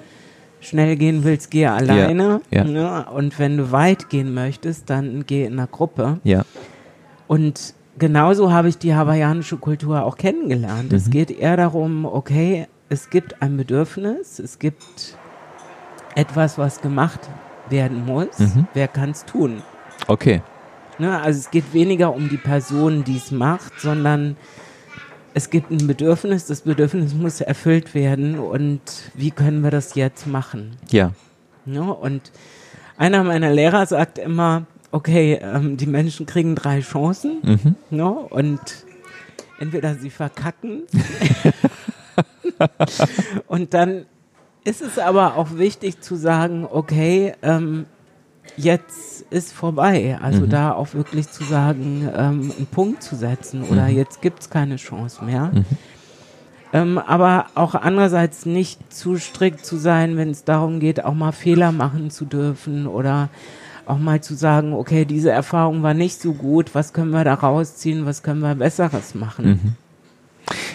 schnell 0.60 0.96
gehen 0.96 1.24
willst, 1.24 1.50
geh 1.50 1.66
alleine. 1.66 2.40
Ja, 2.50 2.64
ja. 2.64 2.64
Ne? 2.64 3.06
Und 3.12 3.38
wenn 3.38 3.58
du 3.58 3.70
weit 3.70 4.08
gehen 4.08 4.32
möchtest, 4.34 4.90
dann 4.90 5.24
geh 5.26 5.44
in 5.44 5.54
einer 5.54 5.66
Gruppe. 5.66 6.18
Ja. 6.24 6.44
Und 7.26 7.74
genauso 7.98 8.50
habe 8.52 8.68
ich 8.68 8.78
die 8.78 8.94
hawaiianische 8.94 9.58
Kultur 9.58 10.04
auch 10.04 10.16
kennengelernt. 10.16 10.90
Mhm. 10.90 10.96
Es 10.96 11.10
geht 11.10 11.30
eher 11.30 11.56
darum, 11.56 12.06
okay, 12.06 12.66
es 12.88 13.10
gibt 13.10 13.42
ein 13.42 13.56
Bedürfnis, 13.56 14.38
es 14.38 14.58
gibt 14.58 15.16
etwas, 16.14 16.56
was 16.56 16.80
gemacht 16.80 17.20
werden 17.68 18.06
muss. 18.06 18.38
Mhm. 18.38 18.66
Wer 18.72 18.88
kann 18.88 19.10
es 19.10 19.24
tun? 19.26 19.62
Okay. 20.06 20.40
Ne? 20.98 21.20
Also 21.20 21.38
es 21.38 21.50
geht 21.50 21.72
weniger 21.72 22.14
um 22.14 22.28
die 22.28 22.36
Person, 22.36 23.04
die 23.04 23.16
es 23.16 23.30
macht, 23.30 23.80
sondern 23.80 24.36
es 25.34 25.50
gibt 25.50 25.70
ein 25.70 25.86
Bedürfnis, 25.86 26.46
das 26.46 26.62
Bedürfnis 26.62 27.14
muss 27.14 27.40
erfüllt 27.40 27.94
werden 27.94 28.38
und 28.38 28.80
wie 29.14 29.30
können 29.30 29.62
wir 29.62 29.70
das 29.70 29.94
jetzt 29.94 30.26
machen? 30.26 30.76
Ja. 30.90 31.12
Ne? 31.64 31.82
Und 31.94 32.32
einer 32.96 33.22
meiner 33.22 33.52
Lehrer 33.52 33.86
sagt 33.86 34.18
immer, 34.18 34.66
okay, 34.90 35.38
ähm, 35.40 35.76
die 35.76 35.86
Menschen 35.86 36.26
kriegen 36.26 36.54
drei 36.54 36.80
Chancen 36.80 37.38
mhm. 37.42 37.74
ne? 37.90 38.10
und 38.10 38.60
entweder 39.60 39.94
sie 39.94 40.10
verkacken 40.10 40.82
und 43.46 43.74
dann 43.74 44.06
ist 44.64 44.82
es 44.82 44.98
aber 44.98 45.36
auch 45.36 45.56
wichtig 45.56 46.00
zu 46.00 46.16
sagen, 46.16 46.66
okay, 46.68 47.34
ähm, 47.42 47.86
jetzt 48.56 49.17
ist 49.30 49.52
vorbei. 49.52 50.18
Also 50.20 50.42
mhm. 50.42 50.50
da 50.50 50.72
auch 50.72 50.94
wirklich 50.94 51.30
zu 51.30 51.44
sagen, 51.44 52.08
ähm, 52.14 52.52
einen 52.56 52.68
Punkt 52.70 53.02
zu 53.02 53.16
setzen 53.16 53.62
oder 53.62 53.88
mhm. 53.88 53.96
jetzt 53.96 54.22
gibt 54.22 54.40
es 54.40 54.50
keine 54.50 54.76
Chance 54.76 55.24
mehr. 55.24 55.50
Mhm. 55.52 55.64
Ähm, 56.72 56.98
aber 56.98 57.46
auch 57.54 57.74
andererseits 57.74 58.44
nicht 58.44 58.92
zu 58.92 59.16
strikt 59.16 59.64
zu 59.64 59.76
sein, 59.76 60.16
wenn 60.16 60.30
es 60.30 60.44
darum 60.44 60.80
geht, 60.80 61.04
auch 61.04 61.14
mal 61.14 61.32
Fehler 61.32 61.72
machen 61.72 62.10
zu 62.10 62.26
dürfen 62.26 62.86
oder 62.86 63.30
auch 63.86 63.98
mal 63.98 64.20
zu 64.20 64.34
sagen, 64.34 64.74
okay, 64.74 65.06
diese 65.06 65.30
Erfahrung 65.30 65.82
war 65.82 65.94
nicht 65.94 66.20
so 66.20 66.34
gut, 66.34 66.74
was 66.74 66.92
können 66.92 67.10
wir 67.10 67.24
da 67.24 67.34
rausziehen, 67.34 68.04
was 68.04 68.22
können 68.22 68.40
wir 68.40 68.54
Besseres 68.54 69.14
machen. 69.14 69.76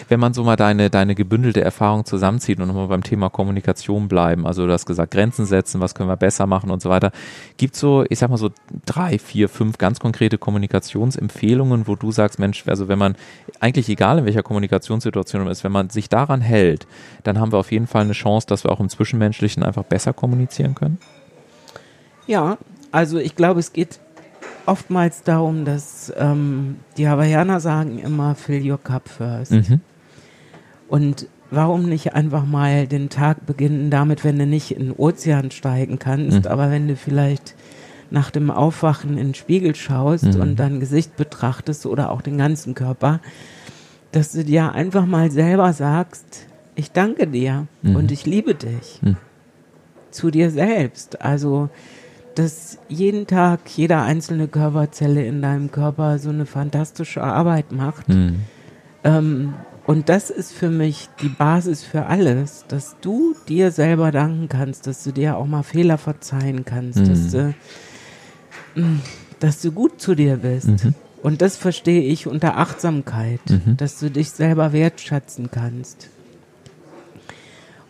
Wenn 0.09 0.19
man 0.19 0.33
so 0.33 0.43
mal 0.43 0.55
deine, 0.55 0.89
deine 0.89 1.15
gebündelte 1.15 1.61
Erfahrung 1.61 2.05
zusammenzieht 2.05 2.59
und 2.59 2.67
nochmal 2.67 2.87
beim 2.87 3.03
Thema 3.03 3.29
Kommunikation 3.29 4.07
bleiben, 4.07 4.45
also 4.45 4.65
du 4.65 4.73
hast 4.73 4.85
gesagt, 4.85 5.11
Grenzen 5.11 5.45
setzen, 5.45 5.81
was 5.81 5.95
können 5.95 6.09
wir 6.09 6.17
besser 6.17 6.45
machen 6.45 6.71
und 6.71 6.81
so 6.81 6.89
weiter, 6.89 7.11
gibt 7.57 7.75
so, 7.75 8.05
ich 8.09 8.19
sag 8.19 8.29
mal 8.29 8.37
so 8.37 8.49
drei, 8.85 9.17
vier, 9.17 9.49
fünf 9.49 9.77
ganz 9.77 9.99
konkrete 9.99 10.37
Kommunikationsempfehlungen, 10.37 11.87
wo 11.87 11.95
du 11.95 12.11
sagst, 12.11 12.39
Mensch, 12.39 12.63
also 12.67 12.87
wenn 12.87 12.99
man, 12.99 13.15
eigentlich 13.59 13.89
egal 13.89 14.19
in 14.19 14.25
welcher 14.25 14.43
Kommunikationssituation 14.43 15.43
man 15.43 15.51
ist, 15.51 15.63
wenn 15.63 15.71
man 15.71 15.89
sich 15.89 16.09
daran 16.09 16.41
hält, 16.41 16.87
dann 17.23 17.39
haben 17.39 17.51
wir 17.51 17.57
auf 17.57 17.71
jeden 17.71 17.87
Fall 17.87 18.03
eine 18.03 18.13
Chance, 18.13 18.47
dass 18.47 18.63
wir 18.63 18.71
auch 18.71 18.79
im 18.79 18.89
Zwischenmenschlichen 18.89 19.63
einfach 19.63 19.83
besser 19.83 20.13
kommunizieren 20.13 20.75
können? 20.75 20.97
Ja, 22.27 22.57
also 22.91 23.17
ich 23.17 23.35
glaube, 23.35 23.59
es 23.59 23.73
geht 23.73 23.99
oftmals 24.65 25.23
darum, 25.23 25.65
dass 25.65 26.13
ähm, 26.17 26.77
die 26.97 27.07
Hawaiianer 27.07 27.59
sagen 27.59 27.99
immer, 27.99 28.35
fill 28.35 28.69
your 28.69 28.81
cup 28.81 29.09
first. 29.09 29.51
Mhm. 29.51 29.81
Und 30.87 31.27
warum 31.51 31.87
nicht 31.87 32.13
einfach 32.13 32.45
mal 32.45 32.87
den 32.87 33.09
Tag 33.09 33.45
beginnen 33.45 33.89
damit, 33.89 34.23
wenn 34.23 34.39
du 34.39 34.45
nicht 34.45 34.71
in 34.71 34.87
den 34.87 34.91
Ozean 34.91 35.51
steigen 35.51 35.99
kannst, 35.99 36.45
mhm. 36.45 36.51
aber 36.51 36.71
wenn 36.71 36.87
du 36.87 36.95
vielleicht 36.95 37.55
nach 38.09 38.29
dem 38.29 38.51
Aufwachen 38.51 39.11
in 39.17 39.29
den 39.29 39.33
Spiegel 39.33 39.75
schaust 39.75 40.35
mhm. 40.35 40.41
und 40.41 40.55
dein 40.57 40.79
Gesicht 40.79 41.15
betrachtest 41.15 41.85
oder 41.85 42.11
auch 42.11 42.21
den 42.21 42.37
ganzen 42.37 42.75
Körper, 42.75 43.19
dass 44.11 44.31
du 44.33 44.43
dir 44.43 44.73
einfach 44.73 45.05
mal 45.05 45.31
selber 45.31 45.73
sagst, 45.73 46.45
ich 46.75 46.91
danke 46.91 47.27
dir 47.27 47.67
mhm. 47.81 47.95
und 47.95 48.11
ich 48.11 48.25
liebe 48.25 48.55
dich. 48.55 48.99
Mhm. 49.01 49.17
Zu 50.11 50.29
dir 50.29 50.51
selbst. 50.51 51.21
Also 51.21 51.69
dass 52.35 52.79
jeden 52.89 53.27
Tag 53.27 53.61
jede 53.75 53.97
einzelne 53.97 54.47
Körperzelle 54.47 55.23
in 55.25 55.41
deinem 55.41 55.71
Körper 55.71 56.19
so 56.19 56.29
eine 56.29 56.45
fantastische 56.45 57.23
Arbeit 57.23 57.71
macht. 57.71 58.09
Mhm. 58.09 58.41
Ähm, 59.03 59.53
und 59.85 60.09
das 60.09 60.29
ist 60.29 60.53
für 60.53 60.69
mich 60.69 61.09
die 61.21 61.29
Basis 61.29 61.83
für 61.83 62.05
alles, 62.05 62.65
dass 62.67 62.95
du 63.01 63.35
dir 63.49 63.71
selber 63.71 64.11
danken 64.11 64.47
kannst, 64.47 64.87
dass 64.87 65.03
du 65.03 65.11
dir 65.11 65.37
auch 65.37 65.45
mal 65.45 65.63
Fehler 65.63 65.97
verzeihen 65.97 66.63
kannst, 66.63 66.99
mhm. 66.99 67.09
dass, 67.09 67.31
du, 67.31 67.53
mm, 68.75 68.99
dass 69.39 69.61
du 69.61 69.71
gut 69.71 69.99
zu 69.99 70.15
dir 70.15 70.37
bist. 70.37 70.85
Mhm. 70.85 70.95
Und 71.21 71.41
das 71.41 71.57
verstehe 71.57 72.01
ich 72.01 72.27
unter 72.27 72.57
Achtsamkeit, 72.57 73.41
mhm. 73.49 73.77
dass 73.77 73.99
du 73.99 74.09
dich 74.09 74.31
selber 74.31 74.73
wertschätzen 74.73 75.51
kannst. 75.51 76.09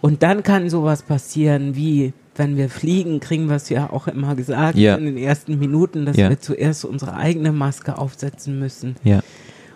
Und 0.02 0.22
dann 0.22 0.44
kann 0.44 0.70
sowas 0.70 1.04
passieren 1.04 1.76
wie 1.76 2.14
wenn 2.36 2.58
wir 2.58 2.70
fliegen, 2.70 3.20
kriegen 3.20 3.48
wir 3.48 3.56
es 3.56 3.70
ja 3.70 3.90
auch 3.90 4.08
immer 4.08 4.36
gesagt 4.36 4.78
ja. 4.78 4.96
in 4.96 5.06
den 5.06 5.18
ersten 5.18 5.60
Minuten, 5.60 6.06
dass 6.06 6.18
ja. 6.18 6.30
wir 6.30 6.40
zuerst 6.40 6.86
unsere 6.86 7.16
eigene 7.16 7.52
Maske 7.52 7.98
aufsetzen 7.98 8.60
müssen, 8.60 8.96
ja. 9.04 9.22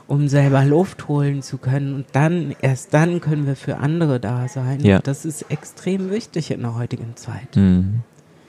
um 0.08 0.28
selber 0.28 0.66
Luft 0.66 1.08
holen 1.08 1.42
zu 1.42 1.58
können. 1.58 1.94
Und 1.94 2.06
dann, 2.14 2.56
erst 2.62 2.94
dann 2.94 3.22
können 3.22 3.46
wir 3.46 3.56
für 3.56 3.78
andere 3.78 4.20
da 4.20 4.48
sein. 4.48 4.84
Ja. 4.84 5.00
Das 5.00 5.26
ist 5.26 5.44
extrem 5.52 6.10
wichtig 6.10 6.52
in 6.52 6.62
der 6.62 6.76
heutigen 6.76 7.16
Zeit. 7.16 7.56
Mhm. 7.56 8.02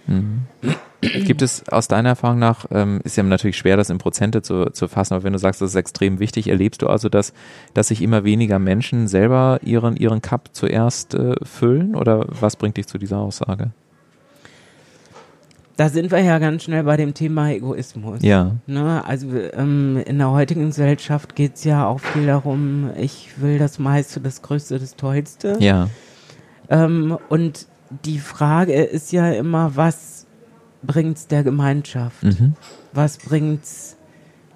Mhm. 0.07 0.47
Gibt 1.01 1.43
es 1.43 1.69
aus 1.69 1.87
deiner 1.87 2.09
Erfahrung 2.09 2.39
nach, 2.41 2.67
ähm, 2.73 3.01
ist 3.05 3.17
ja 3.17 3.23
natürlich 3.23 3.59
schwer, 3.59 3.77
das 3.77 3.91
in 3.91 3.99
Prozente 3.99 4.43
zu, 4.43 4.71
zu 4.73 4.89
fassen, 4.89 5.15
aber 5.15 5.23
wenn 5.23 5.35
du 5.35 5.39
sagst, 5.39 5.61
das 5.61 5.71
ist 5.71 5.77
extrem 5.77 6.19
wichtig, 6.19 6.49
erlebst 6.49 6.83
du 6.83 6.89
also, 6.89 7.09
dass, 7.09 7.35
dass 7.75 7.89
sich 7.89 8.03
immer 8.03 8.25
weniger 8.25 8.59
Menschen 8.59 9.07
selber 9.07 9.61
ihren, 9.63 9.97
ihren 9.97 10.23
Cup 10.23 10.49
zuerst 10.53 11.15
äh, 11.15 11.37
füllen 11.43 11.95
oder 11.95 12.27
was 12.29 12.57
bringt 12.57 12.79
dich 12.79 12.89
zu 12.89 12.99
dieser 12.99 13.19
Aussage? 13.19 13.71
Da 15.79 15.89
sind 15.89 16.11
wir 16.11 16.19
ja 16.21 16.39
ganz 16.41 16.65
schnell 16.65 16.83
bei 16.83 16.97
dem 16.97 17.15
Thema 17.15 17.51
Egoismus. 17.51 18.19
Ja. 18.23 18.57
Ne? 18.67 19.05
Also 19.07 19.29
ähm, 19.55 20.03
in 20.05 20.19
der 20.19 20.33
heutigen 20.33 20.67
Gesellschaft 20.67 21.37
geht 21.37 21.55
es 21.55 21.63
ja 21.63 21.87
auch 21.87 22.01
viel 22.01 22.27
darum, 22.27 22.91
ich 22.99 23.41
will 23.41 23.59
das 23.59 23.79
meiste, 23.79 24.21
das 24.21 24.43
Größte, 24.43 24.81
das 24.81 24.97
Tollste. 24.97 25.57
Ja. 25.61 25.89
Ähm, 26.69 27.17
und 27.29 27.69
die 28.05 28.19
Frage 28.19 28.73
ist 28.75 29.13
ja 29.13 29.31
immer, 29.31 29.77
was 29.77 30.27
bringt's 30.83 31.29
der 31.29 31.45
Gemeinschaft? 31.45 32.25
Mhm. 32.25 32.55
Was 32.93 33.19
bringt's? 33.19 33.97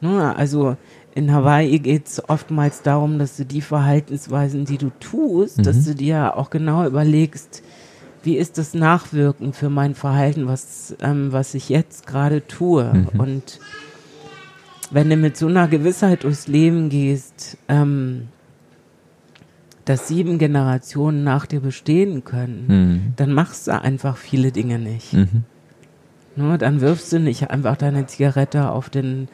Ne? 0.01 0.35
Also 0.37 0.77
in 1.15 1.33
Hawaii 1.33 1.79
geht's 1.79 2.21
oftmals 2.29 2.83
darum, 2.83 3.21
dass 3.21 3.37
du 3.37 3.45
die 3.45 3.61
Verhaltensweisen, 3.61 4.65
die 4.65 4.79
du 4.79 4.91
tust, 4.99 5.59
Mhm. 5.59 5.63
dass 5.63 5.85
du 5.85 5.95
dir 5.95 6.37
auch 6.37 6.51
genau 6.51 6.85
überlegst, 6.85 7.63
wie 8.23 8.37
ist 8.37 8.59
das 8.59 8.75
Nachwirken 8.75 9.53
für 9.53 9.69
mein 9.71 9.95
Verhalten, 9.95 10.47
was, 10.47 10.95
ähm, 11.01 11.33
was 11.33 11.55
ich 11.55 11.69
jetzt 11.69 12.07
gerade 12.07 12.47
tue. 12.47 12.85
Mhm. 12.93 13.21
Und 13.21 13.61
wenn 14.91 15.09
du 15.11 15.17
mit 15.17 15.37
so 15.37 15.47
einer 15.47 15.69
Gewissheit 15.69 16.25
durchs 16.25 16.47
Leben 16.47 16.89
gehst, 16.89 17.57
ähm, 17.69 18.29
dass 19.85 20.07
sieben 20.07 20.39
Generationen 20.39 21.25
nach 21.25 21.47
dir 21.47 21.61
bestehen 21.61 22.25
können, 22.25 22.65
Mhm. 22.69 23.13
dann 23.17 23.33
machst 23.33 23.67
du 23.67 23.73
einfach 23.73 24.17
viele 24.17 24.53
Dinge 24.53 24.79
nicht. 24.79 25.13
Mhm. 25.13 25.45
Ne, 26.37 26.57
dann 26.57 26.81
wirfst 26.81 27.13
du 27.13 27.19
nicht 27.19 27.51
einfach 27.51 27.77
deine 27.77 28.07
Zigarette 28.07 28.71
auf 28.71 28.89
den 28.91 29.29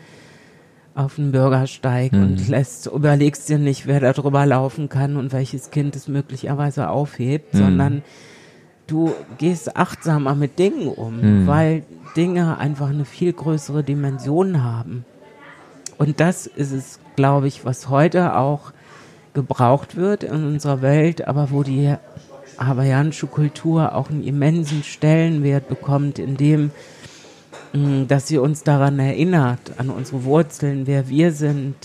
auf 0.94 1.14
den 1.14 1.30
Bürgersteig 1.30 2.12
und 2.12 2.40
Mhm. 2.44 2.50
lässt, 2.50 2.86
überlegst 2.88 3.48
dir 3.48 3.58
nicht, 3.58 3.86
wer 3.86 4.00
da 4.00 4.12
drüber 4.12 4.44
laufen 4.46 4.88
kann 4.88 5.16
und 5.16 5.32
welches 5.32 5.70
Kind 5.70 5.94
es 5.94 6.08
möglicherweise 6.08 6.88
aufhebt, 6.88 7.54
Mhm. 7.54 7.58
sondern 7.58 8.02
du 8.88 9.14
gehst 9.38 9.76
achtsamer 9.76 10.34
mit 10.34 10.58
Dingen 10.58 10.88
um, 10.88 11.20
Mhm. 11.20 11.46
weil 11.46 11.82
Dinge 12.16 12.58
einfach 12.58 12.88
eine 12.88 13.04
viel 13.04 13.32
größere 13.32 13.84
Dimension 13.84 14.64
haben. 14.64 15.04
Und 15.98 16.18
das 16.20 16.46
ist 16.46 16.72
es, 16.72 16.98
glaube 17.16 17.46
ich, 17.48 17.64
was 17.64 17.88
heute 17.88 18.36
auch 18.36 18.72
gebraucht 19.34 19.94
wird 19.96 20.24
in 20.24 20.44
unserer 20.44 20.82
Welt, 20.82 21.28
aber 21.28 21.50
wo 21.50 21.62
die 21.62 21.94
hawaiianische 22.58 23.26
Kultur 23.28 23.94
auch 23.94 24.10
einen 24.10 24.24
immensen 24.24 24.82
Stellenwert 24.82 25.68
bekommt, 25.68 26.18
in 26.18 26.36
dem, 26.36 26.70
mh, 27.72 28.06
dass 28.06 28.26
sie 28.26 28.38
uns 28.38 28.64
daran 28.64 28.98
erinnert, 28.98 29.60
an 29.76 29.90
unsere 29.90 30.24
Wurzeln, 30.24 30.86
wer 30.86 31.08
wir 31.08 31.30
sind 31.32 31.76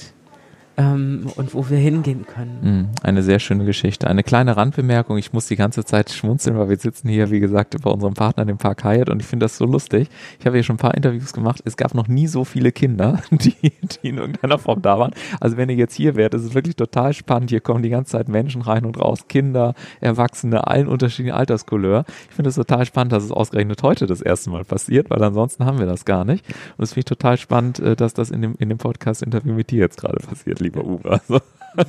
ähm, 0.78 1.28
und 1.36 1.53
wo 1.53 1.69
wir 1.69 1.78
hingehen 1.78 2.26
können. 2.26 2.59
Mhm. 2.61 2.89
Eine 3.03 3.24
sehr 3.24 3.39
schöne 3.39 3.65
Geschichte. 3.65 4.07
Eine 4.07 4.24
kleine 4.24 4.57
Randbemerkung. 4.57 5.17
Ich 5.17 5.34
muss 5.34 5.47
die 5.47 5.55
ganze 5.55 5.86
Zeit 5.86 6.09
schmunzeln, 6.09 6.57
weil 6.57 6.69
wir 6.69 6.78
sitzen 6.78 7.09
hier, 7.09 7.30
wie 7.32 7.39
gesagt, 7.39 7.80
bei 7.82 7.91
unserem 7.91 8.13
Partner, 8.13 8.45
dem 8.45 8.57
Park 8.57 8.84
Hyatt, 8.84 9.09
und 9.09 9.21
ich 9.21 9.28
finde 9.28 9.45
das 9.45 9.57
so 9.57 9.65
lustig. 9.65 10.09
Ich 10.39 10.45
habe 10.45 10.57
hier 10.57 10.63
schon 10.63 10.76
ein 10.76 10.80
paar 10.80 10.95
Interviews 10.95 11.34
gemacht. 11.34 11.61
Es 11.65 11.78
gab 11.78 11.93
noch 11.93 12.07
nie 12.07 12.28
so 12.28 12.43
viele 12.43 12.71
Kinder, 12.71 13.21
die, 13.32 13.55
die 13.61 14.09
in 14.09 14.17
irgendeiner 14.17 14.57
Form 14.57 14.82
da 14.82 14.97
waren. 14.97 15.11
Also 15.39 15.57
wenn 15.57 15.69
ihr 15.69 15.76
jetzt 15.76 15.95
hier 15.95 16.15
wärt, 16.15 16.34
ist 16.34 16.43
es 16.43 16.55
wirklich 16.55 16.76
total 16.76 17.13
spannend. 17.13 17.51
Hier 17.51 17.61
kommen 17.61 17.84
die 17.84 17.89
ganze 17.89 18.13
Zeit 18.13 18.28
Menschen 18.28 18.61
rein 18.61 18.86
und 18.86 18.99
raus. 18.99 19.28
Kinder, 19.28 19.76
Erwachsene, 20.01 20.67
allen 20.67 20.88
unterschiedlichen 20.88 21.36
Alterscouleur. 21.36 22.05
Ich 22.30 22.36
finde 22.36 22.49
es 22.49 22.55
total 22.55 22.86
spannend, 22.86 23.11
dass 23.11 23.24
es 23.24 23.32
ausgerechnet 23.32 23.84
heute 23.84 24.07
das 24.07 24.21
erste 24.21 24.49
Mal 24.49 24.63
passiert, 24.63 25.09
weil 25.09 25.21
ansonsten 25.24 25.65
haben 25.65 25.80
wir 25.80 25.86
das 25.86 26.05
gar 26.05 26.26
nicht. 26.26 26.45
Und 26.78 26.84
es 26.84 26.93
finde 26.93 27.01
ich 27.01 27.05
total 27.05 27.38
spannend, 27.38 27.80
äh, 27.80 27.95
dass 27.95 28.13
das 28.13 28.32
in 28.32 28.41
dem, 28.41 28.55
in 28.57 28.69
dem 28.69 28.80
Podcast-Interview 28.80 29.53
mit 29.53 29.69
dir 29.69 29.80
jetzt 29.80 29.99
gerade 29.99 30.17
passiert, 30.17 30.62
lieber 30.64 30.84
Uwe. 30.84 31.20
Also, 31.28 31.39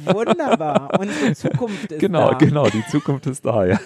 Wunderbar, 0.04 0.98
unsere 0.98 1.34
Zukunft 1.34 1.92
ist 1.92 2.00
genau, 2.00 2.30
da. 2.30 2.38
genau, 2.38 2.66
die 2.68 2.84
Zukunft 2.86 3.26
ist 3.26 3.44
da, 3.44 3.66
ja. 3.66 3.78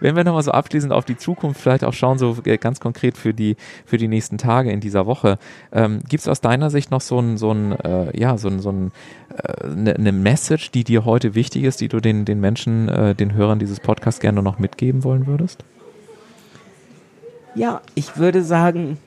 Wenn 0.00 0.16
wir 0.16 0.24
nochmal 0.24 0.42
so 0.42 0.52
abschließend 0.52 0.92
auf 0.92 1.04
die 1.04 1.16
Zukunft 1.16 1.60
vielleicht 1.60 1.84
auch 1.84 1.92
schauen, 1.92 2.18
so 2.18 2.36
äh, 2.44 2.56
ganz 2.56 2.80
konkret 2.80 3.16
für 3.16 3.34
die, 3.34 3.56
für 3.84 3.98
die 3.98 4.08
nächsten 4.08 4.38
Tage 4.38 4.70
in 4.70 4.80
dieser 4.80 5.06
Woche, 5.06 5.38
ähm, 5.72 6.00
gibt 6.08 6.22
es 6.22 6.28
aus 6.28 6.40
deiner 6.40 6.70
Sicht 6.70 6.90
noch 6.90 7.00
so 7.00 7.18
ein, 7.18 7.36
so 7.36 7.52
ein, 7.52 7.72
äh, 7.72 8.18
ja, 8.18 8.38
so 8.38 8.48
ein, 8.48 8.60
so 8.60 8.70
ein, 8.70 8.92
äh, 9.36 9.66
eine, 9.66 9.94
eine 9.94 10.12
Message, 10.12 10.70
die 10.70 10.84
dir 10.84 11.04
heute 11.04 11.34
wichtig 11.34 11.64
ist, 11.64 11.80
die 11.80 11.88
du 11.88 12.00
den, 12.00 12.24
den 12.24 12.40
Menschen, 12.40 12.88
äh, 12.88 13.14
den 13.14 13.34
Hörern 13.34 13.58
dieses 13.58 13.80
Podcasts 13.80 14.20
gerne 14.20 14.42
noch 14.42 14.58
mitgeben 14.58 15.04
wollen 15.04 15.26
würdest? 15.26 15.64
Ja, 17.54 17.82
ich 17.94 18.16
würde 18.16 18.42
sagen, 18.42 18.98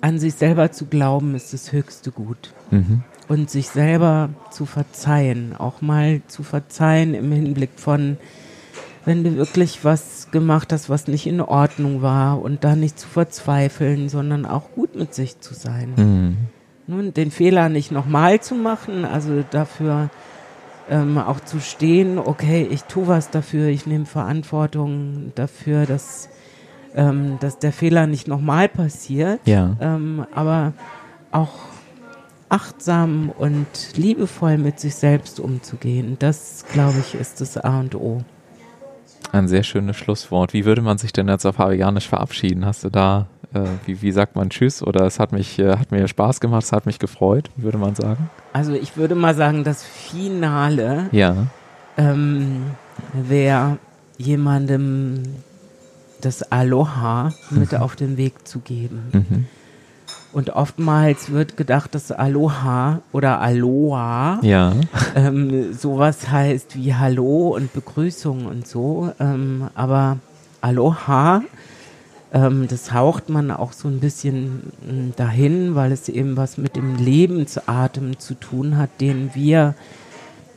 an 0.00 0.18
sich 0.18 0.34
selber 0.34 0.72
zu 0.72 0.86
glauben 0.86 1.34
ist 1.34 1.52
das 1.52 1.72
höchste 1.72 2.10
Gut. 2.10 2.54
Mhm. 2.70 3.02
Und 3.28 3.50
sich 3.50 3.68
selber 3.68 4.30
zu 4.50 4.64
verzeihen, 4.64 5.54
auch 5.56 5.82
mal 5.82 6.22
zu 6.28 6.42
verzeihen 6.42 7.14
im 7.14 7.30
Hinblick 7.30 7.70
von, 7.76 8.16
wenn 9.04 9.22
du 9.22 9.36
wirklich 9.36 9.84
was 9.84 10.30
gemacht 10.30 10.72
hast, 10.72 10.88
was 10.88 11.08
nicht 11.08 11.26
in 11.26 11.40
Ordnung 11.40 12.00
war 12.00 12.40
und 12.40 12.64
da 12.64 12.74
nicht 12.74 12.98
zu 12.98 13.06
verzweifeln, 13.06 14.08
sondern 14.08 14.46
auch 14.46 14.70
gut 14.74 14.94
mit 14.94 15.14
sich 15.14 15.40
zu 15.40 15.54
sein. 15.54 15.92
Mhm. 15.96 16.36
Nun, 16.86 17.12
den 17.12 17.30
Fehler 17.30 17.68
nicht 17.68 17.90
nochmal 17.92 18.40
zu 18.40 18.54
machen, 18.54 19.04
also 19.04 19.44
dafür 19.50 20.08
ähm, 20.90 21.18
auch 21.18 21.40
zu 21.40 21.60
stehen, 21.60 22.18
okay, 22.18 22.66
ich 22.70 22.84
tue 22.84 23.06
was 23.06 23.30
dafür, 23.30 23.68
ich 23.68 23.86
nehme 23.86 24.06
Verantwortung 24.06 25.32
dafür, 25.34 25.86
dass, 25.86 26.28
ähm, 26.94 27.38
dass 27.40 27.58
der 27.58 27.72
Fehler 27.72 28.06
nicht 28.06 28.28
nochmal 28.28 28.68
passiert, 28.68 29.40
Ja. 29.46 29.76
ähm, 29.80 30.24
aber 30.34 30.72
auch 31.32 31.50
achtsam 32.48 33.30
und 33.36 33.66
liebevoll 33.96 34.56
mit 34.58 34.80
sich 34.80 34.94
selbst 34.94 35.38
umzugehen, 35.40 36.16
das, 36.18 36.64
glaube 36.72 36.98
ich, 37.00 37.14
ist 37.14 37.40
das 37.40 37.58
A 37.58 37.80
und 37.80 37.94
O. 37.94 38.22
Ein 39.32 39.48
sehr 39.48 39.62
schönes 39.62 39.96
Schlusswort. 39.96 40.54
Wie 40.54 40.64
würde 40.64 40.80
man 40.80 40.96
sich 40.96 41.12
denn 41.12 41.28
jetzt 41.28 41.44
auf 41.44 41.58
Hawaiianisch 41.58 42.08
verabschieden? 42.08 42.64
Hast 42.64 42.84
du 42.84 42.88
da, 42.88 43.26
äh, 43.52 43.60
wie, 43.84 44.00
wie 44.00 44.12
sagt 44.12 44.36
man 44.36 44.48
Tschüss? 44.48 44.82
Oder 44.82 45.04
es 45.04 45.20
hat 45.20 45.32
mich, 45.32 45.58
äh, 45.58 45.76
hat 45.76 45.90
mir 45.92 46.08
Spaß 46.08 46.40
gemacht, 46.40 46.62
es 46.62 46.72
hat 46.72 46.86
mich 46.86 46.98
gefreut, 46.98 47.50
würde 47.56 47.76
man 47.76 47.94
sagen? 47.94 48.30
Also 48.54 48.72
ich 48.72 48.96
würde 48.96 49.14
mal 49.14 49.34
sagen, 49.34 49.64
das 49.64 49.82
Finale 49.84 51.08
Ja. 51.12 51.36
ähm, 51.98 52.62
wäre 53.12 53.76
jemandem 54.16 55.22
das 56.20 56.50
Aloha 56.52 57.32
mit 57.50 57.74
auf 57.74 57.96
den 57.96 58.16
Weg 58.16 58.46
zu 58.46 58.60
geben. 58.60 59.10
Mhm. 59.12 59.46
Und 60.32 60.50
oftmals 60.50 61.30
wird 61.30 61.56
gedacht, 61.56 61.94
dass 61.94 62.12
Aloha 62.12 63.00
oder 63.12 63.40
Aloha 63.40 64.40
Ja. 64.42 64.74
ähm, 65.14 65.72
sowas 65.72 66.30
heißt 66.30 66.76
wie 66.76 66.94
Hallo 66.94 67.54
und 67.56 67.72
Begrüßung 67.72 68.44
und 68.46 68.66
so. 68.66 69.10
Ähm, 69.18 69.68
aber 69.74 70.18
Aloha, 70.60 71.42
ähm, 72.32 72.66
das 72.68 72.92
haucht 72.92 73.30
man 73.30 73.50
auch 73.50 73.72
so 73.72 73.88
ein 73.88 74.00
bisschen 74.00 74.70
mm, 74.86 75.10
dahin, 75.16 75.74
weil 75.74 75.92
es 75.92 76.10
eben 76.10 76.36
was 76.36 76.58
mit 76.58 76.76
dem 76.76 76.96
Lebensatem 76.96 78.18
zu 78.18 78.34
tun 78.34 78.76
hat, 78.76 78.90
den 79.00 79.30
wir 79.34 79.74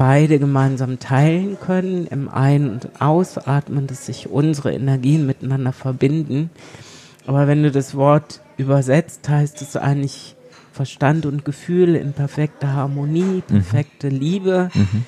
beide 0.02 0.40
gemeinsam 0.40 0.98
teilen 0.98 1.60
können, 1.60 2.08
im 2.08 2.28
Ein- 2.28 2.72
und 2.72 2.90
Ausatmen, 3.00 3.86
dass 3.86 4.08
sich 4.08 4.30
unsere 4.32 4.74
Energien 4.74 5.28
miteinander 5.28 5.74
verbinden. 5.74 6.50
Aber 7.28 7.46
wenn 7.46 7.62
du 7.62 7.70
das 7.70 7.94
Wort 7.94 8.42
übersetzt, 8.58 9.30
heißt 9.30 9.62
es 9.62 9.76
eigentlich 9.76 10.36
Verstand 10.72 11.28
und 11.28 11.46
Gefühl 11.46 11.94
in 11.96 12.14
perfekter 12.14 12.74
Harmonie, 12.74 13.44
perfekte 13.48 14.10
Liebe. 14.10 14.72
Mhm. 14.74 15.06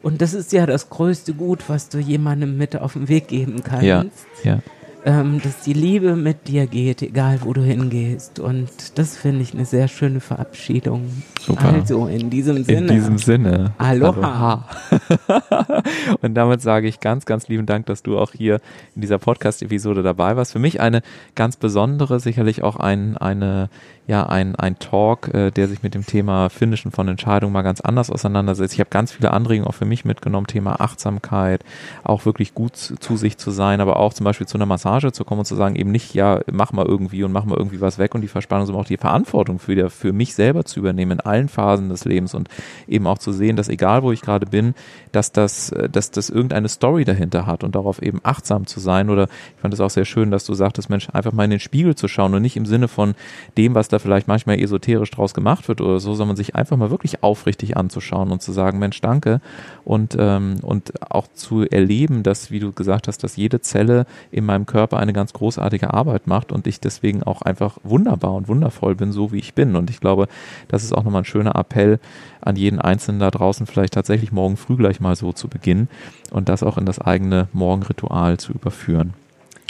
Und 0.00 0.22
das 0.22 0.32
ist 0.32 0.52
ja 0.52 0.64
das 0.64 0.90
größte 0.90 1.34
Gut, 1.34 1.68
was 1.68 1.88
du 1.88 1.98
jemandem 1.98 2.56
mit 2.56 2.76
auf 2.76 2.92
den 2.92 3.08
Weg 3.08 3.26
geben 3.26 3.64
kannst. 3.64 3.84
Ja. 3.84 4.04
Ja. 4.44 4.60
Ähm, 5.04 5.40
dass 5.40 5.60
die 5.60 5.72
Liebe 5.72 6.16
mit 6.16 6.48
dir 6.48 6.66
geht, 6.66 7.00
egal 7.00 7.38
wo 7.42 7.52
du 7.52 7.62
hingehst. 7.62 8.40
Und 8.40 8.98
das 8.98 9.16
finde 9.16 9.42
ich 9.42 9.54
eine 9.54 9.64
sehr 9.64 9.86
schöne 9.86 10.18
Verabschiedung. 10.18 11.22
Super. 11.40 11.74
Also 11.74 12.08
in 12.08 12.28
diesem 12.28 12.64
Sinne. 12.64 12.78
In 12.78 12.88
diesem 12.88 13.18
Sinne. 13.18 13.72
Aloha. 13.78 14.64
Aloha. 14.98 15.82
Und 16.22 16.34
damit 16.34 16.60
sage 16.60 16.88
ich 16.88 16.98
ganz, 16.98 17.24
ganz 17.24 17.46
lieben 17.46 17.66
Dank, 17.66 17.86
dass 17.86 18.02
du 18.02 18.18
auch 18.18 18.32
hier 18.32 18.60
in 18.96 19.00
dieser 19.02 19.18
Podcast-Episode 19.18 20.02
dabei 20.02 20.36
warst. 20.36 20.50
Für 20.50 20.58
mich 20.58 20.80
eine 20.80 21.02
ganz 21.36 21.56
besondere, 21.56 22.18
sicherlich 22.18 22.64
auch 22.64 22.74
ein, 22.74 23.16
eine, 23.16 23.70
ja, 24.08 24.26
ein, 24.26 24.56
ein 24.56 24.80
Talk, 24.80 25.32
äh, 25.32 25.52
der 25.52 25.68
sich 25.68 25.84
mit 25.84 25.94
dem 25.94 26.04
Thema 26.04 26.48
Finishen 26.48 26.90
von 26.90 27.06
Entscheidungen 27.06 27.52
mal 27.52 27.62
ganz 27.62 27.80
anders 27.80 28.10
auseinandersetzt. 28.10 28.74
Ich 28.74 28.80
habe 28.80 28.90
ganz 28.90 29.12
viele 29.12 29.32
Anregungen 29.32 29.68
auch 29.68 29.74
für 29.74 29.84
mich 29.84 30.04
mitgenommen, 30.04 30.48
Thema 30.48 30.80
Achtsamkeit, 30.80 31.64
auch 32.02 32.26
wirklich 32.26 32.54
gut 32.54 32.74
zu, 32.76 32.96
zu 32.96 33.16
sich 33.16 33.38
zu 33.38 33.52
sein, 33.52 33.80
aber 33.80 33.98
auch 33.98 34.12
zum 34.12 34.24
Beispiel 34.24 34.48
zu 34.48 34.58
einer 34.58 34.66
Massage 34.66 34.95
zu 35.00 35.24
kommen 35.24 35.40
und 35.40 35.44
zu 35.44 35.54
sagen, 35.54 35.76
eben 35.76 35.90
nicht, 35.90 36.14
ja, 36.14 36.40
mach 36.50 36.72
mal 36.72 36.86
irgendwie 36.86 37.24
und 37.24 37.32
mach 37.32 37.44
mal 37.44 37.56
irgendwie 37.56 37.80
was 37.80 37.98
weg 37.98 38.14
und 38.14 38.20
die 38.20 38.28
Verspannung, 38.28 38.66
sondern 38.66 38.84
auch 38.84 38.88
die 38.88 38.96
Verantwortung 38.96 39.58
für, 39.58 39.74
der, 39.74 39.90
für 39.90 40.12
mich 40.12 40.34
selber 40.34 40.64
zu 40.64 40.80
übernehmen 40.80 41.12
in 41.12 41.20
allen 41.20 41.48
Phasen 41.48 41.88
des 41.88 42.04
Lebens 42.04 42.34
und 42.34 42.48
eben 42.88 43.06
auch 43.06 43.18
zu 43.18 43.32
sehen, 43.32 43.56
dass 43.56 43.68
egal 43.68 44.02
wo 44.02 44.12
ich 44.12 44.22
gerade 44.22 44.46
bin, 44.46 44.74
dass 45.12 45.32
das, 45.32 45.70
äh, 45.70 45.88
dass 45.88 46.10
das 46.10 46.30
irgendeine 46.30 46.68
Story 46.68 47.04
dahinter 47.04 47.46
hat 47.46 47.64
und 47.64 47.74
darauf 47.74 48.00
eben 48.02 48.20
achtsam 48.22 48.66
zu 48.66 48.80
sein. 48.80 49.10
Oder 49.10 49.24
ich 49.24 49.60
fand 49.60 49.74
es 49.74 49.80
auch 49.80 49.90
sehr 49.90 50.04
schön, 50.04 50.30
dass 50.30 50.44
du 50.44 50.54
sagtest, 50.54 50.90
Mensch, 50.90 51.08
einfach 51.12 51.32
mal 51.32 51.44
in 51.44 51.50
den 51.50 51.60
Spiegel 51.60 51.94
zu 51.94 52.08
schauen 52.08 52.34
und 52.34 52.42
nicht 52.42 52.56
im 52.56 52.66
Sinne 52.66 52.88
von 52.88 53.14
dem, 53.56 53.74
was 53.74 53.88
da 53.88 53.98
vielleicht 53.98 54.28
manchmal 54.28 54.60
esoterisch 54.60 55.10
draus 55.10 55.34
gemacht 55.34 55.68
wird 55.68 55.80
oder 55.80 56.00
so, 56.00 56.14
sondern 56.14 56.36
sich 56.36 56.54
einfach 56.54 56.76
mal 56.76 56.90
wirklich 56.90 57.22
aufrichtig 57.22 57.76
anzuschauen 57.76 58.30
und 58.30 58.42
zu 58.42 58.52
sagen, 58.52 58.78
Mensch, 58.78 59.00
danke. 59.00 59.40
Und, 59.84 60.16
ähm, 60.18 60.58
und 60.62 60.92
auch 61.10 61.26
zu 61.32 61.62
erleben, 61.62 62.22
dass, 62.22 62.50
wie 62.50 62.60
du 62.60 62.72
gesagt 62.72 63.08
hast, 63.08 63.24
dass 63.24 63.36
jede 63.36 63.60
Zelle 63.60 64.06
in 64.30 64.44
meinem 64.44 64.66
Körper 64.66 64.75
eine 64.76 65.12
ganz 65.12 65.32
großartige 65.32 65.92
Arbeit 65.92 66.26
macht 66.26 66.52
und 66.52 66.66
ich 66.66 66.80
deswegen 66.80 67.22
auch 67.22 67.42
einfach 67.42 67.78
wunderbar 67.82 68.34
und 68.34 68.48
wundervoll 68.48 68.94
bin, 68.94 69.12
so 69.12 69.32
wie 69.32 69.38
ich 69.38 69.54
bin. 69.54 69.76
Und 69.76 69.90
ich 69.90 70.00
glaube, 70.00 70.28
das 70.68 70.84
ist 70.84 70.92
auch 70.92 71.04
nochmal 71.04 71.22
ein 71.22 71.26
schöner 71.26 71.56
Appell 71.56 71.98
an 72.40 72.56
jeden 72.56 72.80
Einzelnen 72.80 73.20
da 73.20 73.30
draußen, 73.30 73.66
vielleicht 73.66 73.94
tatsächlich 73.94 74.32
morgen 74.32 74.56
früh 74.56 74.76
gleich 74.76 75.00
mal 75.00 75.16
so 75.16 75.32
zu 75.32 75.48
beginnen 75.48 75.88
und 76.30 76.48
das 76.48 76.62
auch 76.62 76.78
in 76.78 76.86
das 76.86 77.00
eigene 77.00 77.48
Morgenritual 77.52 78.38
zu 78.38 78.52
überführen. 78.52 79.14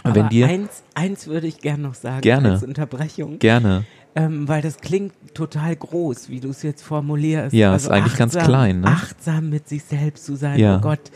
Aber 0.03 0.15
Wenn 0.15 0.29
dir 0.29 0.47
eins, 0.47 0.83
eins 0.95 1.27
würde 1.27 1.47
ich 1.47 1.59
gerne 1.59 1.83
noch 1.83 1.95
sagen 1.95 2.21
gerne, 2.21 2.53
als 2.53 2.63
Unterbrechung. 2.63 3.39
Gerne. 3.39 3.85
Ähm, 4.15 4.49
weil 4.49 4.63
das 4.63 4.79
klingt 4.79 5.13
total 5.35 5.77
groß, 5.77 6.31
wie 6.31 6.41
du 6.41 6.49
es 6.49 6.63
jetzt 6.63 6.83
formulierst. 6.83 7.53
Ja, 7.53 7.73
also 7.73 7.89
ist 7.89 7.93
eigentlich 7.93 8.13
achtsam, 8.13 8.31
ganz 8.31 8.47
klein. 8.47 8.81
Ne? 8.81 8.87
Achtsam 8.87 9.51
mit 9.51 9.69
sich 9.69 9.85
selbst 9.85 10.25
zu 10.25 10.37
sein. 10.37 10.59
Ja. 10.59 10.79
Oh 10.79 10.81
Gott, 10.81 11.11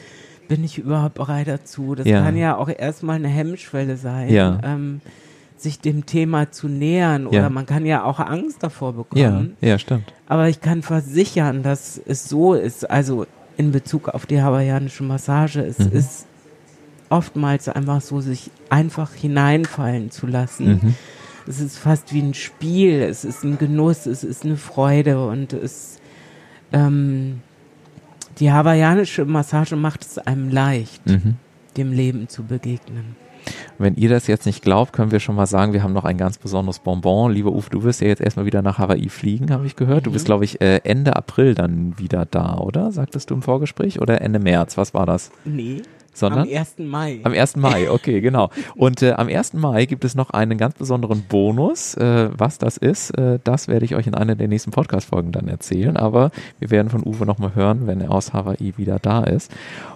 bin 0.50 0.64
ich 0.64 0.78
überhaupt 0.78 1.14
bereit 1.14 1.46
dazu? 1.46 1.94
Das 1.94 2.08
ja. 2.08 2.24
kann 2.24 2.36
ja 2.36 2.56
auch 2.56 2.68
erstmal 2.68 3.16
eine 3.16 3.28
Hemmschwelle 3.28 3.96
sein. 3.96 4.30
Ja. 4.30 4.58
Ähm, 4.64 5.00
sich 5.56 5.78
dem 5.78 6.06
Thema 6.06 6.50
zu 6.50 6.66
nähern 6.66 7.28
oder 7.28 7.42
ja. 7.42 7.50
man 7.50 7.66
kann 7.66 7.86
ja 7.86 8.02
auch 8.02 8.18
Angst 8.18 8.62
davor 8.62 8.94
bekommen. 8.94 9.56
Ja, 9.60 9.68
ja, 9.68 9.78
stimmt. 9.78 10.12
Aber 10.26 10.48
ich 10.48 10.60
kann 10.60 10.82
versichern, 10.82 11.62
dass 11.62 12.00
es 12.04 12.28
so 12.28 12.54
ist, 12.54 12.90
also 12.90 13.26
in 13.58 13.70
Bezug 13.70 14.08
auf 14.08 14.26
die 14.26 14.42
hawaiianische 14.42 15.04
Massage, 15.04 15.60
es 15.60 15.78
mhm. 15.78 15.92
ist 15.92 16.26
oftmals 17.10 17.68
einfach 17.68 18.00
so, 18.00 18.20
sich 18.20 18.50
einfach 18.70 19.12
hineinfallen 19.12 20.10
zu 20.10 20.26
lassen. 20.26 20.80
Mhm. 20.82 20.94
Es 21.46 21.60
ist 21.60 21.78
fast 21.78 22.12
wie 22.12 22.22
ein 22.22 22.34
Spiel, 22.34 23.02
es 23.02 23.24
ist 23.24 23.44
ein 23.44 23.56
Genuss, 23.56 24.06
es 24.06 24.24
ist 24.24 24.44
eine 24.44 24.56
Freude 24.56 25.24
und 25.26 25.52
es 25.52 25.98
ähm, 26.72 27.42
die 28.40 28.50
hawaiianische 28.50 29.24
Massage 29.24 29.76
macht 29.76 30.02
es 30.02 30.18
einem 30.18 30.48
leicht, 30.48 31.06
mhm. 31.06 31.36
dem 31.76 31.92
Leben 31.92 32.28
zu 32.28 32.44
begegnen. 32.44 33.16
Wenn 33.78 33.94
ihr 33.94 34.10
das 34.10 34.26
jetzt 34.26 34.44
nicht 34.44 34.62
glaubt, 34.62 34.92
können 34.92 35.12
wir 35.12 35.20
schon 35.20 35.34
mal 35.34 35.46
sagen, 35.46 35.72
wir 35.72 35.82
haben 35.82 35.94
noch 35.94 36.04
ein 36.04 36.18
ganz 36.18 36.36
besonderes 36.36 36.78
Bonbon. 36.78 37.32
Lieber 37.32 37.52
Uwe, 37.52 37.70
du 37.70 37.82
wirst 37.82 38.02
ja 38.02 38.08
jetzt 38.08 38.20
erstmal 38.20 38.44
wieder 38.44 38.60
nach 38.60 38.78
Hawaii 38.78 39.08
fliegen, 39.08 39.50
habe 39.50 39.66
ich 39.66 39.76
gehört. 39.76 40.06
Du 40.06 40.12
bist, 40.12 40.24
mhm. 40.24 40.26
glaube 40.26 40.44
ich, 40.44 40.60
äh, 40.60 40.80
Ende 40.84 41.16
April 41.16 41.54
dann 41.54 41.98
wieder 41.98 42.26
da, 42.26 42.58
oder? 42.58 42.92
Sagtest 42.92 43.30
du 43.30 43.34
im 43.34 43.42
Vorgespräch? 43.42 44.00
Oder 44.00 44.20
Ende 44.20 44.38
März? 44.38 44.76
Was 44.76 44.92
war 44.92 45.06
das? 45.06 45.30
Nee. 45.44 45.82
Sondern? 46.12 46.48
Am 46.48 46.54
1. 46.54 46.78
Mai. 46.78 47.20
Am 47.22 47.32
1. 47.32 47.56
Mai, 47.56 47.90
okay, 47.90 48.20
genau. 48.20 48.50
Und 48.74 49.02
äh, 49.02 49.12
am 49.12 49.28
1. 49.28 49.54
Mai 49.54 49.86
gibt 49.86 50.04
es 50.04 50.14
noch 50.14 50.30
einen 50.30 50.58
ganz 50.58 50.74
besonderen 50.74 51.22
Bonus. 51.28 51.94
Äh, 51.94 52.30
was 52.36 52.58
das 52.58 52.76
ist, 52.76 53.10
äh, 53.10 53.38
das 53.44 53.68
werde 53.68 53.84
ich 53.84 53.94
euch 53.94 54.06
in 54.06 54.14
einer 54.14 54.34
der 54.34 54.48
nächsten 54.48 54.70
Podcast-Folgen 54.70 55.32
dann 55.32 55.48
erzählen. 55.48 55.96
Aber 55.96 56.30
wir 56.58 56.70
werden 56.70 56.90
von 56.90 57.06
Uwe 57.06 57.26
nochmal 57.26 57.54
hören, 57.54 57.86
wenn 57.86 58.00
er 58.00 58.10
aus 58.10 58.32
Hawaii 58.32 58.74
wieder 58.76 58.98
da 58.98 59.22
ist. 59.24 59.52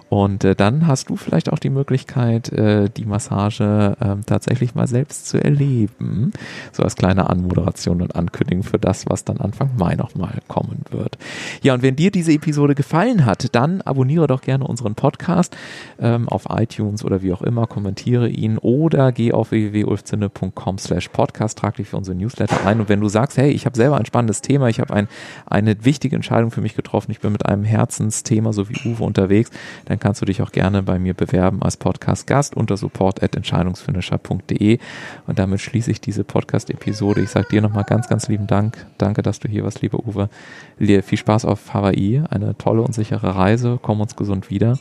Und 0.09 0.43
äh, 0.43 0.55
dann 0.55 0.87
hast 0.87 1.09
du 1.09 1.15
vielleicht 1.15 1.51
auch 1.51 1.59
die 1.59 1.69
Möglichkeit, 1.69 2.51
äh, 2.51 2.89
die 2.89 3.05
Massage 3.05 3.97
äh, 3.99 4.15
tatsächlich 4.25 4.75
mal 4.75 4.87
selbst 4.87 5.27
zu 5.27 5.43
erleben. 5.43 6.31
So 6.71 6.83
als 6.83 6.95
kleine 6.95 7.29
Anmoderation 7.29 8.01
und 8.01 8.15
Ankündigung 8.15 8.63
für 8.63 8.77
das, 8.77 9.05
was 9.07 9.25
dann 9.25 9.37
Anfang 9.37 9.71
Mai 9.77 9.95
nochmal 9.95 10.39
kommen 10.47 10.83
wird. 10.91 11.17
Ja, 11.63 11.73
und 11.73 11.81
wenn 11.81 11.95
dir 11.95 12.11
diese 12.11 12.31
Episode 12.31 12.75
gefallen 12.75 13.25
hat, 13.25 13.55
dann 13.55 13.81
abonniere 13.81 14.27
doch 14.27 14.41
gerne 14.41 14.65
unseren 14.65 14.95
Podcast 14.95 15.57
ähm, 15.99 16.29
auf 16.29 16.45
iTunes 16.49 17.03
oder 17.03 17.21
wie 17.23 17.33
auch 17.33 17.41
immer, 17.41 17.65
kommentiere 17.65 18.29
ihn 18.29 18.57
oder 18.59 19.11
geh 19.11 19.33
auf 19.33 19.51
www.ulfzinne.com 19.51 20.77
slash 20.77 21.09
podcast, 21.09 21.57
trag 21.57 21.75
dich 21.77 21.89
für 21.89 21.97
unsere 21.97 22.15
Newsletter 22.15 22.65
ein. 22.65 22.79
Und 22.79 22.89
wenn 22.89 23.01
du 23.01 23.09
sagst, 23.09 23.37
hey, 23.37 23.49
ich 23.49 23.65
habe 23.65 23.75
selber 23.75 23.97
ein 23.97 24.05
spannendes 24.05 24.41
Thema, 24.41 24.69
ich 24.69 24.79
habe 24.79 24.93
ein, 24.93 25.07
eine 25.45 25.83
wichtige 25.83 26.15
Entscheidung 26.15 26.51
für 26.51 26.61
mich 26.61 26.75
getroffen, 26.75 27.11
ich 27.11 27.21
bin 27.21 27.31
mit 27.31 27.45
einem 27.45 27.63
Herzensthema 27.63 28.53
so 28.53 28.69
wie 28.69 28.75
Uwe 28.85 29.03
unterwegs, 29.03 29.49
dann 29.85 29.94
dann 29.95 30.01
kannst 30.01 30.21
du 30.21 30.25
dich 30.25 30.41
auch 30.41 30.51
gerne 30.51 30.83
bei 30.83 30.99
mir 30.99 31.13
bewerben 31.13 31.63
als 31.63 31.77
Podcast-Gast 31.77 32.57
unter 32.57 32.75
support.entscheidungsfinisher.de. 32.75 34.79
Und 35.25 35.39
damit 35.39 35.61
schließe 35.61 35.89
ich 35.89 36.01
diese 36.01 36.25
Podcast-Episode. 36.25 37.21
Ich 37.21 37.29
sage 37.29 37.47
dir 37.49 37.61
nochmal 37.61 37.85
ganz, 37.85 38.09
ganz 38.09 38.27
lieben 38.27 38.45
Dank. 38.45 38.85
Danke, 38.97 39.21
dass 39.21 39.39
du 39.39 39.47
hier 39.47 39.63
warst, 39.63 39.81
lieber 39.81 40.05
Uwe. 40.05 40.27
Viel 40.77 41.17
Spaß 41.17 41.45
auf 41.45 41.73
Hawaii. 41.73 42.23
Eine 42.29 42.57
tolle 42.57 42.81
und 42.81 42.93
sichere 42.93 43.37
Reise. 43.37 43.79
Komm 43.81 44.01
uns 44.01 44.17
gesund 44.17 44.49
wieder. 44.49 44.77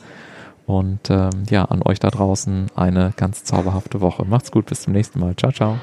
Und 0.67 1.11
ähm, 1.11 1.31
ja, 1.49 1.65
an 1.67 1.83
euch 1.83 2.01
da 2.01 2.11
draußen 2.11 2.73
eine 2.75 3.13
ganz 3.17 3.45
zauberhafte 3.45 4.01
Woche. 4.01 4.25
Macht's 4.25 4.51
gut, 4.51 4.67
bis 4.67 4.83
zum 4.83 4.95
nächsten 4.95 5.21
Mal. 5.21 5.37
Ciao, 5.37 5.53
ciao. 5.53 5.79